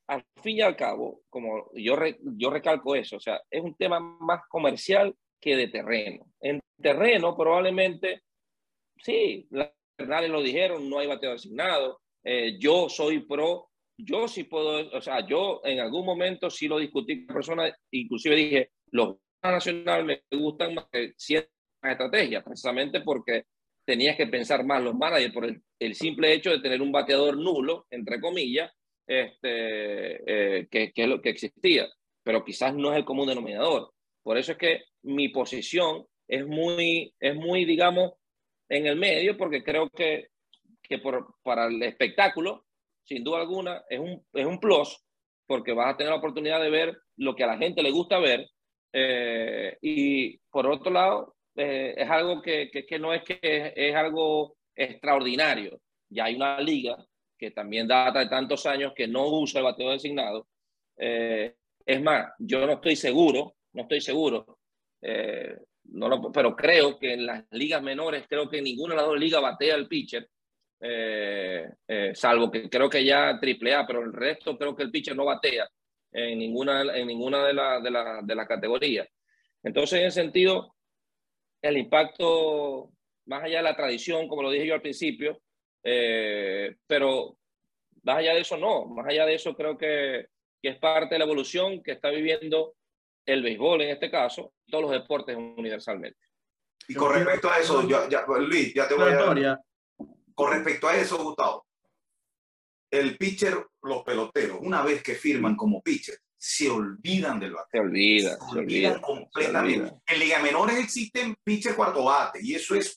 al 0.09 0.25
fin 0.43 0.57
y 0.57 0.61
al 0.63 0.77
cabo, 0.77 1.23
como 1.29 1.71
yo, 1.75 1.97
yo 2.37 2.51
recalco 2.51 2.95
eso, 2.95 3.17
o 3.17 3.21
sea, 3.21 3.41
es 3.51 3.63
un 3.63 3.75
tema 3.75 4.01
más 4.01 4.43
comercial 4.49 5.15
que 5.41 5.57
de 5.57 5.69
terreno. 5.69 6.25
En 6.41 6.61
terreno 6.81 7.37
probablemente, 7.37 8.23
sí, 8.97 9.47
las 9.51 9.71
verdades 9.99 10.31
lo 10.31 10.43
dijeron, 10.43 10.89
no 10.89 10.99
hay 10.99 11.09
bateo 11.09 11.33
asignado, 11.33 12.01
eh, 12.25 12.57
yo 12.59 12.89
soy 12.89 13.21
pro, 13.21 13.71
yo 13.99 14.29
sí 14.29 14.45
puedo, 14.45 14.89
o 14.97 15.01
sea, 15.01 15.27
yo 15.27 15.61
en 15.65 15.81
algún 15.81 16.07
momento 16.07 16.49
sí 16.49 16.69
lo 16.69 16.79
discutí 16.79 17.27
con 17.27 17.35
personas, 17.35 17.73
inclusive 17.91 18.37
dije, 18.37 18.71
los 18.93 19.17
nacionales 19.43 20.23
me 20.31 20.39
gustan 20.39 20.75
más 20.75 20.87
que 20.91 21.13
ciertas 21.17 21.53
estrategias, 21.83 22.45
precisamente 22.45 23.01
porque 23.01 23.45
tenías 23.85 24.17
que 24.17 24.27
pensar 24.27 24.65
más 24.65 24.83
los 24.83 24.95
managers 24.95 25.35
por 25.35 25.45
el, 25.45 25.63
simple 25.95 26.33
hecho 26.33 26.51
de 26.51 26.61
tener 26.61 26.83
un 26.83 26.93
bateador 26.93 27.37
nulo, 27.37 27.87
entre 27.91 28.21
comillas, 28.21 28.73
este, 29.07 30.59
eh, 30.61 30.69
que, 30.71 30.93
que, 30.93 31.03
es 31.03 31.09
lo 31.09 31.23
que 31.23 31.31
existía, 31.31 31.89
pero 32.23 32.45
quizás 32.45 32.75
no 32.75 32.93
es 32.93 32.99
el 32.99 33.05
común 33.05 33.29
denominador. 33.29 33.93
Por 34.23 34.37
eso 34.37 34.53
es 34.53 34.59
que 34.59 34.83
mi 35.03 35.29
posición 35.29 36.05
es 36.27 36.47
muy, 36.47 37.15
es 37.19 37.35
muy 37.35 37.65
digamos, 37.65 38.13
en 38.69 38.87
el 38.87 38.97
medio, 38.97 39.37
porque 39.37 39.65
creo 39.65 39.89
que, 39.89 40.29
que 40.83 40.99
por, 40.99 41.35
para 41.43 41.67
el 41.67 41.83
espectáculo, 41.83 42.67
sin 43.05 43.25
duda 43.25 43.41
alguna, 43.41 43.83
es 43.89 43.99
un, 43.99 44.23
es 44.35 44.47
un 44.47 44.61
plus, 44.61 45.03
porque 45.47 45.73
vas 45.73 45.95
a 45.95 45.97
tener 45.97 46.13
la 46.13 46.19
oportunidad 46.19 46.61
de 46.61 46.71
ver 46.71 46.99
lo 47.17 47.35
que 47.35 47.45
a 47.45 47.49
la 47.49 47.57
gente 47.57 47.83
le 47.83 47.91
gusta 47.91 48.19
ver. 48.19 48.47
Eh, 48.93 49.77
y 49.81 50.39
por 50.51 50.67
otro 50.67 50.93
lado, 50.93 51.35
eh, 51.57 51.95
es 51.97 52.09
algo 52.09 52.43
que, 52.43 52.71
que, 52.71 52.99
no 52.99 53.15
es 53.15 53.23
que 53.25 53.39
es, 53.43 53.95
algo 53.95 54.57
extraordinario. 54.79 55.81
Ya 56.09 56.25
hay 56.25 56.37
una 56.37 56.61
liga 56.61 56.97
que 57.37 57.51
también 57.51 57.87
data 57.87 58.21
de 58.21 58.29
tantos 58.29 58.67
años 58.67 58.93
que 58.95 59.07
no 59.07 59.29
usa 59.29 59.61
el 59.61 59.65
bateo 59.65 59.91
designado. 59.91 60.49
Eh, 60.97 61.55
es 61.85 62.03
más, 62.03 62.33
yo 62.39 62.67
no 62.67 62.75
estoy 62.75 62.97
seguro, 62.97 63.57
no 63.73 63.83
estoy 63.83 64.01
seguro, 64.01 64.59
eh, 65.03 65.57
no 65.85 66.09
lo, 66.09 66.33
pero 66.33 66.55
creo 66.57 66.99
que 66.99 67.15
en 67.15 67.27
las 67.27 67.45
ligas 67.53 67.83
menores, 67.83 68.25
creo 68.29 68.49
que 68.49 68.61
ninguna 68.61 68.95
de 68.95 69.01
las 69.01 69.07
dos 69.07 69.19
ligas 69.19 69.41
batea 69.41 69.75
el 69.75 69.89
pitcher, 69.89 70.29
salvo 72.15 72.51
que 72.51 72.69
creo 72.69 72.91
que 72.91 73.05
ya 73.05 73.31
AAA, 73.31 73.87
pero 73.87 74.03
el 74.03 74.13
resto 74.13 74.57
creo 74.57 74.77
que 74.77 74.83
el 74.83 74.91
pitcher 74.91 75.17
no 75.17 75.25
batea 75.25 75.69
en 76.13 76.39
ninguna, 76.39 76.83
en 76.97 77.07
ninguna 77.07 77.47
de 77.47 77.53
las 77.55 77.83
de 77.83 77.91
la, 77.91 78.21
de 78.23 78.35
la 78.35 78.47
categorías. 78.47 79.09
Entonces, 79.63 80.01
en 80.01 80.07
ese 80.07 80.23
sentido, 80.23 80.75
el 81.63 81.77
impacto, 81.77 82.93
más 83.29 83.45
allá 83.45 83.59
de 83.59 83.63
la 83.63 83.77
tradición, 83.77 84.27
como 84.27 84.43
lo 84.43 84.51
dije 84.51 84.67
yo 84.67 84.75
al 84.75 84.83
principio, 84.83 85.41
eh, 85.85 86.77
pero 86.87 87.39
más 88.03 88.19
allá 88.19 88.35
de 88.35 88.41
eso 88.41 88.57
no, 88.57 88.87
más 88.87 89.07
allá 89.07 89.27
de 89.27 89.35
eso 89.35 89.55
creo 89.55 89.77
que, 89.77 90.29
que, 90.61 90.71
es 90.71 90.79
parte 90.79 91.15
de 91.15 91.19
la 91.21 91.25
evolución 91.25 91.83
que 91.83 91.93
está 91.93 92.11
viviendo 92.11 92.75
el 93.27 93.43
béisbol 93.43 93.83
en 93.83 93.91
este 93.91 94.11
caso, 94.11 94.55
todos 94.67 94.83
los 94.83 94.93
deportes 94.93 95.37
universalmente. 95.37 96.19
Y 96.89 96.95
con 96.95 97.13
respecto 97.13 97.51
a 97.51 97.59
eso, 97.59 97.87
ya, 97.87 98.25
Luis, 98.39 98.73
ya 98.75 98.89
te 98.89 98.95
voy 98.95 99.13
a... 99.13 99.61
Con 100.35 100.53
respecto 100.53 100.89
a 100.89 100.97
eso, 100.97 101.23
Gustavo, 101.23 101.67
el 102.91 103.19
pitcher, 103.19 103.67
los 103.83 104.03
peloteros, 104.05 104.59
una 104.63 104.83
vez 104.83 105.03
que 105.03 105.15
firman 105.15 105.57
como 105.57 105.83
pitcher, 105.83 106.19
se 106.39 106.71
olvidan 106.71 107.41
del 107.41 107.53
bate. 107.53 107.69
Se 107.73 107.81
olvida, 107.81 108.39
se, 108.39 108.59
olvidan 108.59 109.01
completamente. 109.01 109.93
En 110.07 110.19
Liga 110.21 110.39
Menores 110.41 110.79
existen 110.79 111.37
pitcher 111.43 111.75
cuarto 111.75 112.05
bate 112.05 112.39
y 112.43 112.55
eso 112.55 112.77
es 112.77 112.97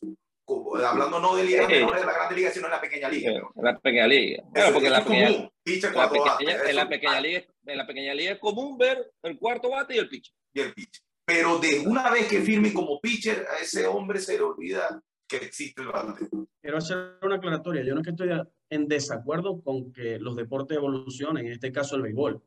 hablando 0.86 1.20
no 1.20 1.36
de 1.36 1.44
Liga 1.44 1.68
Menores 1.68 2.02
de 2.02 2.06
la 2.06 2.14
Grande 2.14 2.36
Liga, 2.36 2.52
sino 2.52 2.66
en 2.66 2.72
la 2.72 2.82
pequeña 2.82 3.10
liga. 3.10 3.32
En 3.32 3.64
la 3.64 3.80
pequeña 3.80 4.08
liga. 4.08 4.44
Bueno, 4.50 4.74
porque 4.74 4.88
en 4.88 4.94
la, 4.94 5.04
pequeña, 5.04 5.50
pitcher 5.64 5.94
cuarto 5.94 6.24
bate. 6.24 6.46
En 6.70 6.76
la, 6.76 6.88
pequeña 6.88 7.22
liga, 7.22 7.44
en 7.66 7.78
la 7.78 7.88
pequeña 7.88 8.14
liga 8.14 8.32
es 8.34 8.40
común 8.40 8.78
ver 8.78 9.12
el 9.24 9.38
cuarto 9.40 9.70
bate 9.72 9.96
y 9.96 10.00
el 10.00 10.10
pitcher. 10.10 10.34
Y 10.54 10.60
el 10.62 10.74
pitcher. 10.74 11.02
Pero 11.26 11.60
de 11.60 11.80
una 11.80 12.12
vez 12.12 12.28
que 12.28 12.42
firme 12.42 12.74
como 12.74 13.00
pitcher, 13.00 13.48
a 13.50 13.62
ese 13.62 13.88
hombre 13.88 14.20
se 14.20 14.36
le 14.36 14.42
olvida 14.42 15.02
que 15.28 15.38
existe 15.38 15.82
el 15.82 15.88
bate. 15.88 16.28
Quiero 16.62 16.78
hacer 16.78 17.18
una 17.22 17.36
aclaratoria. 17.36 17.84
Yo 17.84 17.94
no 17.94 18.02
es 18.02 18.06
que 18.06 18.12
estoy 18.12 18.30
en 18.70 18.88
desacuerdo 18.88 19.62
con 19.62 19.92
que 19.94 20.20
los 20.20 20.36
deportes 20.36 20.78
evolucionen, 20.78 21.46
en 21.46 21.54
este 21.54 21.72
caso 21.72 21.96
el 21.96 22.02
béisbol. 22.02 22.42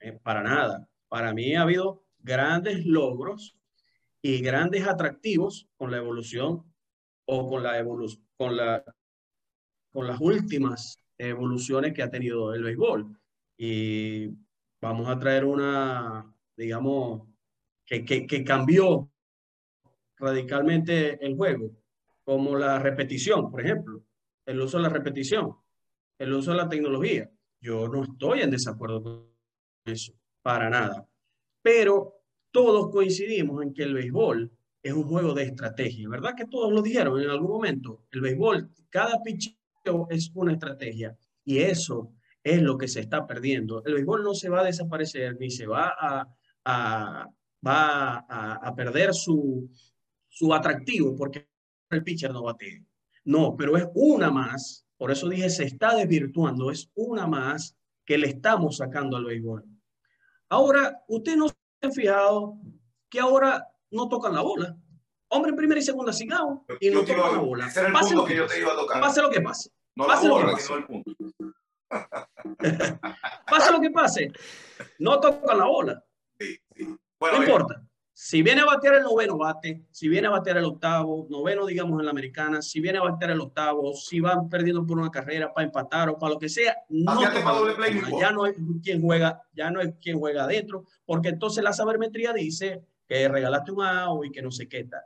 Eh, 0.00 0.18
para 0.22 0.42
nada. 0.42 0.88
Para 1.08 1.32
mí 1.32 1.54
ha 1.54 1.62
habido 1.62 2.04
grandes 2.18 2.84
logros 2.84 3.56
y 4.22 4.40
grandes 4.40 4.86
atractivos 4.86 5.68
con 5.76 5.90
la 5.90 5.98
evolución 5.98 6.64
o 7.26 7.48
con 7.48 7.62
la 7.62 7.78
evolución, 7.78 8.26
con 8.36 8.56
la 8.56 8.84
con 9.96 10.06
las 10.06 10.20
últimas 10.20 10.98
evoluciones 11.16 11.94
que 11.94 12.02
ha 12.02 12.10
tenido 12.10 12.52
el 12.52 12.62
béisbol. 12.62 13.18
Y 13.56 14.28
vamos 14.78 15.08
a 15.08 15.18
traer 15.18 15.46
una, 15.46 16.30
digamos, 16.54 17.26
que, 17.86 18.04
que, 18.04 18.26
que 18.26 18.44
cambió 18.44 19.10
radicalmente 20.18 21.24
el 21.24 21.34
juego, 21.34 21.70
como 22.24 22.56
la 22.56 22.78
repetición, 22.78 23.50
por 23.50 23.62
ejemplo, 23.62 24.02
el 24.44 24.60
uso 24.60 24.76
de 24.76 24.82
la 24.82 24.90
repetición, 24.90 25.56
el 26.18 26.34
uso 26.34 26.50
de 26.50 26.58
la 26.58 26.68
tecnología. 26.68 27.30
Yo 27.58 27.88
no 27.88 28.02
estoy 28.04 28.40
en 28.40 28.50
desacuerdo 28.50 29.02
con 29.02 29.35
eso, 29.86 30.12
para 30.42 30.68
nada. 30.68 31.06
Pero 31.62 32.20
todos 32.50 32.90
coincidimos 32.90 33.62
en 33.62 33.72
que 33.72 33.82
el 33.82 33.94
béisbol 33.94 34.50
es 34.82 34.92
un 34.92 35.04
juego 35.04 35.34
de 35.34 35.44
estrategia, 35.44 36.08
¿verdad? 36.08 36.34
Que 36.36 36.46
todos 36.46 36.72
lo 36.72 36.82
dijeron 36.82 37.20
en 37.20 37.30
algún 37.30 37.50
momento. 37.50 38.04
El 38.10 38.20
béisbol, 38.20 38.70
cada 38.90 39.22
picheo 39.22 40.06
es 40.10 40.30
una 40.34 40.52
estrategia 40.52 41.16
y 41.44 41.58
eso 41.58 42.12
es 42.42 42.62
lo 42.62 42.78
que 42.78 42.88
se 42.88 43.00
está 43.00 43.26
perdiendo. 43.26 43.82
El 43.84 43.94
béisbol 43.94 44.22
no 44.22 44.34
se 44.34 44.48
va 44.48 44.60
a 44.60 44.64
desaparecer 44.64 45.36
ni 45.38 45.50
se 45.50 45.66
va 45.66 45.92
a, 45.98 46.28
a 46.64 47.28
va 47.66 48.24
a, 48.28 48.52
a, 48.62 48.74
perder 48.74 49.12
su, 49.14 49.68
su 50.28 50.54
atractivo 50.54 51.16
porque 51.16 51.48
el 51.90 52.02
pitcher 52.02 52.32
no 52.32 52.42
bate. 52.42 52.84
No, 53.24 53.56
pero 53.56 53.76
es 53.76 53.86
una 53.94 54.30
más, 54.30 54.86
por 54.96 55.10
eso 55.10 55.28
dije 55.28 55.50
se 55.50 55.64
está 55.64 55.96
desvirtuando, 55.96 56.70
es 56.70 56.90
una 56.94 57.26
más 57.26 57.76
que 58.04 58.18
le 58.18 58.28
estamos 58.28 58.76
sacando 58.76 59.16
al 59.16 59.24
béisbol. 59.24 59.64
Ahora, 60.48 61.02
usted 61.08 61.36
no 61.36 61.48
se 61.48 61.54
ha 61.82 61.90
fijado 61.90 62.58
que 63.10 63.20
ahora 63.20 63.66
no 63.90 64.08
tocan 64.08 64.34
la 64.34 64.42
bola. 64.42 64.76
hombre 65.28 65.50
en 65.50 65.56
primera 65.56 65.80
y 65.80 65.82
segunda 65.82 66.10
asignados 66.10 66.60
y 66.80 66.90
no 66.90 67.00
tocan 67.04 67.32
la 67.32 67.38
bola. 67.38 67.66
Ese 67.66 67.80
era 67.80 67.88
el 67.88 67.94
pase 67.94 68.14
punto 68.14 68.26
que, 68.26 68.36
yo 68.36 68.46
te 68.46 68.60
iba 68.60 68.72
a 68.72 68.76
tocar. 68.76 69.00
Pase 69.00 69.22
lo 69.22 69.30
que 69.30 69.40
pase. 69.40 69.70
No 69.96 70.06
pase 70.06 70.22
la 70.24 70.28
lo 70.28 70.36
que 70.36 70.42
bola, 70.42 70.52
pase. 70.56 70.74
el 70.74 70.86
punto. 70.86 71.10
pase 73.50 73.72
lo 73.72 73.80
que 73.80 73.90
pase. 73.90 74.32
No 74.98 75.20
tocan 75.20 75.58
la 75.58 75.66
bola. 75.66 76.04
Sí, 76.38 76.58
sí. 76.74 76.96
Bueno, 77.18 77.38
no 77.38 77.44
bien. 77.44 77.52
importa. 77.52 77.85
Si 78.18 78.40
viene 78.40 78.62
a 78.62 78.64
batear 78.64 78.94
el 78.94 79.02
noveno 79.02 79.36
bate, 79.36 79.84
si 79.90 80.08
viene 80.08 80.26
a 80.26 80.30
batear 80.30 80.56
el 80.56 80.64
octavo, 80.64 81.26
noveno 81.28 81.66
digamos 81.66 82.00
en 82.00 82.06
la 82.06 82.12
americana, 82.12 82.62
si 82.62 82.80
viene 82.80 82.96
a 82.96 83.02
batear 83.02 83.32
el 83.32 83.40
octavo, 83.42 83.92
si 83.92 84.20
van 84.20 84.48
perdiendo 84.48 84.86
por 84.86 84.98
una 84.98 85.10
carrera 85.10 85.52
para 85.52 85.66
empatar 85.66 86.08
o 86.08 86.18
para 86.18 86.32
lo 86.32 86.38
que 86.38 86.48
sea, 86.48 86.78
no 86.88 87.20
la 87.20 87.42
doble 87.42 87.74
play, 87.74 88.00
ya 88.18 88.30
no 88.30 88.46
es 88.46 88.56
quien 88.82 89.02
juega, 89.02 89.42
ya 89.52 89.70
no 89.70 89.82
es 89.82 89.96
quien 90.00 90.18
juega 90.18 90.44
adentro, 90.44 90.86
porque 91.04 91.28
entonces 91.28 91.62
la 91.62 91.74
sabermetría 91.74 92.32
dice 92.32 92.86
que 93.06 93.28
regalaste 93.28 93.72
un 93.72 93.82
out 93.82 94.24
y 94.24 94.30
que 94.30 94.40
no 94.40 94.50
sé 94.50 94.66
qué 94.66 94.84
tal. 94.84 95.02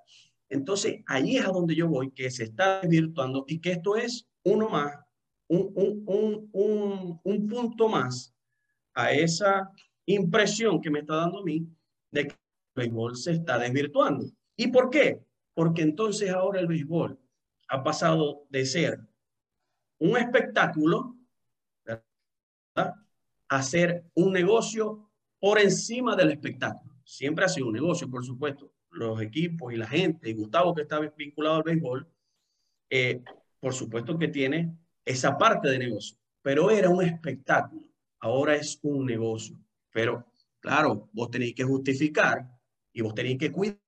Entonces 0.49 1.03
ahí 1.09 1.37
es 1.37 1.45
a 1.45 1.51
donde 1.51 1.75
yo 1.75 1.89
voy, 1.89 2.13
que 2.13 2.31
se 2.31 2.45
está 2.45 2.81
desvirtuando 2.81 3.45
y 3.49 3.61
que 3.61 3.73
esto 3.73 3.97
es 3.97 4.29
uno 4.45 4.69
más, 4.69 4.95
un, 5.49 5.73
un, 5.75 6.05
un, 6.07 6.49
un, 6.53 7.21
un 7.25 7.49
punto 7.49 7.89
más 7.89 8.33
a 8.95 9.11
esa 9.11 9.69
impresión 10.07 10.81
que 10.81 10.93
me 10.93 11.01
está 11.01 11.17
dando 11.17 11.41
a 11.41 11.43
mí 11.43 11.67
de 12.13 12.29
que 12.29 12.40
béisbol 12.81 13.17
se 13.17 13.33
está 13.33 13.59
desvirtuando. 13.59 14.27
¿Y 14.57 14.69
por 14.69 14.91
qué? 14.91 15.23
Porque 15.55 15.83
entonces 15.83 16.31
ahora 16.31 16.61
el 16.61 16.67
béisbol 16.67 17.19
ha 17.69 17.83
pasado 17.83 18.47
de 18.49 18.67
ser 18.67 19.01
un 19.99 20.17
espectáculo 20.17 21.17
¿verdad? 21.85 22.95
a 23.49 23.63
ser 23.63 24.05
un 24.15 24.33
negocio 24.33 25.11
por 25.39 25.59
encima 25.61 26.17
del 26.17 26.31
espectáculo. 26.31 26.95
Siempre 27.05 27.45
ha 27.45 27.49
sido 27.49 27.67
un 27.69 27.73
negocio, 27.73 28.09
por 28.11 28.25
supuesto. 28.25 28.73
Los 28.91 29.21
equipos 29.23 29.73
y 29.73 29.77
la 29.77 29.87
gente, 29.87 30.29
y 30.29 30.35
Gustavo 30.35 30.75
que 30.75 30.83
está 30.83 30.99
vinculado 31.17 31.57
al 31.57 31.63
béisbol, 31.63 32.09
eh, 32.91 33.23
por 33.61 33.73
supuesto 33.73 34.19
que 34.19 34.29
tiene 34.29 34.77
esa 35.05 35.39
parte 35.39 35.69
de 35.69 35.79
negocio, 35.79 36.17
pero 36.43 36.71
era 36.71 36.89
un 36.89 37.03
espectáculo. 37.05 37.87
Ahora 38.19 38.57
es 38.57 38.79
un 38.83 39.07
negocio. 39.07 39.57
Pero, 39.93 40.27
claro, 40.61 41.09
vos 41.13 41.31
tenéis 41.31 41.55
que 41.55 41.65
justificar 41.65 42.47
y 42.93 43.01
vos 43.03 43.15
tenéis 43.15 43.39
que 43.39 43.53
cuidar 43.53 43.81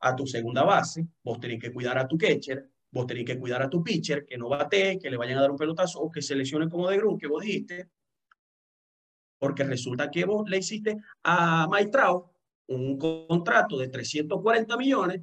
a 0.00 0.14
tu 0.16 0.26
segunda 0.26 0.62
base, 0.62 1.06
vos 1.22 1.40
tenéis 1.40 1.60
que 1.60 1.72
cuidar 1.72 1.98
a 1.98 2.06
tu 2.06 2.18
catcher, 2.18 2.68
vos 2.90 3.06
tenéis 3.06 3.26
que 3.26 3.38
cuidar 3.38 3.62
a 3.62 3.70
tu 3.70 3.82
pitcher, 3.82 4.24
que 4.24 4.38
no 4.38 4.48
bate, 4.48 4.98
que 4.98 5.10
le 5.10 5.16
vayan 5.16 5.38
a 5.38 5.42
dar 5.42 5.50
un 5.50 5.56
pelotazo 5.56 6.00
o 6.00 6.10
que 6.10 6.22
se 6.22 6.34
lesione 6.34 6.68
como 6.68 6.88
de 6.88 6.96
Grun, 6.98 7.18
que 7.18 7.26
vos 7.26 7.42
dijiste, 7.42 7.90
porque 9.38 9.64
resulta 9.64 10.10
que 10.10 10.24
vos 10.24 10.48
le 10.48 10.58
hiciste 10.58 10.96
a 11.22 11.66
Maitrao 11.66 12.32
un 12.68 12.98
contrato 12.98 13.78
de 13.78 13.88
340 13.88 14.76
millones 14.76 15.22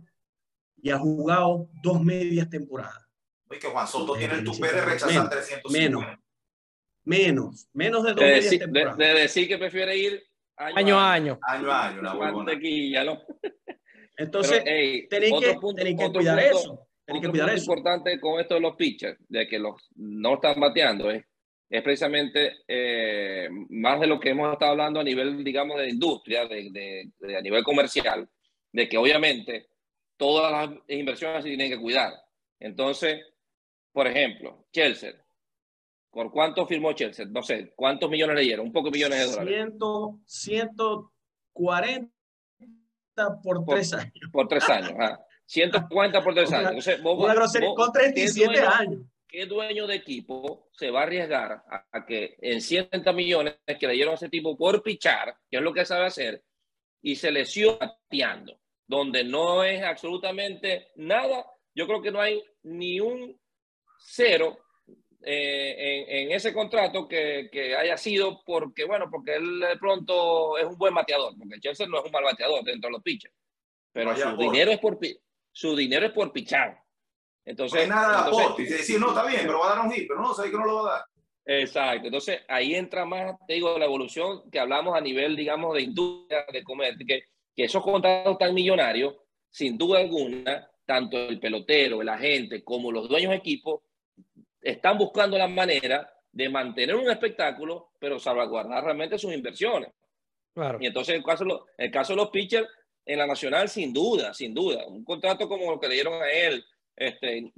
y 0.77 0.89
ha 0.89 0.99
jugado 0.99 1.69
dos 1.81 2.01
medias 2.03 2.49
temporadas. 2.49 3.07
Oye, 3.49 3.59
que 3.59 3.67
Juan 3.67 3.87
Soto 3.87 4.13
tiene 4.15 4.35
el 4.35 4.41
menos, 4.41 4.55
tupé 4.57 4.73
de 4.73 4.81
rechazar 4.81 5.09
menos, 5.09 5.29
350. 5.29 6.19
Menos, 7.05 7.67
menos 7.73 8.03
de 8.03 8.09
dos 8.11 8.19
De 8.19 8.25
medias 8.25 8.43
decir, 8.45 8.59
de, 8.59 8.65
temporadas. 8.65 8.97
de 8.97 9.05
decir 9.21 9.47
que 9.47 9.57
prefiere 9.57 9.97
ir 9.97 10.23
año, 10.57 10.75
Año 10.77 10.99
a 10.99 11.13
año. 11.13 11.39
Año 11.47 11.71
a 11.71 11.87
año, 11.89 12.01
la 12.01 12.13
mantequilla, 12.13 13.03
¿no? 13.03 13.21
Entonces, 14.17 14.61
Pero, 14.63 15.07
tenéis 15.09 15.33
otro 15.33 15.53
que, 15.53 15.59
punto- 15.59 15.75
tenéis 15.75 15.97
que 15.97 16.05
otro 16.05 16.19
cuidar 16.21 16.39
punto- 16.51 16.57
eso. 16.59 16.87
Tenéis 17.05 17.21
que 17.21 17.27
Otro 17.27 17.31
cuidar 17.31 17.47
punto 17.47 17.61
eso. 17.61 17.71
importante 17.73 18.19
con 18.19 18.39
esto 18.39 18.53
de 18.55 18.59
los 18.61 18.75
pitchers, 18.75 19.17
de 19.27 19.47
que 19.47 19.59
los 19.59 19.75
no 19.95 20.35
están 20.35 20.59
bateando, 20.59 21.09
es, 21.11 21.23
es 21.69 21.81
precisamente 21.81 22.51
eh, 22.67 23.49
más 23.69 23.99
de 23.99 24.07
lo 24.07 24.19
que 24.19 24.29
hemos 24.29 24.53
estado 24.53 24.71
hablando 24.71 24.99
a 24.99 25.03
nivel, 25.03 25.43
digamos, 25.43 25.77
de 25.79 25.89
industria, 25.89 26.45
de, 26.45 26.69
de- 26.71 27.09
de- 27.19 27.37
a 27.37 27.41
nivel 27.41 27.63
comercial, 27.63 28.29
de 28.71 28.87
que 28.87 28.97
obviamente 28.97 29.67
todas 30.15 30.51
las 30.69 30.79
inversiones 30.87 31.43
se 31.43 31.49
tienen 31.49 31.71
que 31.71 31.79
cuidar. 31.79 32.13
Entonces, 32.59 33.19
por 33.91 34.07
ejemplo, 34.07 34.67
Chelsea. 34.71 35.13
¿Por 36.13 36.31
cuánto 36.31 36.65
firmó 36.67 36.93
Chelsea? 36.93 37.25
No 37.25 37.41
sé, 37.41 37.73
¿cuántos 37.75 38.07
millones 38.09 38.35
le 38.35 38.43
dieron? 38.43 38.67
Un 38.67 38.71
poco 38.71 38.89
de 38.91 38.97
millones 38.99 39.19
de 39.19 39.25
dólares. 39.25 39.53
Ciento- 39.55 40.19
140 40.25 42.11
por 43.43 43.65
Por- 43.65 43.75
tres 43.75 43.93
años. 43.93 44.13
Por 44.31 44.47
tres 44.47 44.69
años. 44.69 44.91
ajá. 44.99 45.19
140 45.45 46.23
por 46.23 46.33
tres 46.33 46.51
años. 46.53 46.69
Entonces, 46.69 47.01
vos- 47.01 47.23
Una 47.23 47.33
grosería 47.33 47.69
vos- 47.69 47.77
con 47.77 47.91
37 47.91 48.39
¿qué 48.53 48.59
dueño- 48.61 48.69
años. 48.73 49.01
¿qué 49.27 49.45
dueño 49.47 49.87
de 49.87 49.95
equipo 49.95 50.69
se 50.73 50.91
va 50.91 51.01
a 51.01 51.03
arriesgar 51.03 51.51
a, 51.67 51.85
a 51.91 52.05
que 52.05 52.35
en 52.39 52.61
100 52.61 52.89
millones 53.15 53.55
que 53.79 53.87
le 53.87 53.93
dieron 53.93 54.11
a 54.13 54.15
ese 54.15 54.29
tipo 54.29 54.55
por 54.55 54.81
pichar, 54.83 55.35
que 55.49 55.57
es 55.57 55.63
lo 55.63 55.73
que 55.73 55.85
sabe 55.85 56.05
hacer, 56.05 56.43
y 57.01 57.15
se 57.15 57.31
lesiona 57.31 57.77
bateando, 57.79 58.59
donde 58.87 59.23
no 59.23 59.63
es 59.63 59.81
absolutamente 59.83 60.89
nada? 60.95 61.45
Yo 61.75 61.87
creo 61.87 62.01
que 62.01 62.11
no 62.11 62.21
hay 62.21 62.43
ni 62.63 62.99
un 62.99 63.35
cero 63.99 64.59
eh, 65.25 65.75
en, 65.77 66.25
en 66.25 66.31
ese 66.33 66.53
contrato 66.53 67.07
que, 67.07 67.49
que 67.51 67.75
haya 67.75 67.95
sido 67.97 68.43
porque, 68.45 68.83
bueno, 68.83 69.09
porque 69.09 69.35
él 69.35 69.59
de 69.59 69.77
pronto 69.77 70.57
es 70.57 70.65
un 70.65 70.77
buen 70.77 70.93
bateador, 70.93 71.33
porque 71.37 71.61
Chelsea 71.61 71.87
no 71.87 71.99
es 71.99 72.05
un 72.05 72.11
mal 72.11 72.23
bateador 72.23 72.63
dentro 72.63 72.89
de 72.89 72.91
los 72.91 73.03
pitchers, 73.03 73.33
pero 73.91 74.09
Vaya 74.09 74.31
su 74.31 74.37
dinero, 74.37 74.71
es 74.71 74.79
por, 74.79 74.99
su 75.51 75.75
dinero 75.75 76.05
es 76.05 76.11
por 76.11 76.31
pichar. 76.33 76.71
No 76.73 76.81
Entonces, 77.45 77.81
hay 77.83 77.87
nada 77.87 78.25
entonces-. 78.25 78.67
Y 78.67 78.77
decir, 78.77 78.99
no, 78.99 79.09
está 79.09 79.25
bien, 79.25 79.41
pero 79.45 79.59
va 79.59 79.71
a 79.71 79.75
dar 79.75 79.85
un 79.85 79.91
hit, 79.91 80.07
pero 80.07 80.21
no, 80.21 80.35
que 80.35 80.51
no 80.51 80.65
lo 80.65 80.83
va 80.83 80.89
a 80.89 80.93
dar. 80.93 81.05
Exacto. 81.45 82.07
Entonces, 82.07 82.41
ahí 82.47 82.75
entra 82.75 83.05
más, 83.05 83.35
te 83.47 83.53
digo, 83.53 83.77
la 83.77 83.85
evolución 83.85 84.49
que 84.49 84.59
hablamos 84.59 84.95
a 84.95 85.01
nivel, 85.01 85.35
digamos, 85.35 85.73
de 85.73 85.83
industria, 85.83 86.45
de 86.51 86.63
comercio, 86.63 87.05
que, 87.05 87.23
que 87.55 87.63
esos 87.63 87.83
contratos 87.83 88.37
tan 88.37 88.53
millonarios, 88.53 89.15
sin 89.49 89.77
duda 89.77 89.99
alguna, 89.99 90.69
tanto 90.85 91.17
el 91.17 91.39
pelotero, 91.39 92.01
el 92.01 92.09
agente, 92.09 92.63
como 92.63 92.91
los 92.91 93.07
dueños 93.07 93.31
de 93.31 93.37
equipo, 93.37 93.83
están 94.63 94.97
buscando 94.97 95.37
la 95.37 95.47
manera 95.47 96.09
de 96.31 96.49
mantener 96.49 96.95
un 96.95 97.09
espectáculo, 97.11 97.91
pero 97.99 98.17
salvaguardar 98.19 98.83
realmente 98.83 99.19
sus 99.19 99.33
inversiones. 99.33 99.91
Claro. 100.53 100.77
Y 100.81 100.87
entonces, 100.87 101.15
el 101.15 101.23
caso, 101.23 101.43
de 101.43 101.49
los- 101.49 101.61
el 101.77 101.91
caso 101.91 102.13
de 102.13 102.17
los 102.17 102.29
pitchers 102.29 102.67
en 103.05 103.17
la 103.19 103.27
nacional, 103.27 103.67
sin 103.69 103.91
duda, 103.93 104.33
sin 104.33 104.53
duda. 104.53 104.85
Un 104.87 105.03
contrato 105.03 105.47
como 105.47 105.71
lo 105.71 105.79
que 105.79 105.87
le 105.89 105.95
dieron 105.95 106.21
a 106.21 106.31
él, 106.31 106.63
este, 106.95 107.51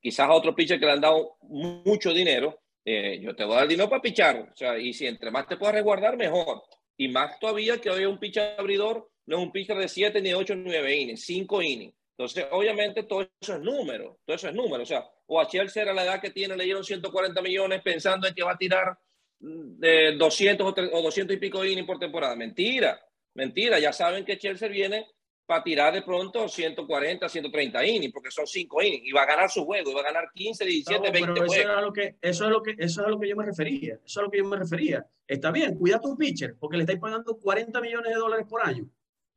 quizás 0.00 0.28
a 0.28 0.32
otro 0.32 0.54
pitcher 0.54 0.78
que 0.80 0.86
le 0.86 0.92
han 0.92 1.00
dado 1.00 1.36
mu- 1.42 1.82
mucho 1.84 2.12
dinero, 2.12 2.60
eh, 2.84 3.18
yo 3.20 3.34
te 3.36 3.44
voy 3.44 3.54
a 3.54 3.58
dar 3.60 3.68
dinero 3.68 3.88
para 3.88 4.02
pichar. 4.02 4.50
O 4.52 4.56
sea, 4.56 4.78
y 4.78 4.92
si 4.92 5.06
entre 5.06 5.30
más 5.30 5.46
te 5.46 5.56
puedas 5.56 5.74
resguardar, 5.74 6.16
mejor. 6.16 6.62
Y 6.96 7.08
más 7.08 7.38
todavía 7.38 7.78
que 7.80 7.90
hoy 7.90 8.04
un 8.06 8.18
pitcher 8.18 8.56
abridor 8.58 9.08
no 9.26 9.36
es 9.36 9.42
un 9.42 9.52
pitcher 9.52 9.76
de 9.76 9.88
7, 9.88 10.20
ni 10.20 10.32
8, 10.32 10.54
ni 10.56 10.64
9 10.70 10.96
innings, 10.96 11.24
5 11.24 11.62
innings. 11.62 11.94
Entonces, 12.18 12.46
obviamente, 12.50 13.04
todo 13.04 13.28
eso 13.40 13.54
es 13.54 13.60
número, 13.60 14.18
todo 14.24 14.34
eso 14.34 14.48
es 14.48 14.54
número. 14.54 14.82
O 14.82 14.86
sea, 14.86 15.08
o 15.26 15.40
a 15.40 15.46
Chelsea 15.46 15.88
a 15.88 15.94
la 15.94 16.02
edad 16.02 16.20
que 16.20 16.30
tiene 16.30 16.56
le 16.56 16.64
dieron 16.64 16.82
140 16.82 17.40
millones 17.40 17.80
pensando 17.80 18.26
en 18.26 18.34
que 18.34 18.42
va 18.42 18.52
a 18.52 18.58
tirar 18.58 18.98
mm, 19.38 19.78
de 19.78 20.16
200 20.16 20.66
o, 20.66 20.74
tre- 20.74 20.90
o 20.92 21.00
200 21.00 21.36
y 21.36 21.38
pico 21.38 21.64
innings 21.64 21.86
por 21.86 22.00
temporada. 22.00 22.34
Mentira, 22.34 23.00
mentira. 23.34 23.78
Ya 23.78 23.92
saben 23.92 24.24
que 24.24 24.36
Chelsea 24.36 24.66
viene 24.68 25.06
para 25.46 25.62
tirar 25.62 25.94
de 25.94 26.02
pronto 26.02 26.46
140, 26.48 27.28
130 27.28 27.86
innings, 27.86 28.12
porque 28.12 28.30
son 28.32 28.46
5 28.48 28.82
innings. 28.82 29.06
Y 29.06 29.12
va 29.12 29.22
a 29.22 29.26
ganar 29.26 29.48
su 29.48 29.64
juego, 29.64 29.90
y 29.90 29.94
va 29.94 30.00
a 30.00 30.04
ganar 30.12 30.24
15, 30.34 30.64
17, 30.64 31.06
No, 31.06 31.12
20 31.12 31.20
pero 31.20 31.44
eso, 31.44 31.46
juegos. 31.54 31.72
era 31.72 31.80
lo 31.80 31.92
que, 31.92 32.16
eso, 32.20 32.44
es 32.46 32.50
lo 32.50 32.62
que, 32.64 32.70
eso 32.72 33.00
es 33.00 33.06
a 33.06 33.10
lo 33.10 33.20
que 33.20 33.28
yo 33.28 33.36
me 33.36 33.46
refería. 33.46 33.94
Eso 33.94 34.02
es 34.04 34.16
a 34.18 34.22
lo 34.22 34.30
que 34.30 34.38
yo 34.38 34.44
me 34.44 34.56
refería. 34.56 35.06
Está 35.26 35.52
bien, 35.52 35.76
cuida 35.78 36.00
tu 36.00 36.16
pitcher, 36.18 36.56
porque 36.58 36.76
le 36.78 36.82
estáis 36.82 36.98
pagando 36.98 37.38
40 37.38 37.80
millones 37.80 38.12
de 38.12 38.18
dólares 38.18 38.44
por 38.50 38.66
año. 38.66 38.90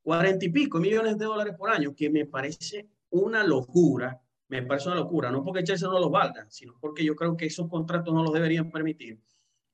40 0.04 0.46
y 0.46 0.50
pico 0.50 0.80
millones 0.80 1.18
de 1.18 1.26
dólares 1.26 1.56
por 1.58 1.70
año, 1.70 1.94
que 1.96 2.10
me 2.10 2.26
parece 2.26 2.88
una 3.12 3.44
locura. 3.44 4.20
Me 4.48 4.64
parece 4.64 4.88
una 4.90 4.98
locura. 4.98 5.32
No 5.32 5.44
porque 5.44 5.64
Chelsea 5.64 5.88
no 5.88 6.00
los 6.00 6.12
valga, 6.12 6.46
sino 6.50 6.76
porque 6.80 7.04
yo 7.06 7.16
creo 7.16 7.38
que 7.38 7.46
esos 7.46 7.70
contratos 7.70 8.14
no 8.14 8.24
los 8.24 8.34
deberían 8.34 8.70
permitir. 8.72 9.20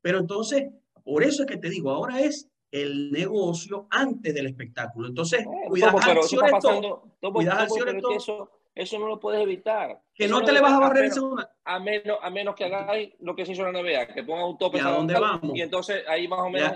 Pero 0.01 0.19
entonces, 0.19 0.69
por 1.03 1.23
eso 1.23 1.43
es 1.43 1.47
que 1.49 1.57
te 1.57 1.69
digo, 1.69 1.89
ahora 1.91 2.19
es 2.21 2.49
el 2.69 3.11
negocio 3.11 3.87
antes 3.89 4.33
del 4.33 4.47
espectáculo. 4.47 5.07
Entonces, 5.07 5.39
eso 5.41 5.87
está 5.87 6.11
acciones 6.11 6.51
todo, 6.51 6.61
pasando. 6.61 7.03
Topo, 7.19 7.33
cuidas 7.39 7.53
Topo, 7.55 7.63
acciones 7.63 7.93
pero 7.95 8.01
todo. 8.01 8.17
eso, 8.17 8.51
eso 8.75 8.99
no 8.99 9.07
lo 9.07 9.19
puedes 9.19 9.41
evitar. 9.41 9.99
que 10.13 10.25
Eso 10.25 10.39
no 10.39 10.45
te 10.45 10.51
le 10.51 10.59
vas 10.61 10.73
a 10.73 10.79
barrer 10.79 11.05
en 11.05 11.11
segunda. 11.13 11.55
a 11.63 11.79
menos, 11.79 12.17
a 12.21 12.29
menos 12.29 12.53
que 12.55 12.65
hagáis 12.65 13.13
lo 13.19 13.35
que 13.35 13.45
se 13.45 13.53
hizo 13.53 13.65
en 13.65 13.73
la 13.73 13.81
NBA, 13.81 14.13
que 14.13 14.23
ponga 14.23 14.45
un 14.45 14.57
tope 14.57 14.77
¿Y 14.77 14.81
a 14.81 14.89
dónde 14.89 15.13
vamos? 15.19 15.55
y 15.55 15.61
entonces 15.61 16.03
ahí 16.07 16.27
más 16.27 16.41
o 16.41 16.49
menos, 16.49 16.73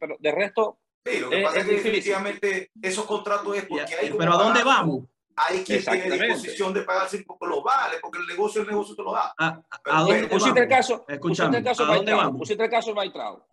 pero 0.00 0.16
de 0.18 0.32
resto, 0.32 0.78
Sí, 1.04 1.20
lo 1.20 1.28
que 1.30 1.38
Es- 1.40 1.44
pasa 1.44 1.58
es, 1.60 1.64
que 1.66 1.72
definitivamente 1.74 2.70
esos 2.82 3.04
contratos 3.04 3.56
es 3.56 3.64
porque 3.66 3.84
Ya, 3.90 3.98
hay 4.00 4.10
pero 4.16 4.32
¿a 4.32 4.36
dónde 4.36 4.60
pagar. 4.60 4.76
vamos? 4.78 5.04
Hay 5.36 5.64
quien 5.64 5.84
tiene 5.84 6.10
disposición 6.26 6.72
de 6.72 6.82
pagarse 6.82 7.24
porque 7.26 7.46
lo 7.46 7.60
vale, 7.62 7.96
porque 8.00 8.18
el 8.20 8.26
negocio, 8.26 8.62
el 8.62 8.68
negocio 8.68 8.94
te 8.94 9.02
lo 9.02 9.12
da. 9.12 9.34
¿A, 9.36 9.46
a- 9.48 9.80
Pero 9.82 9.96
a 9.96 10.00
dónde 10.02 10.28
pusiste 10.28 10.60
el 10.60 10.68
caso, 10.68 11.04
Escúchame, 11.08 11.48
pusiste 11.48 11.58
el 11.58 11.64
caso 11.64 11.84
¿a 11.84 11.90
de 11.90 11.96
dónde 11.96 12.12
vamos? 12.14 12.38
pusiste 12.38 12.64
el 12.64 12.70
caso 12.70 12.94
Maitrao, 12.94 13.46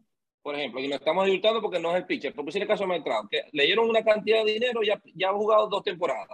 por 0.43 0.55
ejemplo, 0.55 0.79
y 0.79 0.87
nos 0.87 0.99
estamos 0.99 1.25
disfrutando 1.25 1.61
porque 1.61 1.79
no 1.79 1.89
es 1.91 1.97
el 1.97 2.05
pitcher, 2.05 2.31
pero 2.33 2.45
pusiste 2.45 2.63
el 2.63 2.67
caso 2.67 2.83
de 2.83 2.87
Maitrao, 2.87 3.27
que 3.29 3.41
le 3.51 3.65
dieron 3.65 3.89
una 3.89 4.03
cantidad 4.03 4.45
de 4.45 4.53
dinero 4.53 4.83
y 4.83 4.87
ya, 4.87 5.01
ya 5.15 5.29
ha 5.29 5.33
jugado 5.33 5.67
dos 5.67 5.83
temporadas. 5.83 6.27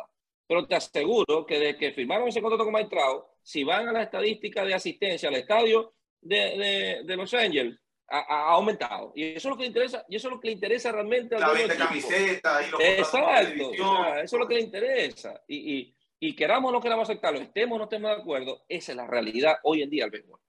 Pero 0.45 0.65
te 0.67 0.75
aseguro 0.75 1.45
que 1.45 1.59
desde 1.59 1.77
que 1.77 1.91
firmaron 1.93 2.27
ese 2.27 2.41
contrato 2.41 2.63
con 2.65 2.73
Maitrao, 2.73 3.29
si 3.41 3.63
van 3.63 3.87
a 3.87 3.91
la 3.93 4.03
estadística 4.03 4.63
de 4.65 4.73
asistencia 4.73 5.29
al 5.29 5.35
estadio 5.35 5.93
de, 6.21 6.35
de, 6.35 7.01
de 7.05 7.15
Los 7.15 7.33
Ángeles, 7.33 7.79
ha, 8.09 8.51
aumentado. 8.51 9.11
Y 9.15 9.23
eso 9.23 9.49
es 9.49 9.51
lo 9.51 9.57
que 9.57 9.63
le 9.63 9.67
interesa, 9.67 10.05
y 10.07 10.15
eso 10.15 10.27
es 10.27 10.33
lo 10.33 10.39
que 10.39 10.47
le 10.47 10.53
interesa 10.53 10.91
realmente 10.91 11.35
al 11.35 11.41
La 11.41 11.51
venta 11.51 11.73
de 11.73 11.79
camisetas 11.79 12.67
y 12.67 12.71
los 12.71 12.81
Exacto, 12.81 13.71
eso 13.73 14.21
es 14.23 14.33
lo 14.33 14.47
que 14.47 14.55
le 14.55 14.61
interesa. 14.61 15.41
Y, 15.47 15.77
y, 15.77 15.95
y 16.19 16.35
queramos 16.35 16.69
o 16.69 16.71
no 16.71 16.81
queramos 16.81 17.09
aceptarlo, 17.09 17.39
estemos 17.39 17.75
o 17.75 17.79
no 17.79 17.83
estemos 17.85 18.09
de 18.09 18.21
acuerdo, 18.21 18.63
esa 18.67 18.91
es 18.91 18.95
la 18.95 19.07
realidad 19.07 19.57
hoy 19.63 19.81
en 19.81 19.89
día 19.89 20.05
al 20.05 20.11
béisbol. 20.11 20.39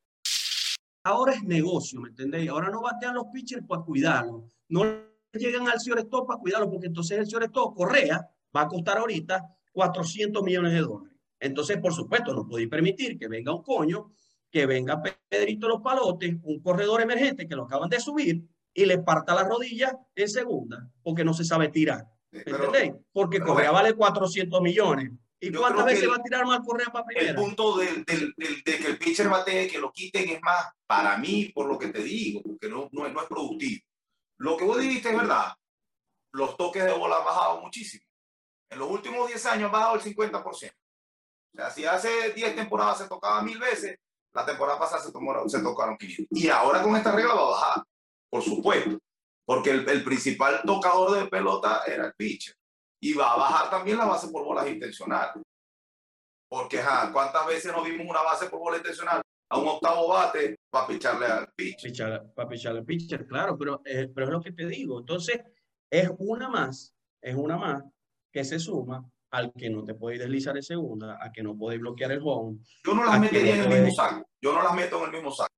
Ahora 1.04 1.34
es 1.34 1.42
negocio, 1.42 2.00
¿me 2.00 2.10
entendéis? 2.10 2.50
Ahora 2.50 2.70
no 2.70 2.82
batean 2.82 3.14
los 3.14 3.26
pitchers 3.32 3.66
para 3.66 3.82
cuidarlos. 3.82 4.44
No 4.68 4.84
llegan 5.32 5.68
al 5.68 5.80
señor 5.80 6.00
stop 6.00 6.26
para 6.26 6.38
cuidarlo, 6.38 6.70
porque 6.70 6.86
entonces 6.86 7.18
el 7.18 7.26
señor 7.26 7.44
stop, 7.44 7.76
Correa, 7.76 8.28
va 8.54 8.62
a 8.62 8.68
costar 8.68 8.98
ahorita 8.98 9.42
400 9.72 10.42
millones 10.42 10.72
de 10.72 10.80
dólares. 10.80 11.16
Entonces, 11.40 11.78
por 11.78 11.92
supuesto, 11.92 12.34
no 12.34 12.46
podéis 12.46 12.68
permitir 12.68 13.18
que 13.18 13.28
venga 13.28 13.54
un 13.54 13.62
coño, 13.62 14.12
que 14.50 14.66
venga 14.66 15.02
Pedrito 15.28 15.68
Los 15.68 15.82
Palotes, 15.82 16.36
un 16.42 16.60
corredor 16.60 17.00
emergente 17.02 17.46
que 17.46 17.56
lo 17.56 17.64
acaban 17.64 17.88
de 17.88 18.00
subir 18.00 18.42
y 18.72 18.86
le 18.86 18.98
parta 18.98 19.34
la 19.34 19.44
rodilla 19.44 19.98
en 20.14 20.28
segunda, 20.28 20.90
porque 21.02 21.24
no 21.24 21.34
se 21.34 21.44
sabe 21.44 21.68
tirar. 21.68 22.06
¿Me 22.30 22.42
entendéis? 22.42 22.92
Porque 23.12 23.40
Correa 23.40 23.70
vale 23.70 23.94
400 23.94 24.60
millones. 24.60 25.10
¿Y 25.40 25.52
cuántas 25.52 25.84
veces 25.84 26.08
va 26.08 26.16
a 26.16 26.22
tirar 26.22 26.44
más 26.46 26.60
Correa 26.64 26.86
para 26.86 27.04
primera? 27.04 27.30
El 27.30 27.36
punto 27.36 27.76
de, 27.76 28.04
que 28.04 28.86
el 28.86 28.98
pitcher 28.98 29.28
bate, 29.28 29.68
que 29.68 29.78
lo 29.78 29.92
quiten, 29.92 30.28
es 30.28 30.42
más 30.42 30.66
para 30.86 31.16
mí, 31.16 31.50
por 31.54 31.66
lo 31.66 31.78
que 31.78 31.88
te 31.88 32.02
digo, 32.02 32.42
porque 32.42 32.68
no, 32.68 32.88
no, 32.92 33.08
no 33.08 33.20
es 33.20 33.28
productivo. 33.28 33.82
Lo 34.38 34.56
que 34.56 34.64
vos 34.64 34.78
dijiste 34.78 35.10
es 35.10 35.16
verdad. 35.16 35.54
Los 36.32 36.56
toques 36.56 36.84
de 36.84 36.92
bola 36.92 37.18
han 37.18 37.24
bajado 37.24 37.60
muchísimo. 37.60 38.04
En 38.70 38.78
los 38.78 38.90
últimos 38.90 39.28
10 39.28 39.46
años 39.46 39.68
ha 39.68 39.72
bajado 39.72 39.94
el 39.96 40.02
50%. 40.02 40.44
O 40.44 40.52
sea, 40.52 41.70
si 41.70 41.84
hace 41.84 42.32
10 42.32 42.54
temporadas 42.54 42.98
se 42.98 43.08
tocaba 43.08 43.42
mil 43.42 43.58
veces, 43.58 43.98
la 44.34 44.46
temporada 44.46 44.78
pasada 44.78 45.02
se, 45.02 45.12
tomó, 45.12 45.48
se 45.48 45.60
tocaron 45.62 45.96
500. 45.96 46.38
Y 46.38 46.48
ahora 46.48 46.82
con 46.82 46.96
esta 46.96 47.12
regla 47.12 47.34
va 47.34 47.40
a 47.40 47.50
bajar, 47.50 47.84
por 48.30 48.42
supuesto. 48.42 48.98
Porque 49.46 49.70
el, 49.70 49.88
el 49.88 50.04
principal 50.04 50.60
tocador 50.64 51.18
de 51.18 51.26
pelota 51.28 51.82
era 51.86 52.06
el 52.06 52.14
pitcher. 52.14 52.54
Y 53.00 53.14
va 53.14 53.32
a 53.32 53.38
bajar 53.38 53.70
también 53.70 53.96
la 53.96 54.04
base 54.04 54.28
por 54.28 54.44
bolas 54.44 54.68
intencionales. 54.68 55.42
Porque, 56.50 56.80
¿cuántas 57.12 57.46
veces 57.46 57.72
nos 57.72 57.84
vimos 57.84 58.06
una 58.08 58.22
base 58.22 58.48
por 58.48 58.60
bola 58.60 58.78
intencional? 58.78 59.22
A 59.50 59.58
un 59.58 59.68
octavo 59.68 60.08
bate 60.08 60.56
para 60.70 60.86
picharle 60.86 61.26
al 61.26 61.52
pitcher. 61.54 62.32
para 62.34 62.48
picharle 62.48 62.80
al 62.80 62.84
pitcher, 62.84 63.26
claro, 63.26 63.56
pero, 63.56 63.80
eh, 63.84 64.10
pero 64.14 64.26
es 64.26 64.32
lo 64.32 64.40
que 64.40 64.52
te 64.52 64.66
digo. 64.66 65.00
Entonces, 65.00 65.40
es 65.90 66.10
una 66.18 66.48
más, 66.48 66.94
es 67.22 67.34
una 67.34 67.56
más 67.56 67.82
que 68.32 68.44
se 68.44 68.58
suma 68.58 69.08
al 69.30 69.52
que 69.52 69.68
no 69.70 69.84
te 69.84 69.94
puede 69.94 70.18
deslizar 70.18 70.56
en 70.56 70.62
segunda, 70.62 71.18
a 71.20 71.30
que 71.30 71.42
no 71.42 71.56
puede 71.56 71.78
bloquear 71.78 72.12
el 72.12 72.20
home. 72.22 72.58
Yo 72.84 72.94
no 72.94 73.04
las 73.04 73.20
metería 73.20 73.54
en 73.56 73.72
el 73.72 73.80
mismo 73.80 73.94
saco. 73.94 74.28
Yo 74.40 74.52
no 74.52 74.62
las 74.62 74.74
meto 74.74 74.98
en 74.98 75.04
el 75.04 75.12
mismo 75.12 75.30
saco. 75.30 75.54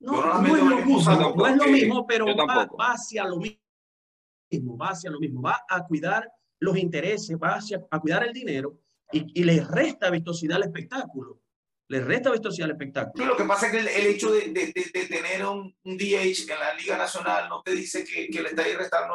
No, 0.00 0.14
Yo 0.14 0.20
no, 0.20 0.28
las 0.28 0.42
meto 0.42 0.56
en 0.56 0.66
el 0.66 0.76
mismo 0.76 1.00
saco. 1.00 1.34
No 1.36 1.46
es 1.46 1.56
lo 1.56 1.66
mismo, 1.66 2.06
pero 2.06 2.26
va, 2.36 2.92
hacia 2.92 3.24
lo 3.24 3.36
mismo. 3.36 4.76
Va 4.76 4.88
hacia 4.88 5.10
lo 5.10 5.18
mismo. 5.18 5.42
Va 5.42 5.60
a 5.68 5.84
cuidar 5.84 6.30
los 6.60 6.76
intereses, 6.76 7.36
va 7.36 7.56
hacia, 7.56 7.84
a 7.90 7.98
cuidar 7.98 8.24
el 8.24 8.32
dinero 8.32 8.78
y, 9.10 9.40
y 9.40 9.44
le 9.44 9.64
resta 9.64 10.10
vistosidad 10.10 10.56
al 10.56 10.64
espectáculo. 10.64 11.40
Le 11.88 12.00
resta 12.00 12.30
vistosidad 12.30 12.66
al 12.66 12.72
espectáculo. 12.72 13.22
Sí, 13.22 13.28
lo 13.28 13.36
que 13.36 13.44
pasa 13.44 13.66
es 13.66 13.72
que 13.72 13.78
el, 13.80 14.06
hecho 14.06 14.32
de, 14.32 14.52
de, 14.52 14.72
de, 14.72 15.06
tener 15.06 15.44
un, 15.44 15.76
un, 15.84 15.98
DH 15.98 16.52
en 16.52 16.58
la 16.58 16.74
Liga 16.74 16.96
Nacional 16.96 17.48
no 17.48 17.62
te 17.62 17.72
dice 17.72 18.04
que, 18.04 18.28
que 18.28 18.42
le 18.42 18.50
está 18.50 18.62
restando 18.62 19.14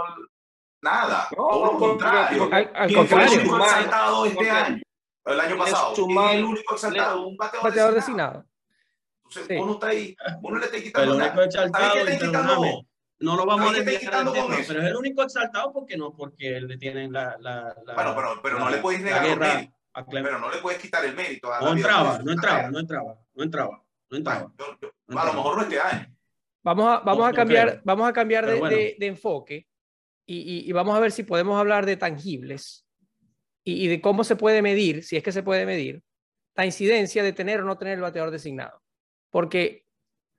Nada, 0.88 1.28
todo 1.36 1.66
lo 1.66 1.78
contrario. 1.78 2.50
Al, 2.50 2.72
al 2.74 2.94
contrario. 2.94 3.34
el 3.34 3.40
único 3.40 3.58
exaltado 3.66 4.26
este 4.26 4.50
año? 4.50 4.82
El 5.26 5.40
año 5.40 5.58
pasado. 5.58 5.94
¿Quién 5.94 6.12
es 6.18 6.32
el 6.36 6.44
único 6.46 6.74
exaltado? 6.76 7.28
Un 7.28 7.38
bateador, 7.38 7.70
bateador 7.70 7.94
designado. 7.94 8.46
Entonces, 9.24 9.48
sí. 9.48 9.56
uno 9.62 9.74
está 9.74 9.88
ahí, 9.88 10.16
uno 10.42 10.58
le 10.58 10.66
está 10.66 10.78
quitando 10.82 11.14
el 11.14 11.22
único 11.22 11.42
exaltado, 11.42 12.06
quitando 12.06 12.86
no 13.20 13.36
lo 13.36 13.46
vamos 13.46 13.72
a 13.72 13.80
desviar 13.80 14.26
pero 14.32 14.54
es 14.54 14.70
el 14.70 14.96
único 14.96 15.24
exaltado 15.24 15.74
porque 15.74 15.98
no, 15.98 16.14
porque 16.14 16.62
le 16.62 16.78
tienen 16.78 17.12
la, 17.12 17.36
la, 17.40 17.76
la 17.84 17.94
bueno, 17.96 18.16
pero, 18.16 18.40
pero 18.44 18.60
no 18.60 18.70
le 18.70 18.78
puedes 18.78 19.02
negar 19.02 19.26
el 19.26 19.40
mérito. 19.40 19.74
Pero 20.10 20.40
no 20.40 20.52
le 20.52 20.58
puedes 20.60 20.80
quitar 20.80 21.04
el 21.04 21.16
mérito. 21.16 21.52
A 21.52 21.60
no, 21.60 21.74
entraba, 21.74 22.20
no 22.24 22.32
entraba, 22.32 22.70
no 22.70 22.80
entraba, 22.80 23.18
no 23.34 23.44
entraba, 23.44 23.84
no 24.12 24.18
entraba, 24.18 24.52
yo, 24.58 24.78
yo, 24.80 25.20
A 25.20 25.26
lo 25.26 25.34
mejor 25.34 25.58
no 25.58 25.64
este 25.64 25.80
año. 25.80 26.16
Vamos 26.64 26.86
a, 26.88 27.00
vamos 27.00 27.28
a 27.28 27.34
cambiar, 27.34 27.82
vamos 27.84 28.08
a 28.08 28.14
cambiar 28.14 28.46
de, 28.46 28.60
bueno. 28.60 28.76
de, 28.76 28.96
de 29.00 29.08
enfoque 29.08 29.67
y, 30.30 30.72
vamos 30.74 30.96
a 30.96 31.00
ver 31.00 31.12
si 31.12 31.24
podemos 31.24 31.58
hablar 31.58 31.86
de 31.86 31.96
tangibles 31.96 32.86
y, 33.64 33.88
de 33.88 34.02
cómo 34.02 34.24
se 34.26 34.36
puede 34.36 34.62
medir, 34.62 35.04
si 35.04 35.16
es 35.16 35.24
que 35.24 35.32
se 35.32 35.42
puede 35.42 35.66
medir, 35.66 36.04
la 36.56 36.66
incidencia 36.66 37.24
de 37.24 37.34
tener 37.34 37.62
o 37.62 37.66
no 37.66 37.78
tener 37.78 37.96
el 37.96 38.02
bateador 38.02 38.32
designado. 38.32 38.82
Porque 39.30 39.86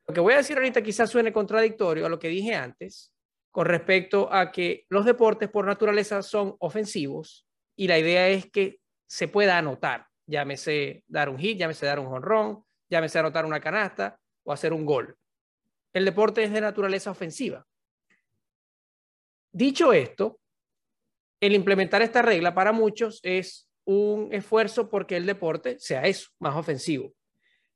lo 0.06 0.14
que 0.14 0.20
voy 0.20 0.34
a 0.34 0.38
decir 0.38 0.56
ahorita 0.56 0.82
quizás 0.82 1.10
suene 1.10 1.32
contradictorio 1.32 2.04
a 2.04 2.08
lo 2.08 2.18
que 2.18 2.28
dije 2.28 2.54
antes 2.54 3.14
con 3.50 3.66
respecto 3.66 4.32
a 4.32 4.52
que 4.52 4.84
los 4.90 5.04
deportes 5.04 5.48
por 5.48 5.64
naturaleza 5.64 6.22
son 6.22 6.54
ofensivos 6.58 7.46
y 7.74 7.88
la 7.88 7.98
idea 7.98 8.28
es 8.28 8.50
que 8.50 8.80
se 9.06 9.28
pueda 9.28 9.56
anotar, 9.56 10.06
llámese 10.26 11.02
dar 11.06 11.30
un 11.30 11.38
hit, 11.38 11.58
llámese 11.58 11.86
dar 11.86 11.98
un 11.98 12.06
jonrón, 12.06 12.64
llámese 12.90 13.18
anotar 13.18 13.46
una 13.46 13.60
canasta 13.60 14.20
o 14.44 14.52
hacer 14.52 14.72
un 14.72 14.84
gol. 14.84 15.16
El 15.94 16.04
deporte 16.04 16.44
es 16.44 16.52
de 16.52 16.60
naturaleza 16.60 17.10
ofensiva. 17.10 17.66
Dicho 19.58 19.92
esto, 19.92 20.38
el 21.40 21.52
implementar 21.52 22.00
esta 22.00 22.22
regla 22.22 22.54
para 22.54 22.70
muchos 22.70 23.18
es 23.24 23.68
un 23.86 24.32
esfuerzo 24.32 24.88
porque 24.88 25.16
el 25.16 25.26
deporte 25.26 25.80
sea 25.80 26.02
eso, 26.02 26.30
más 26.38 26.54
ofensivo. 26.54 27.12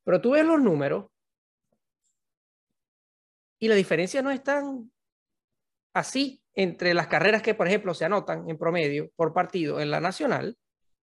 Pero 0.05 0.21
tú 0.21 0.31
ves 0.31 0.47
los 0.47 0.63
números 0.63 1.07
y 3.59 3.67
la 3.67 3.75
diferencia 3.75 4.23
no 4.23 4.31
es 4.31 4.45
tan 4.45 4.93
así 5.93 6.41
entre 6.55 6.95
las 6.95 7.09
carreras 7.09 7.43
que, 7.43 7.55
por 7.55 7.67
ejemplo, 7.67 7.95
se 7.95 8.05
anotan 8.05 8.49
en 8.49 8.59
promedio 8.59 9.11
por 9.17 9.33
partido 9.33 9.81
en 9.81 9.91
la 9.91 9.99
nacional 9.99 10.57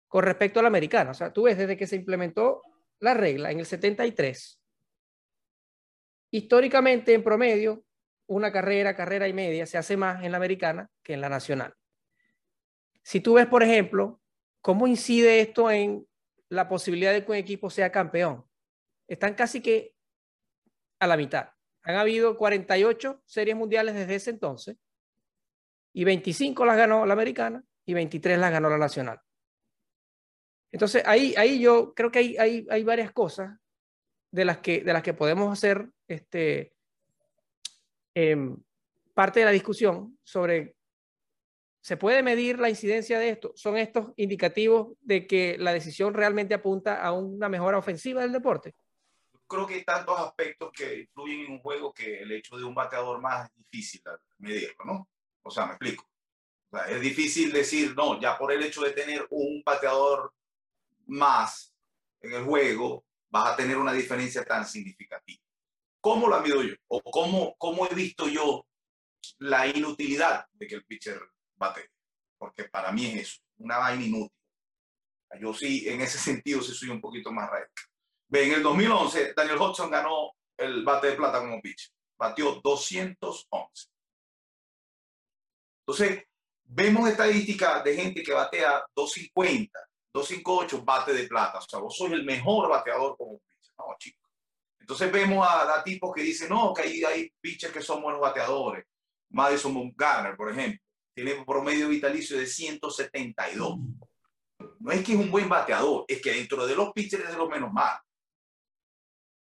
con 0.07 0.23
respecto 0.23 0.61
a 0.61 0.63
la 0.63 0.69
americana. 0.69 1.11
O 1.11 1.13
sea, 1.13 1.31
tú 1.31 1.43
ves 1.43 1.59
desde 1.59 1.77
que 1.77 1.85
se 1.85 1.97
implementó 1.97 2.63
la 3.01 3.13
regla 3.13 3.51
en 3.51 3.59
el 3.59 3.67
73, 3.67 4.59
históricamente 6.31 7.13
en 7.13 7.23
promedio 7.23 7.85
una 8.27 8.51
carrera, 8.51 8.95
carrera 8.95 9.27
y 9.27 9.33
media 9.33 9.65
se 9.65 9.77
hace 9.77 9.97
más 9.97 10.23
en 10.23 10.31
la 10.31 10.37
americana 10.37 10.89
que 11.03 11.13
en 11.13 11.21
la 11.21 11.29
nacional. 11.29 11.73
Si 13.03 13.19
tú 13.21 13.33
ves, 13.33 13.45
por 13.45 13.63
ejemplo, 13.63 14.21
cómo 14.61 14.87
incide 14.87 15.41
esto 15.41 15.69
en 15.69 16.07
la 16.49 16.67
posibilidad 16.67 17.13
de 17.13 17.23
que 17.23 17.31
un 17.31 17.37
equipo 17.37 17.69
sea 17.69 17.91
campeón, 17.91 18.45
están 19.07 19.35
casi 19.35 19.61
que 19.61 19.93
a 20.99 21.07
la 21.07 21.17
mitad. 21.17 21.49
Han 21.83 21.95
habido 21.95 22.35
48 22.35 23.21
series 23.25 23.55
mundiales 23.55 23.93
desde 23.93 24.15
ese 24.15 24.31
entonces 24.31 24.77
y 25.93 26.03
25 26.03 26.65
las 26.65 26.77
ganó 26.77 27.05
la 27.05 27.13
americana 27.13 27.63
y 27.85 27.93
23 27.93 28.39
las 28.39 28.51
ganó 28.51 28.69
la 28.69 28.77
nacional. 28.77 29.21
Entonces, 30.71 31.03
ahí, 31.05 31.33
ahí 31.37 31.59
yo 31.59 31.93
creo 31.93 32.11
que 32.11 32.19
hay, 32.19 32.37
hay, 32.37 32.67
hay 32.69 32.83
varias 32.83 33.11
cosas 33.11 33.57
de 34.31 34.45
las 34.45 34.57
que, 34.57 34.81
de 34.81 34.91
las 34.91 35.03
que 35.03 35.13
podemos 35.13 35.53
hacer 35.53 35.89
este, 36.07 36.74
Em, 38.17 38.55
parte 39.13 39.41
de 39.41 39.45
la 39.45 39.51
discusión 39.51 40.17
sobre, 40.23 40.77
¿se 41.81 41.97
puede 41.97 42.23
medir 42.23 42.59
la 42.59 42.69
incidencia 42.69 43.19
de 43.19 43.29
esto? 43.29 43.51
¿Son 43.55 43.77
estos 43.77 44.13
indicativos 44.15 44.97
de 45.01 45.27
que 45.27 45.57
la 45.59 45.73
decisión 45.73 46.13
realmente 46.13 46.53
apunta 46.53 47.03
a 47.03 47.11
una 47.11 47.49
mejora 47.49 47.77
ofensiva 47.77 48.21
del 48.21 48.31
deporte? 48.31 48.73
Creo 49.47 49.67
que 49.67 49.75
hay 49.75 49.83
tantos 49.83 50.17
aspectos 50.17 50.71
que 50.71 51.01
influyen 51.01 51.41
en 51.41 51.51
un 51.51 51.59
juego 51.59 51.93
que 51.93 52.21
el 52.21 52.31
hecho 52.31 52.57
de 52.57 52.63
un 52.63 52.73
bateador 52.73 53.21
más 53.21 53.49
es 53.49 53.55
difícil 53.57 54.01
medirlo, 54.39 54.85
¿no? 54.85 55.09
O 55.43 55.51
sea, 55.51 55.65
me 55.65 55.73
explico. 55.73 56.09
Es 56.89 57.01
difícil 57.01 57.51
decir, 57.51 57.93
no, 57.95 58.19
ya 58.19 58.37
por 58.37 58.51
el 58.51 58.63
hecho 58.63 58.81
de 58.81 58.91
tener 58.91 59.27
un 59.29 59.61
bateador 59.63 60.33
más 61.05 61.75
en 62.21 62.33
el 62.33 62.43
juego, 62.43 63.05
vas 63.29 63.53
a 63.53 63.55
tener 63.55 63.77
una 63.77 63.93
diferencia 63.93 64.43
tan 64.43 64.65
significativa. 64.65 65.44
¿Cómo 66.05 66.29
la 66.29 66.39
mido 66.39 66.61
yo? 66.61 66.75
¿O 66.89 67.01
cómo, 67.01 67.55
cómo 67.57 67.87
he 67.87 67.95
visto 67.95 68.27
yo 68.27 68.67
la 69.39 69.65
inutilidad 69.65 70.45
de 70.53 70.67
que 70.67 70.75
el 70.75 70.85
pitcher 70.85 71.19
bate? 71.55 71.89
Porque 72.37 72.65
para 72.65 72.91
mí 72.91 73.07
es 73.07 73.21
eso, 73.21 73.41
una 73.57 73.79
vaina 73.79 74.05
inútil. 74.05 74.37
Yo 75.41 75.51
sí, 75.51 75.89
en 75.89 76.01
ese 76.01 76.19
sentido, 76.19 76.61
sí 76.61 76.75
soy 76.75 76.89
un 76.89 77.01
poquito 77.01 77.31
más 77.31 77.49
radical. 77.49 77.85
Ve, 78.27 78.45
en 78.45 78.53
el 78.53 78.61
2011, 78.61 79.33
Daniel 79.35 79.57
Hodgson 79.57 79.89
ganó 79.89 80.33
el 80.55 80.83
bate 80.83 81.07
de 81.07 81.15
plata 81.15 81.39
como 81.39 81.59
pitcher. 81.59 81.91
Batió 82.15 82.61
211. 82.63 83.89
Entonces, 85.87 86.23
vemos 86.65 87.09
estadísticas 87.09 87.83
de 87.83 87.95
gente 87.95 88.21
que 88.21 88.31
batea 88.31 88.85
250, 88.93 89.79
258 90.13 90.85
bate 90.85 91.13
de 91.13 91.27
plata. 91.27 91.57
O 91.57 91.61
sea, 91.61 91.79
vos 91.79 91.97
sos 91.97 92.11
el 92.11 92.23
mejor 92.23 92.69
bateador 92.69 93.17
como 93.17 93.39
pitcher. 93.39 93.73
No, 93.79 93.85
chicos. 93.97 94.24
Entonces 94.85 95.11
vemos 95.11 95.43
a, 95.49 95.83
tipos 95.83 96.13
que 96.13 96.21
dicen, 96.21 96.49
no, 96.49 96.71
que 96.71 96.83
hay, 96.83 97.03
hay 97.03 97.33
pitchers 97.41 97.73
que 97.73 97.81
son 97.81 98.03
buenos 98.03 98.21
bateadores. 98.21 98.85
Madison 99.31 99.91
Garner, 99.95 100.37
por 100.37 100.51
ejemplo, 100.51 100.79
tiene 101.11 101.43
promedio 101.43 101.89
vitalicio 101.89 102.37
de 102.37 102.45
172. 102.45 103.79
No 104.77 104.91
es 104.91 105.03
que 105.03 105.13
es 105.13 105.17
un 105.17 105.31
buen 105.31 105.49
bateador, 105.49 106.05
es 106.07 106.21
que 106.21 106.33
dentro 106.33 106.67
de 106.67 106.75
los 106.75 106.93
pitchers 106.93 107.23
es 107.23 107.31
de 107.31 107.37
los 107.37 107.49
menos 107.49 107.73
malos. 107.73 107.99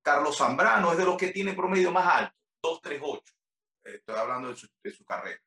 Carlos 0.03 0.39
Zambrano 0.39 0.93
es 0.93 0.97
de 0.97 1.05
los 1.05 1.19
que 1.19 1.29
tiene 1.29 1.53
promedio 1.53 1.93
más 1.93 2.07
alto, 2.07 2.35
2.38. 2.63 3.21
Estoy 3.85 4.17
hablando 4.17 4.49
de 4.49 4.57
su, 4.57 4.67
de 4.83 4.91
su 4.91 5.05
carrera. 5.05 5.39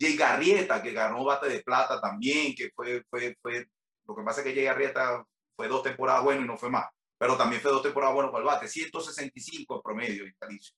Jay 0.00 0.16
Garrieta, 0.16 0.82
que 0.82 0.92
ganó 0.92 1.22
bate 1.22 1.50
de 1.50 1.62
plata 1.62 2.00
también, 2.00 2.54
que 2.54 2.70
fue, 2.74 3.04
fue, 3.10 3.36
fue, 3.42 3.68
lo 4.06 4.16
que 4.16 4.22
pasa 4.22 4.40
es 4.40 4.46
que 4.46 4.54
Jay 4.54 4.64
Garrieta 4.64 5.22
fue 5.54 5.68
dos 5.68 5.82
temporadas 5.82 6.24
bueno 6.24 6.40
y 6.40 6.46
no 6.46 6.56
fue 6.56 6.70
más, 6.70 6.86
pero 7.18 7.36
también 7.36 7.62
fue 7.62 7.70
dos 7.70 7.82
temporadas 7.82 8.14
bueno 8.14 8.30
para 8.30 8.42
el 8.42 8.46
bate, 8.46 8.68
165 8.68 9.76
en 9.76 9.82
promedio 9.82 10.24
vitalicio. 10.24 10.74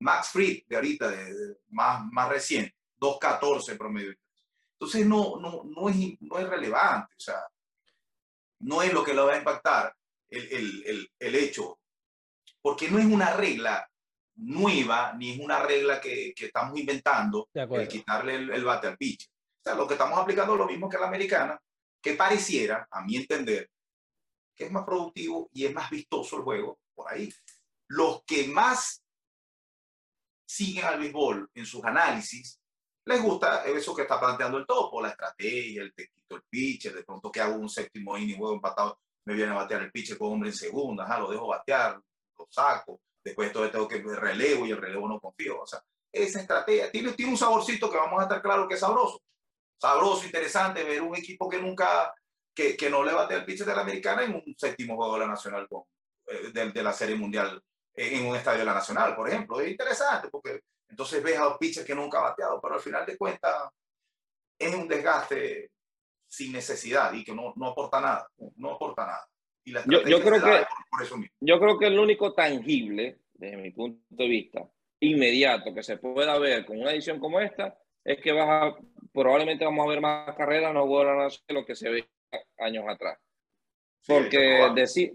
Max 0.00 0.30
Fried, 0.30 0.64
de 0.66 0.76
ahorita, 0.76 1.10
de, 1.10 1.56
más, 1.68 2.04
más 2.12 2.28
reciente, 2.28 2.74
214 2.96 3.72
en 3.72 3.78
promedio. 3.78 4.14
Entonces 4.72 5.06
no, 5.06 5.38
no, 5.40 5.62
no, 5.64 5.88
es, 5.88 5.96
no 6.20 6.38
es 6.38 6.48
relevante, 6.48 7.14
o 7.16 7.20
sea, 7.20 7.40
no 8.60 8.82
es 8.82 8.92
lo 8.92 9.04
que 9.04 9.14
lo 9.14 9.26
va 9.26 9.34
a 9.34 9.38
impactar 9.38 9.94
el, 10.28 10.52
el, 10.52 10.84
el, 10.86 11.12
el 11.18 11.34
hecho, 11.34 11.80
porque 12.60 12.88
no 12.88 12.98
es 12.98 13.06
una 13.06 13.34
regla 13.34 13.88
nueva, 14.36 15.14
ni 15.14 15.32
es 15.32 15.40
una 15.40 15.60
regla 15.60 16.00
que, 16.00 16.32
que 16.34 16.46
estamos 16.46 16.78
inventando, 16.78 17.48
el 17.52 17.88
quitarle 17.88 18.36
el, 18.36 18.50
el, 18.50 18.64
bate 18.64 18.86
al 18.86 18.96
pitcher. 18.96 19.28
O 19.28 19.62
sea, 19.64 19.74
lo 19.74 19.86
que 19.86 19.94
estamos 19.94 20.18
aplicando 20.18 20.52
es 20.54 20.58
lo 20.60 20.66
mismo 20.66 20.88
que 20.88 20.98
la 20.98 21.08
americana, 21.08 21.60
que 22.00 22.14
pareciera, 22.14 22.86
a 22.90 23.02
mi 23.02 23.16
entender, 23.16 23.68
que 24.58 24.64
es 24.64 24.72
más 24.72 24.84
productivo 24.84 25.48
y 25.52 25.64
es 25.64 25.72
más 25.72 25.88
vistoso 25.88 26.36
el 26.36 26.42
juego 26.42 26.80
por 26.94 27.10
ahí. 27.10 27.32
Los 27.88 28.24
que 28.24 28.48
más 28.48 29.02
siguen 30.46 30.84
al 30.84 30.98
béisbol 30.98 31.50
en 31.54 31.64
sus 31.64 31.84
análisis, 31.84 32.60
les 33.04 33.22
gusta 33.22 33.64
eso 33.64 33.94
que 33.94 34.02
está 34.02 34.18
planteando 34.18 34.58
el 34.58 34.66
topo, 34.66 35.00
la 35.00 35.10
estrategia, 35.10 35.82
el 35.82 35.94
te 35.94 36.08
quito 36.08 36.36
el 36.36 36.42
pitcher, 36.42 36.94
de 36.94 37.04
pronto 37.04 37.30
que 37.30 37.40
hago 37.40 37.54
un 37.54 37.68
séptimo 37.68 38.18
inning, 38.18 38.36
juego 38.36 38.54
empatado, 38.54 39.00
me 39.24 39.34
viene 39.34 39.52
a 39.52 39.56
batear 39.56 39.82
el 39.82 39.92
pitcher 39.92 40.18
con 40.18 40.32
hombre 40.32 40.50
en 40.50 40.56
segunda, 40.56 41.04
ajá, 41.04 41.20
lo 41.20 41.30
dejo 41.30 41.46
batear, 41.46 41.98
lo 42.38 42.46
saco, 42.50 43.00
después 43.24 43.52
todo 43.52 43.70
tengo 43.70 43.88
que 43.88 44.02
relevo 44.02 44.66
y 44.66 44.72
el 44.72 44.78
relevo 44.78 45.08
no 45.08 45.20
confío. 45.20 45.62
O 45.62 45.66
sea, 45.66 45.82
esa 46.12 46.40
estrategia 46.40 46.90
tiene, 46.90 47.12
tiene 47.12 47.32
un 47.32 47.38
saborcito 47.38 47.90
que 47.90 47.96
vamos 47.96 48.20
a 48.20 48.24
estar 48.24 48.42
claro 48.42 48.66
que 48.66 48.74
es 48.74 48.80
sabroso. 48.80 49.22
Sabroso, 49.80 50.26
interesante 50.26 50.82
ver 50.82 51.02
un 51.02 51.16
equipo 51.16 51.48
que 51.48 51.60
nunca, 51.60 52.12
que, 52.58 52.76
que 52.76 52.90
no 52.90 53.04
le 53.04 53.12
bate 53.12 53.34
al 53.34 53.44
pitcher 53.44 53.66
de 53.66 53.74
la 53.76 53.82
americana 53.82 54.24
en 54.24 54.34
un 54.34 54.54
séptimo 54.56 54.96
juego 54.96 55.14
de 55.14 55.20
la 55.20 55.28
nacional 55.28 55.68
con, 55.68 55.84
eh, 56.26 56.50
de, 56.52 56.72
de, 56.72 56.82
la 56.82 56.92
serie 56.92 57.14
mundial 57.14 57.62
eh, 57.94 58.16
en 58.16 58.26
un 58.26 58.34
estadio 58.34 58.58
de 58.58 58.64
la 58.64 58.74
nacional, 58.74 59.14
por 59.14 59.28
ejemplo. 59.28 59.60
Es 59.60 59.70
interesante 59.70 60.28
porque 60.28 60.62
entonces 60.88 61.22
ves 61.22 61.38
a 61.38 61.44
los 61.44 61.58
pitchers 61.58 61.86
que 61.86 61.94
nunca 61.94 62.18
ha 62.18 62.30
bateado, 62.30 62.60
pero 62.60 62.74
al 62.74 62.80
final 62.80 63.06
de 63.06 63.16
cuentas 63.16 63.70
es 64.58 64.74
un 64.74 64.88
desgaste 64.88 65.70
sin 66.26 66.52
necesidad 66.52 67.12
y 67.12 67.24
que 67.24 67.32
no, 67.32 67.52
no 67.54 67.68
aporta 67.68 68.00
nada. 68.00 68.28
No 68.56 68.72
aporta 68.72 69.06
nada 69.06 69.28
yo, 69.86 70.02
yo 70.04 70.20
creo 70.20 70.42
que, 70.42 70.66
yo 71.40 71.60
creo 71.60 71.78
que 71.78 71.86
el 71.86 71.98
único 71.98 72.34
tangible, 72.34 73.18
desde 73.34 73.56
mi 73.56 73.70
punto 73.70 74.02
de 74.08 74.28
vista, 74.28 74.68
inmediato 75.00 75.72
que 75.72 75.82
se 75.82 75.98
pueda 75.98 76.38
ver 76.38 76.64
con 76.64 76.80
una 76.80 76.90
edición 76.90 77.20
como 77.20 77.40
esta, 77.40 77.78
es 78.04 78.20
que 78.20 78.32
vas 78.32 78.48
a, 78.48 78.76
probablemente 79.12 79.64
vamos 79.64 79.86
a 79.86 79.90
ver 79.90 80.00
más 80.00 80.34
carreras, 80.36 80.72
no 80.74 80.86
vuelvan 80.86 81.20
a 81.20 81.30
ser 81.30 81.42
lo 81.50 81.64
que 81.64 81.74
se 81.76 81.90
ve 81.90 82.08
años 82.58 82.84
atrás. 82.88 83.18
Porque 84.06 84.70
decir, 84.74 85.12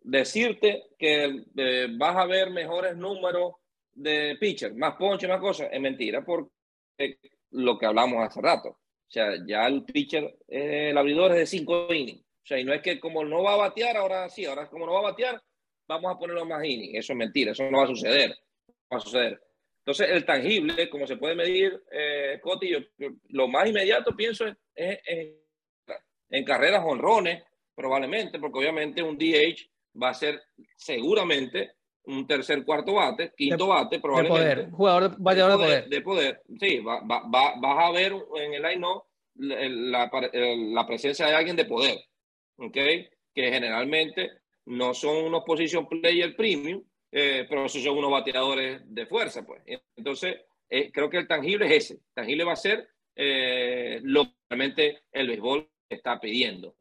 decirte 0.00 0.84
que 0.98 1.44
eh, 1.56 1.88
vas 1.92 2.16
a 2.16 2.26
ver 2.26 2.50
mejores 2.50 2.96
números 2.96 3.54
de 3.94 4.36
pitcher, 4.40 4.74
más 4.74 4.96
ponche, 4.96 5.28
más 5.28 5.40
cosas, 5.40 5.68
es 5.70 5.80
mentira, 5.80 6.24
porque 6.24 7.18
lo 7.50 7.78
que 7.78 7.86
hablamos 7.86 8.26
hace 8.26 8.40
rato. 8.40 8.68
O 8.70 9.10
sea, 9.12 9.34
ya 9.46 9.66
el 9.66 9.84
pitcher, 9.84 10.38
eh, 10.48 10.90
el 10.90 10.98
abridor 10.98 11.32
es 11.32 11.38
de 11.38 11.46
cinco 11.46 11.92
innings. 11.92 12.22
O 12.22 12.46
sea, 12.46 12.58
y 12.58 12.64
no 12.64 12.72
es 12.72 12.80
que 12.80 12.98
como 12.98 13.24
no 13.24 13.42
va 13.42 13.54
a 13.54 13.68
batear, 13.68 13.96
ahora 13.96 14.28
sí, 14.28 14.44
ahora 14.44 14.68
como 14.68 14.86
no 14.86 14.94
va 14.94 15.00
a 15.00 15.10
batear, 15.10 15.40
vamos 15.86 16.10
a 16.10 16.18
ponerlo 16.18 16.46
más 16.46 16.64
innings. 16.64 16.98
Eso 16.98 17.12
es 17.12 17.18
mentira, 17.18 17.52
eso 17.52 17.70
no 17.70 17.78
va 17.78 17.84
a 17.84 17.88
suceder. 17.88 18.30
No 18.30 18.74
va 18.90 18.96
a 18.96 19.00
suceder. 19.00 19.40
Entonces, 19.80 20.10
el 20.10 20.24
tangible, 20.24 20.88
como 20.88 21.06
se 21.06 21.16
puede 21.16 21.34
medir, 21.34 21.82
eh, 21.90 22.38
Coti, 22.40 22.70
yo, 22.70 22.78
lo 23.28 23.48
más 23.48 23.68
inmediato 23.68 24.14
pienso 24.16 24.46
es, 24.74 24.98
en 26.32 26.44
carreras 26.44 26.82
honrones, 26.84 27.44
probablemente, 27.74 28.40
porque 28.40 28.58
obviamente 28.58 29.02
un 29.02 29.16
DH 29.16 29.70
va 30.02 30.08
a 30.08 30.14
ser 30.14 30.42
seguramente 30.76 31.72
un 32.04 32.26
tercer, 32.26 32.64
cuarto 32.64 32.94
bate, 32.94 33.32
quinto 33.36 33.68
bate, 33.68 34.00
probablemente. 34.00 34.48
De 34.48 34.54
poder, 34.54 34.70
jugador 34.72 35.16
bateador 35.18 35.52
de 35.52 35.64
poder. 35.64 35.88
De 35.88 36.00
poder, 36.00 36.42
sí, 36.58 36.78
va, 36.80 37.00
va, 37.00 37.22
va, 37.28 37.54
vas 37.60 37.88
a 37.88 37.92
ver 37.92 38.12
en 38.12 38.54
el 38.54 38.62
line 38.62 38.86
la, 39.36 40.10
la, 40.10 40.86
presencia 40.86 41.26
de 41.26 41.34
alguien 41.34 41.54
de 41.54 41.64
poder. 41.64 41.98
¿okay? 42.56 43.08
que 43.34 43.50
generalmente 43.50 44.30
no 44.66 44.94
son 44.94 45.24
unos 45.24 45.42
position 45.44 45.88
player 45.88 46.36
premium, 46.36 46.82
eh, 47.10 47.46
pero 47.48 47.68
son 47.68 47.98
unos 47.98 48.10
bateadores 48.10 48.82
de 48.86 49.06
fuerza. 49.06 49.44
Pues. 49.44 49.62
Entonces, 49.96 50.36
eh, 50.68 50.90
creo 50.92 51.10
que 51.10 51.18
el 51.18 51.28
tangible 51.28 51.66
es 51.66 51.84
ese. 51.84 51.94
El 51.94 52.14
tangible 52.14 52.44
va 52.44 52.52
a 52.52 52.56
ser 52.56 52.88
eh, 53.14 54.00
lo 54.02 54.24
que 54.24 54.32
realmente 54.50 55.02
el 55.12 55.28
béisbol 55.28 55.68
está 55.94 56.18
pidiendo. 56.20 56.76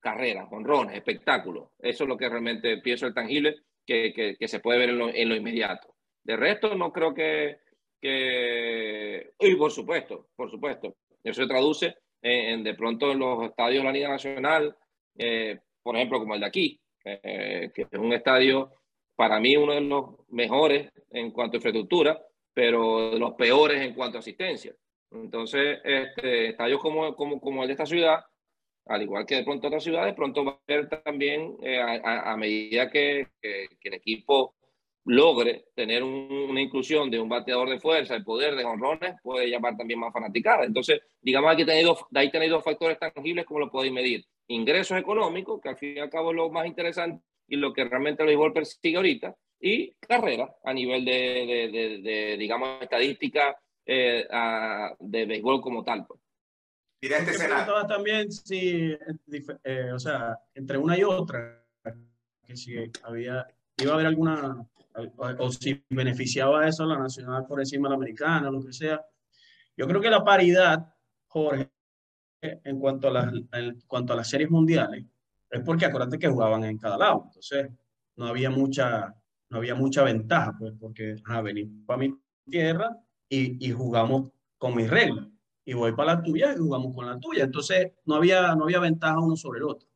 Carreras, 0.00 0.48
honrones, 0.50 0.96
espectáculos. 0.96 1.70
Eso 1.78 2.04
es 2.04 2.08
lo 2.08 2.16
que 2.16 2.28
realmente 2.28 2.78
pienso 2.78 3.06
el 3.06 3.14
tangible 3.14 3.56
que, 3.84 4.36
que, 4.38 4.48
se 4.48 4.60
puede 4.60 4.78
ver 4.78 4.90
en 4.90 5.28
lo, 5.28 5.34
inmediato. 5.34 5.94
De 6.22 6.36
resto, 6.36 6.74
no 6.74 6.92
creo 6.92 7.14
que, 7.14 7.58
que... 8.00 9.32
Y 9.40 9.54
por 9.56 9.70
supuesto, 9.70 10.28
por 10.36 10.50
supuesto. 10.50 10.96
Eso 11.24 11.42
se 11.42 11.48
traduce 11.48 11.96
en, 12.22 12.50
en 12.50 12.64
de 12.64 12.74
pronto 12.74 13.10
en 13.12 13.18
los 13.18 13.44
estadios 13.44 13.82
de 13.82 13.86
la 13.86 13.92
Liga 13.92 14.08
Nacional, 14.10 14.76
eh, 15.16 15.58
por 15.82 15.96
ejemplo, 15.96 16.18
como 16.18 16.34
el 16.34 16.40
de 16.40 16.46
aquí, 16.46 16.80
eh, 17.04 17.70
que 17.74 17.82
es 17.82 17.98
un 17.98 18.12
estadio 18.12 18.72
para 19.16 19.40
mí 19.40 19.56
uno 19.56 19.72
de 19.72 19.80
los 19.80 20.10
mejores 20.28 20.92
en 21.10 21.32
cuanto 21.32 21.56
a 21.56 21.58
infraestructura, 21.58 22.22
pero 22.54 23.10
de 23.10 23.18
los 23.18 23.34
peores 23.34 23.80
en 23.80 23.94
cuanto 23.94 24.18
a 24.18 24.20
asistencia. 24.20 24.74
Entonces, 25.10 25.80
este, 25.82 26.50
estadios 26.50 26.80
como, 26.80 27.16
como, 27.16 27.40
como 27.40 27.62
el 27.62 27.68
de 27.68 27.72
esta 27.72 27.86
ciudad, 27.86 28.20
al 28.88 29.02
igual 29.02 29.26
que 29.26 29.36
de 29.36 29.44
pronto 29.44 29.68
otras 29.68 29.84
ciudades, 29.84 30.14
pronto 30.14 30.44
va 30.44 30.52
a 30.52 30.60
haber 30.66 30.88
también, 30.88 31.56
eh, 31.62 31.78
a, 31.78 32.32
a, 32.32 32.36
medida 32.36 32.90
que, 32.90 33.26
el 33.42 33.94
equipo 33.94 34.54
logre 35.04 35.66
tener 35.74 36.02
un, 36.02 36.48
una 36.50 36.60
inclusión 36.60 37.10
de 37.10 37.20
un 37.20 37.28
bateador 37.28 37.70
de 37.70 37.80
fuerza, 37.80 38.14
el 38.14 38.24
poder 38.24 38.56
de 38.56 38.64
honrones, 38.64 39.14
puede 39.22 39.48
llamar 39.48 39.76
también 39.76 40.00
más 40.00 40.12
fanaticada. 40.12 40.64
Entonces, 40.64 41.00
digamos 41.20 41.54
que 41.56 41.64
tenéis 41.64 41.86
dos, 41.86 42.04
ahí 42.14 42.30
tenéis 42.30 42.50
dos 42.50 42.64
factores 42.64 42.98
tangibles 42.98 43.44
como 43.44 43.60
lo 43.60 43.70
podéis 43.70 43.92
medir 43.92 44.24
ingresos 44.48 44.98
económicos, 44.98 45.60
que 45.60 45.68
al 45.68 45.76
fin 45.76 45.96
y 45.96 46.00
al 46.00 46.10
cabo 46.10 46.30
es 46.30 46.36
lo 46.36 46.50
más 46.50 46.66
interesante 46.66 47.22
y 47.46 47.56
lo 47.56 47.72
que 47.72 47.84
realmente 47.84 48.22
el 48.22 48.28
béisbol 48.28 48.52
persigue 48.52 48.96
ahorita, 48.96 49.34
y 49.60 49.92
carrera 49.94 50.54
a 50.62 50.72
nivel 50.72 51.04
de, 51.04 52.36
digamos, 52.38 52.80
estadística 52.82 53.56
eh, 53.84 54.26
de 55.00 55.26
béisbol 55.26 55.60
como 55.60 55.82
tal. 55.82 56.06
Pues. 56.06 56.20
Mira 57.00 57.18
este 57.18 57.30
escenario. 57.32 57.86
también 57.86 58.30
si, 58.32 58.96
eh, 59.64 59.92
o 59.92 59.98
sea, 59.98 60.38
entre 60.54 60.78
una 60.78 60.98
y 60.98 61.04
otra, 61.04 61.64
que 62.46 62.56
si 62.56 62.76
había, 63.04 63.46
iba 63.76 63.92
a 63.92 63.94
haber 63.94 64.06
alguna, 64.06 64.66
o, 64.94 65.26
o 65.38 65.52
si 65.52 65.84
beneficiaba 65.90 66.66
eso 66.66 66.82
a 66.84 66.86
la 66.86 66.98
nacional 66.98 67.46
por 67.46 67.60
encima 67.60 67.88
de 67.88 67.90
la 67.90 67.96
americana, 67.96 68.50
lo 68.50 68.64
que 68.64 68.72
sea. 68.72 69.00
Yo 69.76 69.86
creo 69.86 70.00
que 70.00 70.10
la 70.10 70.24
paridad, 70.24 70.92
Jorge, 71.28 71.70
en 72.40 72.78
cuanto 72.78 73.08
a 73.08 73.10
las, 73.12 73.32
en 73.52 73.80
cuanto 73.86 74.12
a 74.12 74.16
las 74.16 74.28
series 74.28 74.50
mundiales, 74.50 75.04
es 75.50 75.60
porque 75.62 75.86
acuérdate 75.86 76.18
que 76.18 76.28
jugaban 76.28 76.64
en 76.64 76.78
cada 76.78 76.98
lado. 76.98 77.24
Entonces, 77.26 77.70
no 78.16 78.26
había 78.26 78.50
mucha, 78.50 79.14
no 79.50 79.58
había 79.58 79.74
mucha 79.74 80.02
ventaja, 80.02 80.54
pues, 80.58 80.74
porque 80.78 81.16
ah, 81.26 81.40
vení 81.40 81.64
para 81.86 81.98
mi 81.98 82.14
tierra 82.50 82.96
y, 83.28 83.66
y, 83.66 83.72
jugamos 83.72 84.30
con 84.56 84.74
mis 84.74 84.90
reglas. 84.90 85.26
Y 85.68 85.74
voy 85.74 85.92
para 85.92 86.14
la 86.14 86.22
tuya 86.22 86.54
y 86.54 86.56
jugamos 86.56 86.94
con 86.94 87.04
la 87.04 87.20
tuya. 87.20 87.44
Entonces, 87.44 87.92
no 88.06 88.14
había, 88.14 88.54
no 88.54 88.64
había 88.64 88.80
ventaja 88.80 89.20
uno 89.20 89.36
sobre 89.36 89.58
el 89.58 89.64
otro. 89.66 89.86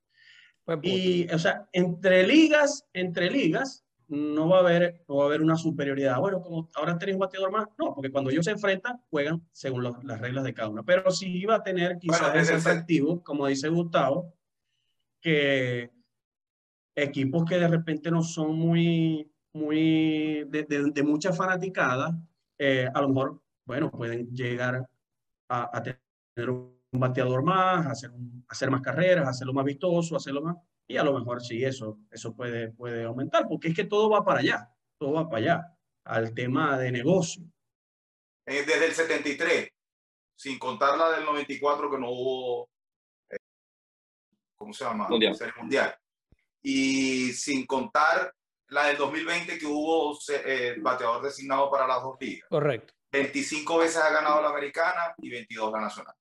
Pues, 0.67 0.79
y, 0.83 1.27
o 1.33 1.39
sea, 1.39 1.67
entre 1.73 2.27
ligas, 2.27 2.87
entre 2.93 3.31
ligas, 3.31 3.83
no 4.07 4.51
va 4.51 4.59
a 4.59 4.61
haber, 4.61 5.03
no 5.09 5.17
va 5.17 5.23
a 5.23 5.27
haber 5.29 5.41
una 5.41 5.57
superioridad. 5.57 6.21
Bueno, 6.21 6.43
como 6.43 6.69
ahora 6.75 6.99
tenéis 6.99 7.15
un 7.15 7.21
bateador 7.21 7.51
más, 7.51 7.69
no, 7.79 7.95
porque 7.95 8.13
cuando 8.13 8.29
ellos 8.29 8.45
se 8.45 8.51
enfrentan, 8.51 9.01
juegan 9.09 9.49
según 9.51 9.83
los, 9.85 10.05
las 10.05 10.21
reglas 10.21 10.45
de 10.45 10.53
cada 10.53 10.69
uno. 10.69 10.85
Pero 10.85 11.11
sí 11.11 11.39
iba 11.39 11.55
a 11.55 11.63
tener 11.63 11.99
quizás 11.99 12.21
bueno, 12.21 12.41
ese 12.41 12.53
atractivo, 12.53 13.25
como 13.25 13.47
dice 13.47 13.71
Gustavo, 13.71 14.35
que 15.23 15.91
equipos 16.95 17.47
que 17.47 17.59
de 17.59 17.69
repente 17.69 18.11
no 18.11 18.23
son 18.23 18.57
muy, 18.57 19.27
muy 19.55 20.45
de, 20.51 20.67
de, 20.69 20.91
de 20.93 21.03
mucha 21.03 21.33
fanaticada, 21.33 22.15
eh, 22.59 22.91
a 22.93 23.01
lo 23.01 23.09
mejor, 23.09 23.41
bueno, 23.65 23.91
pueden 23.91 24.29
llegar 24.37 24.87
a, 25.53 25.77
a 25.77 25.83
tener 25.83 26.51
un 26.51 26.81
bateador 26.93 27.43
más, 27.43 27.87
hacer, 27.87 28.11
un, 28.11 28.45
hacer 28.49 28.71
más 28.71 28.83
carreras, 28.83 29.29
hacerlo 29.29 29.53
más 29.53 29.65
vistoso, 29.65 30.17
hacerlo 30.17 30.43
más 30.43 30.57
y 30.93 30.97
a 30.97 31.05
lo 31.05 31.19
mejor 31.19 31.43
sí, 31.43 31.65
eso, 31.65 32.01
eso 32.11 32.35
puede, 32.35 32.71
puede 32.71 33.05
aumentar, 33.05 33.47
porque 33.49 33.69
es 33.69 33.75
que 33.75 33.85
todo 33.85 34.11
va 34.11 34.25
para 34.25 34.41
allá, 34.41 34.69
todo 34.99 35.15
va 35.15 35.29
para 35.29 35.39
allá, 35.39 35.77
al 36.05 36.35
tema 36.35 36.79
de 36.79 36.93
negocio. 36.93 37.43
Eh, 38.45 38.65
desde 38.67 38.87
el 38.87 38.93
73, 38.93 39.71
sin 40.37 40.59
contar 40.59 40.99
la 40.99 41.13
del 41.13 41.25
94 41.25 41.91
que 41.91 41.99
no 41.99 42.11
hubo, 42.11 42.69
eh, 43.31 43.37
¿cómo 44.57 44.73
se 44.73 44.85
llama? 44.85 45.09
Mundial. 45.09 45.37
mundial. 45.57 45.97
Y 46.63 47.33
sin 47.33 47.65
contar 47.67 48.35
la 48.69 48.87
del 48.87 48.97
2020 48.97 49.59
que 49.59 49.67
hubo 49.67 50.19
eh, 50.29 50.77
bateador 50.81 51.23
designado 51.23 51.71
para 51.71 51.87
las 51.87 52.03
dos 52.03 52.17
ligas. 52.21 52.49
Correcto. 52.49 52.95
25 53.13 53.79
veces 53.79 53.99
ha 53.99 54.13
ganado 54.13 54.41
la 54.41 54.49
americana 54.49 55.15
y 55.19 55.31
22 55.31 55.73
la 55.73 55.81
nacional. 55.81 56.15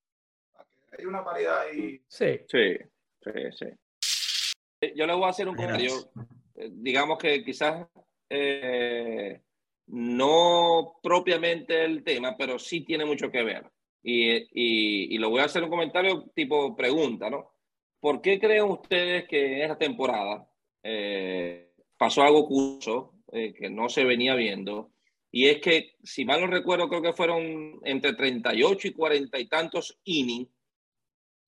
Hay 0.97 1.05
una 1.05 1.23
paridad 1.23 1.61
ahí. 1.61 2.03
Sí. 2.07 2.39
Sí, 2.47 2.77
sí, 3.23 3.31
sí. 3.51 4.93
Yo 4.95 5.05
le 5.05 5.13
voy 5.13 5.23
a 5.25 5.29
hacer 5.29 5.47
un 5.47 5.55
comentario. 5.55 5.93
Eh, 6.55 6.69
digamos 6.71 7.17
que 7.17 7.43
quizás 7.43 7.87
eh, 8.29 9.41
no 9.87 10.99
propiamente 11.01 11.85
el 11.85 12.03
tema, 12.03 12.35
pero 12.37 12.59
sí 12.59 12.81
tiene 12.81 13.05
mucho 13.05 13.31
que 13.31 13.43
ver. 13.43 13.71
Y, 14.03 14.31
y, 14.33 15.15
y, 15.15 15.17
lo 15.19 15.29
voy 15.29 15.41
a 15.41 15.45
hacer 15.45 15.63
un 15.63 15.69
comentario 15.69 16.23
tipo 16.33 16.75
pregunta, 16.75 17.29
¿no? 17.29 17.51
¿Por 17.99 18.19
qué 18.19 18.39
creen 18.39 18.63
ustedes 18.63 19.27
que 19.27 19.57
en 19.57 19.61
esta 19.61 19.77
temporada 19.77 20.49
eh, 20.81 21.71
pasó 21.97 22.23
algo 22.23 22.47
curioso 22.47 23.13
eh, 23.31 23.53
que 23.53 23.69
no 23.69 23.89
se 23.89 24.03
venía 24.03 24.33
viendo? 24.33 24.90
Y 25.31 25.47
es 25.47 25.61
que, 25.61 25.95
si 26.03 26.25
mal 26.25 26.41
no 26.41 26.47
recuerdo, 26.47 26.89
creo 26.89 27.01
que 27.01 27.13
fueron 27.13 27.79
entre 27.83 28.13
38 28.13 28.87
y 28.89 28.91
40 28.91 29.39
y 29.39 29.47
tantos 29.47 29.97
innings 30.03 30.49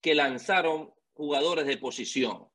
que 0.01 0.15
lanzaron 0.15 0.93
jugadores 1.13 1.65
de 1.65 1.77
posición. 1.77 2.47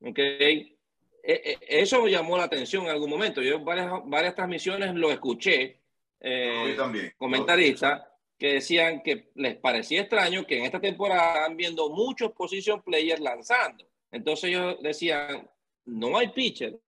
¿Ok? 0.00 0.18
E, 0.18 0.78
e, 1.22 1.58
eso 1.68 2.06
llamó 2.06 2.38
la 2.38 2.44
atención 2.44 2.84
en 2.84 2.90
algún 2.90 3.10
momento. 3.10 3.42
Yo 3.42 3.60
varias, 3.60 3.90
varias 4.06 4.34
transmisiones 4.34 4.94
lo 4.94 5.10
escuché. 5.10 5.80
Eh, 6.20 6.74
también. 6.76 7.12
Comentarista 7.18 8.10
que 8.38 8.54
decían 8.54 9.02
que 9.02 9.30
les 9.34 9.56
parecía 9.56 10.00
extraño 10.00 10.46
que 10.46 10.58
en 10.58 10.64
esta 10.64 10.80
temporada 10.80 11.34
están 11.34 11.56
viendo 11.56 11.90
muchos 11.90 12.32
position 12.32 12.82
players 12.82 13.20
lanzando. 13.20 13.84
Entonces 14.10 14.50
ellos 14.50 14.76
decían, 14.80 15.50
no 15.84 16.16
hay 16.16 16.28
pitcher. 16.28 16.78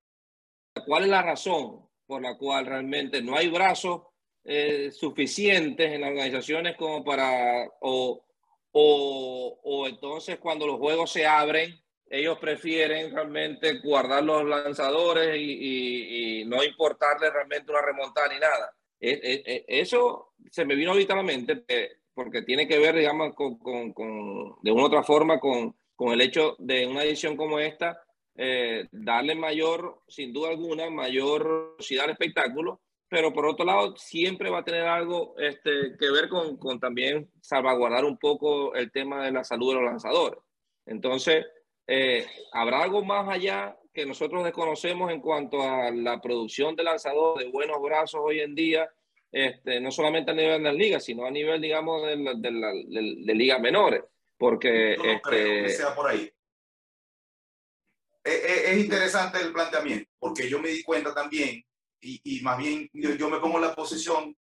¿Cuál 0.86 1.02
es 1.02 1.08
la 1.10 1.22
razón 1.22 1.89
por 2.10 2.20
la 2.20 2.36
cual 2.36 2.66
realmente 2.66 3.22
no 3.22 3.36
hay 3.36 3.48
brazos 3.48 4.02
eh, 4.42 4.90
suficientes 4.90 5.92
en 5.92 6.00
las 6.00 6.10
organizaciones 6.10 6.76
como 6.76 7.04
para, 7.04 7.68
o, 7.82 8.26
o, 8.72 9.60
o 9.62 9.86
entonces 9.86 10.40
cuando 10.40 10.66
los 10.66 10.78
juegos 10.78 11.12
se 11.12 11.24
abren, 11.24 11.80
ellos 12.08 12.36
prefieren 12.40 13.14
realmente 13.14 13.78
guardar 13.78 14.24
los 14.24 14.44
lanzadores 14.44 15.36
y, 15.36 15.52
y, 15.52 16.40
y 16.40 16.44
no 16.46 16.64
importarles 16.64 17.32
realmente 17.32 17.70
una 17.70 17.80
remontada 17.80 18.26
ni 18.34 18.40
nada. 18.40 18.74
E, 18.98 19.10
e, 19.12 19.42
e, 19.46 19.64
eso 19.68 20.32
se 20.50 20.64
me 20.64 20.74
vino 20.74 20.90
ahorita 20.90 21.12
a 21.12 21.18
la 21.18 21.22
mente 21.22 21.62
porque 22.12 22.42
tiene 22.42 22.66
que 22.66 22.80
ver, 22.80 22.96
digamos, 22.96 23.36
con, 23.36 23.56
con, 23.58 23.92
con 23.92 24.56
de 24.62 24.72
una 24.72 24.82
u 24.82 24.86
otra 24.86 25.04
forma 25.04 25.38
con, 25.38 25.76
con, 25.94 26.12
el 26.12 26.20
hecho 26.20 26.56
de 26.58 26.88
una 26.88 27.04
edición 27.04 27.36
como 27.36 27.60
esta, 27.60 28.02
eh, 28.42 28.88
darle 28.90 29.34
mayor, 29.34 30.00
sin 30.08 30.32
duda 30.32 30.48
alguna, 30.48 30.88
mayor 30.88 31.72
velocidad 31.72 32.04
al 32.04 32.12
espectáculo, 32.12 32.80
pero 33.06 33.34
por 33.34 33.44
otro 33.44 33.66
lado 33.66 33.94
siempre 33.98 34.48
va 34.48 34.60
a 34.60 34.64
tener 34.64 34.86
algo 34.86 35.34
este, 35.36 35.94
que 35.98 36.10
ver 36.10 36.30
con, 36.30 36.56
con 36.56 36.80
también 36.80 37.30
salvaguardar 37.42 38.06
un 38.06 38.16
poco 38.16 38.74
el 38.74 38.90
tema 38.92 39.26
de 39.26 39.32
la 39.32 39.44
salud 39.44 39.68
de 39.68 39.74
los 39.82 39.90
lanzadores. 39.90 40.40
Entonces, 40.86 41.44
eh, 41.86 42.26
¿habrá 42.52 42.82
algo 42.82 43.04
más 43.04 43.28
allá 43.28 43.76
que 43.92 44.06
nosotros 44.06 44.42
desconocemos 44.42 45.12
en 45.12 45.20
cuanto 45.20 45.60
a 45.60 45.90
la 45.90 46.18
producción 46.22 46.74
de 46.76 46.84
lanzadores 46.84 47.44
de 47.44 47.52
buenos 47.52 47.82
brazos 47.82 48.22
hoy 48.24 48.40
en 48.40 48.54
día, 48.54 48.88
este, 49.30 49.82
no 49.82 49.90
solamente 49.90 50.30
a 50.30 50.34
nivel 50.34 50.62
de 50.62 50.70
las 50.70 50.74
ligas, 50.76 51.04
sino 51.04 51.26
a 51.26 51.30
nivel, 51.30 51.60
digamos, 51.60 52.00
de, 52.04 52.16
de, 52.16 53.34
ligas 53.34 53.60
menores. 53.60 54.02
Porque. 54.38 54.96
no 54.96 55.04
este... 55.04 55.20
creo 55.22 55.62
que 55.64 55.68
sea 55.68 55.94
por 55.94 56.08
ahí. 56.08 56.32
Es, 58.22 58.78
interesante 58.78 59.40
el 59.40 59.52
planteamiento, 59.52 60.10
porque 60.18 60.48
yo 60.48 60.60
me 60.60 60.68
di 60.68 60.82
cuenta 60.82 61.14
también, 61.14 61.62
y, 62.00 62.20
y 62.22 62.42
más 62.42 62.58
bien 62.58 62.88
yo, 62.92 63.30
me 63.30 63.40
pongo 63.40 63.56
en 63.56 63.64
la 63.64 63.74
posición 63.74 64.36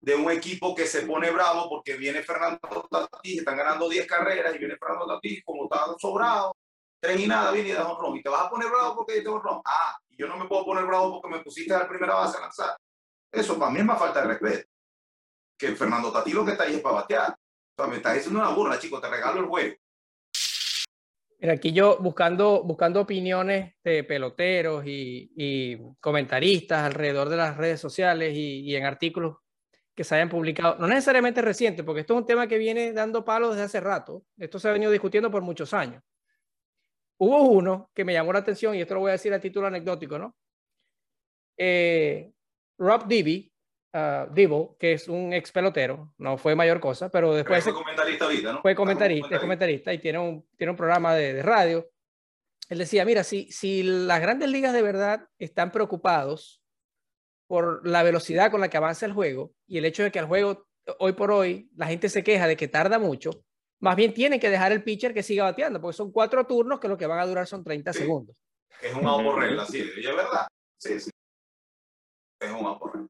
de 0.00 0.14
un 0.14 0.30
equipo 0.30 0.74
que 0.74 0.86
se 0.86 1.02
pone 1.02 1.30
bravo 1.30 1.68
porque 1.68 1.96
viene 1.96 2.22
Fernando 2.22 2.58
Tatís, 2.90 3.38
están 3.38 3.56
ganando 3.56 3.88
10 3.88 4.06
carreras 4.06 4.54
y 4.54 4.58
viene 4.58 4.76
Fernando 4.76 5.06
Tatís 5.06 5.42
como 5.44 5.64
está 5.64 5.86
sobrado 5.98 6.54
tres 7.00 7.20
y 7.20 7.26
nada, 7.26 7.50
viene 7.52 7.70
y 7.70 7.72
da 7.72 7.84
ron. 7.84 8.16
Y 8.16 8.22
te 8.22 8.28
vas 8.28 8.46
a 8.46 8.50
poner 8.50 8.68
bravo 8.68 8.96
porque 8.96 9.14
diste 9.14 9.30
ron. 9.30 9.60
Ah, 9.64 9.98
yo 10.10 10.26
no 10.26 10.36
me 10.36 10.46
puedo 10.46 10.64
poner 10.64 10.84
bravo 10.84 11.20
porque 11.20 11.36
me 11.36 11.42
pusiste 11.42 11.74
a 11.74 11.80
la 11.80 11.88
primera 11.88 12.14
base 12.14 12.38
a 12.38 12.42
lanzar. 12.42 12.76
Eso 13.30 13.58
para 13.58 13.70
mí 13.70 13.78
es 13.78 13.84
más 13.84 13.98
falta 13.98 14.22
de 14.22 14.28
respeto. 14.28 14.68
Que 15.56 15.74
Fernando 15.74 16.12
Tati 16.12 16.32
lo 16.32 16.44
que 16.44 16.52
está 16.52 16.64
ahí 16.64 16.76
es 16.76 16.80
para 16.80 16.96
batear. 16.96 17.32
O 17.32 17.82
sea, 17.82 17.86
me 17.86 17.96
estás 17.96 18.14
diciendo 18.14 18.40
una 18.40 18.50
burla, 18.50 18.78
chico, 18.78 19.00
te 19.00 19.08
regalo 19.08 19.40
el 19.40 19.46
juego. 19.46 19.76
Mira, 21.40 21.52
aquí 21.54 21.72
yo 21.72 21.98
buscando, 21.98 22.64
buscando 22.64 23.00
opiniones 23.00 23.74
de 23.84 24.02
peloteros 24.02 24.84
y, 24.86 25.30
y 25.36 25.78
comentaristas 26.00 26.82
alrededor 26.82 27.28
de 27.28 27.36
las 27.36 27.56
redes 27.56 27.80
sociales 27.80 28.34
y, 28.34 28.60
y, 28.60 28.74
en 28.74 28.84
artículos 28.84 29.36
que 29.94 30.02
se 30.02 30.16
hayan 30.16 30.28
publicado, 30.28 30.76
no 30.78 30.88
necesariamente 30.88 31.40
recientes, 31.40 31.84
porque 31.84 32.00
esto 32.00 32.14
es 32.14 32.20
un 32.20 32.26
tema 32.26 32.48
que 32.48 32.58
viene 32.58 32.92
dando 32.92 33.24
palos 33.24 33.50
desde 33.50 33.64
hace 33.64 33.80
rato. 33.80 34.24
Esto 34.36 34.58
se 34.58 34.68
ha 34.68 34.72
venido 34.72 34.90
discutiendo 34.90 35.30
por 35.30 35.42
muchos 35.42 35.72
años. 35.74 36.02
Hubo 37.18 37.42
uno 37.42 37.90
que 37.94 38.04
me 38.04 38.12
llamó 38.12 38.32
la 38.32 38.40
atención 38.40 38.74
y 38.74 38.80
esto 38.80 38.94
lo 38.94 39.00
voy 39.00 39.10
a 39.10 39.12
decir 39.12 39.32
a 39.32 39.40
título 39.40 39.66
anecdótico, 39.66 40.18
¿no? 40.18 40.36
Eh, 41.56 42.32
Rob 42.78 43.08
Dibby, 43.08 43.47
uh, 43.94 44.76
que 44.78 44.92
es 44.92 45.08
un 45.08 45.32
ex 45.32 45.52
pelotero, 45.52 46.12
no 46.18 46.38
fue 46.38 46.54
mayor 46.54 46.80
cosa, 46.80 47.08
pero 47.10 47.34
después... 47.34 47.64
fue 47.64 47.74
comentarista 47.74 48.24
ahorita, 48.24 48.52
¿no? 48.52 48.62
Fue 48.62 48.74
comentarista, 48.74 49.34
es 49.34 49.40
comentarista 49.40 49.92
y 49.92 49.98
tiene 49.98 50.18
un, 50.18 50.46
tiene 50.56 50.70
un 50.70 50.76
programa 50.76 51.14
de, 51.14 51.34
de 51.34 51.42
radio. 51.42 51.88
Él 52.68 52.78
decía, 52.78 53.04
mira, 53.04 53.24
si, 53.24 53.50
si 53.50 53.82
las 53.82 54.20
grandes 54.20 54.50
ligas 54.50 54.72
de 54.72 54.82
verdad 54.82 55.26
están 55.38 55.72
preocupados 55.72 56.62
por 57.46 57.86
la 57.86 58.02
velocidad 58.02 58.50
con 58.50 58.60
la 58.60 58.68
que 58.68 58.76
avanza 58.76 59.06
el 59.06 59.12
juego 59.12 59.52
y 59.66 59.78
el 59.78 59.86
hecho 59.86 60.02
de 60.02 60.12
que 60.12 60.18
el 60.18 60.26
juego 60.26 60.68
hoy 60.98 61.12
por 61.12 61.30
hoy 61.30 61.70
la 61.76 61.86
gente 61.86 62.08
se 62.08 62.22
queja 62.22 62.46
de 62.46 62.56
que 62.56 62.68
tarda 62.68 62.98
mucho, 62.98 63.30
más 63.80 63.96
bien 63.96 64.12
tienen 64.12 64.40
que 64.40 64.50
dejar 64.50 64.72
el 64.72 64.82
pitcher 64.82 65.14
que 65.14 65.22
siga 65.22 65.44
bateando, 65.44 65.80
porque 65.80 65.96
son 65.96 66.10
cuatro 66.10 66.46
turnos 66.46 66.80
que 66.80 66.88
lo 66.88 66.98
que 66.98 67.06
van 67.06 67.20
a 67.20 67.26
durar 67.26 67.46
son 67.46 67.62
30 67.62 67.92
segundos. 67.92 68.36
Es 68.82 68.94
un 68.94 69.06
aborrel, 69.06 69.58
así, 69.58 69.80
es 69.80 70.04
verdad. 70.04 70.46
Sí, 70.78 71.00
sí. 71.00 71.10
Es 72.40 72.50
un 72.50 72.66
aborrel. 72.66 73.08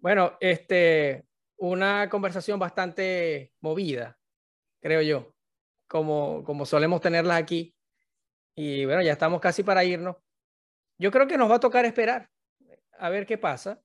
Bueno, 0.00 0.36
este, 0.40 1.26
una 1.56 2.08
conversación 2.08 2.58
bastante 2.58 3.52
movida, 3.60 4.18
creo 4.80 5.02
yo, 5.02 5.34
como, 5.86 6.42
como 6.44 6.66
solemos 6.66 7.00
tenerlas 7.00 7.40
aquí. 7.40 7.74
Y 8.54 8.84
bueno, 8.84 9.02
ya 9.02 9.12
estamos 9.12 9.40
casi 9.40 9.62
para 9.62 9.84
irnos. 9.84 10.16
Yo 10.98 11.10
creo 11.10 11.26
que 11.26 11.38
nos 11.38 11.50
va 11.50 11.56
a 11.56 11.60
tocar 11.60 11.84
esperar 11.84 12.28
a 12.98 13.08
ver 13.08 13.26
qué 13.26 13.38
pasa. 13.38 13.80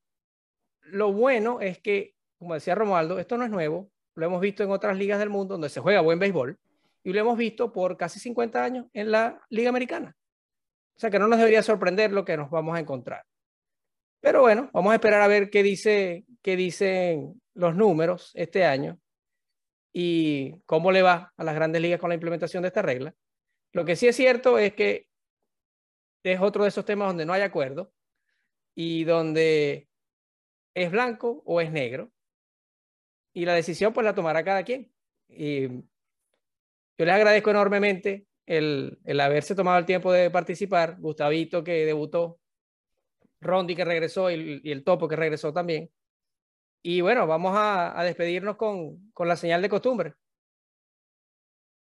Lo 0.82 1.14
bueno 1.14 1.62
es 1.62 1.80
que, 1.80 2.16
como 2.38 2.54
decía 2.54 2.76
Romualdo, 2.76 3.20
esto 3.20 3.38
no 3.38 3.46
es 3.46 3.50
nuevo 3.50 3.92
lo 4.16 4.26
hemos 4.26 4.42
visto 4.42 4.64
en 4.64 4.72
otras 4.72 4.98
ligas 4.98 5.20
del 5.20 5.30
mundo 5.30 5.54
donde 5.54 5.70
se 5.70 5.82
juega 5.82 6.02
buen 6.02 6.20
béisbol 6.20 6.58
y 7.04 7.14
lo 7.14 7.20
hemos 7.20 7.38
visto 7.38 7.72
por 7.72 7.98
casi 7.98 8.20
50 8.20 8.64
años 8.64 8.88
en 8.94 9.12
la 9.12 9.42
Liga 9.50 9.70
Americana. 9.70 10.16
O 10.96 11.00
sea 11.00 11.12
que 11.12 11.20
no 11.20 11.28
nos 11.28 11.38
debería 11.38 11.62
sorprender 11.62 12.12
lo 12.12 12.24
que 12.24 12.38
nos 12.38 12.50
vamos 12.50 12.76
a 12.76 12.80
encontrar. 12.80 13.26
Pero 14.26 14.42
bueno, 14.42 14.72
vamos 14.74 14.92
a 14.92 14.96
esperar 14.96 15.22
a 15.22 15.28
ver 15.28 15.52
qué, 15.52 15.62
dice, 15.62 16.26
qué 16.42 16.56
dicen 16.56 17.40
los 17.54 17.76
números 17.76 18.32
este 18.34 18.66
año 18.66 19.00
y 19.94 20.64
cómo 20.66 20.92
le 20.92 21.04
va 21.04 21.32
a 21.38 21.44
las 21.44 21.54
grandes 21.54 21.80
ligas 21.80 22.00
con 22.00 22.10
la 22.10 22.16
implementación 22.16 22.64
de 22.64 22.70
esta 22.70 22.82
regla. 22.82 23.14
Lo 23.72 23.86
que 23.86 23.96
sí 23.96 24.08
es 24.08 24.16
cierto 24.16 24.58
es 24.58 24.74
que 24.74 25.08
es 26.24 26.42
otro 26.42 26.64
de 26.64 26.70
esos 26.70 26.86
temas 26.86 27.10
donde 27.10 27.24
no 27.24 27.34
hay 27.34 27.44
acuerdo 27.44 27.94
y 28.74 29.04
donde 29.04 29.90
es 30.74 30.90
blanco 30.90 31.44
o 31.46 31.62
es 31.62 31.72
negro 31.72 32.12
y 33.32 33.46
la 33.46 33.54
decisión 33.54 33.94
pues 33.94 34.06
la 34.06 34.16
tomará 34.16 34.44
cada 34.44 34.64
quien. 34.64 34.92
Y 35.28 35.68
yo 35.68 35.86
les 36.98 37.14
agradezco 37.14 37.52
enormemente 37.52 38.26
el, 38.48 38.98
el 39.04 39.20
haberse 39.20 39.54
tomado 39.54 39.78
el 39.78 39.86
tiempo 39.86 40.12
de 40.12 40.32
participar, 40.32 41.00
Gustavito 41.00 41.64
que 41.64 41.86
debutó, 41.86 42.40
Rondi 43.42 43.76
que 43.76 43.86
regresó 43.86 44.32
y, 44.32 44.62
y 44.64 44.72
el 44.72 44.84
Topo 44.84 45.08
que 45.08 45.16
regresó 45.16 45.54
también. 45.54 45.92
Y 46.82 47.02
bueno, 47.02 47.26
vamos 47.26 47.56
a, 47.56 48.00
a 48.00 48.04
despedirnos 48.04 48.58
con, 48.58 49.12
con 49.12 49.28
la 49.28 49.36
señal 49.36 49.62
de 49.62 49.70
costumbre. 49.70 50.14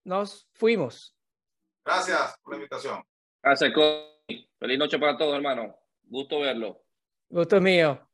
Nos 0.04 0.48
fuimos. 0.52 1.16
Gracias 1.84 2.38
por 2.42 2.52
la 2.52 2.58
invitación. 2.58 3.04
Gracias, 3.42 3.72
Feliz 4.58 4.78
noche 4.78 4.98
para 4.98 5.16
todos, 5.16 5.34
hermano. 5.34 5.76
Gusto 6.04 6.40
verlo. 6.40 6.84
Gusto 7.28 7.60
mío. 7.60 8.05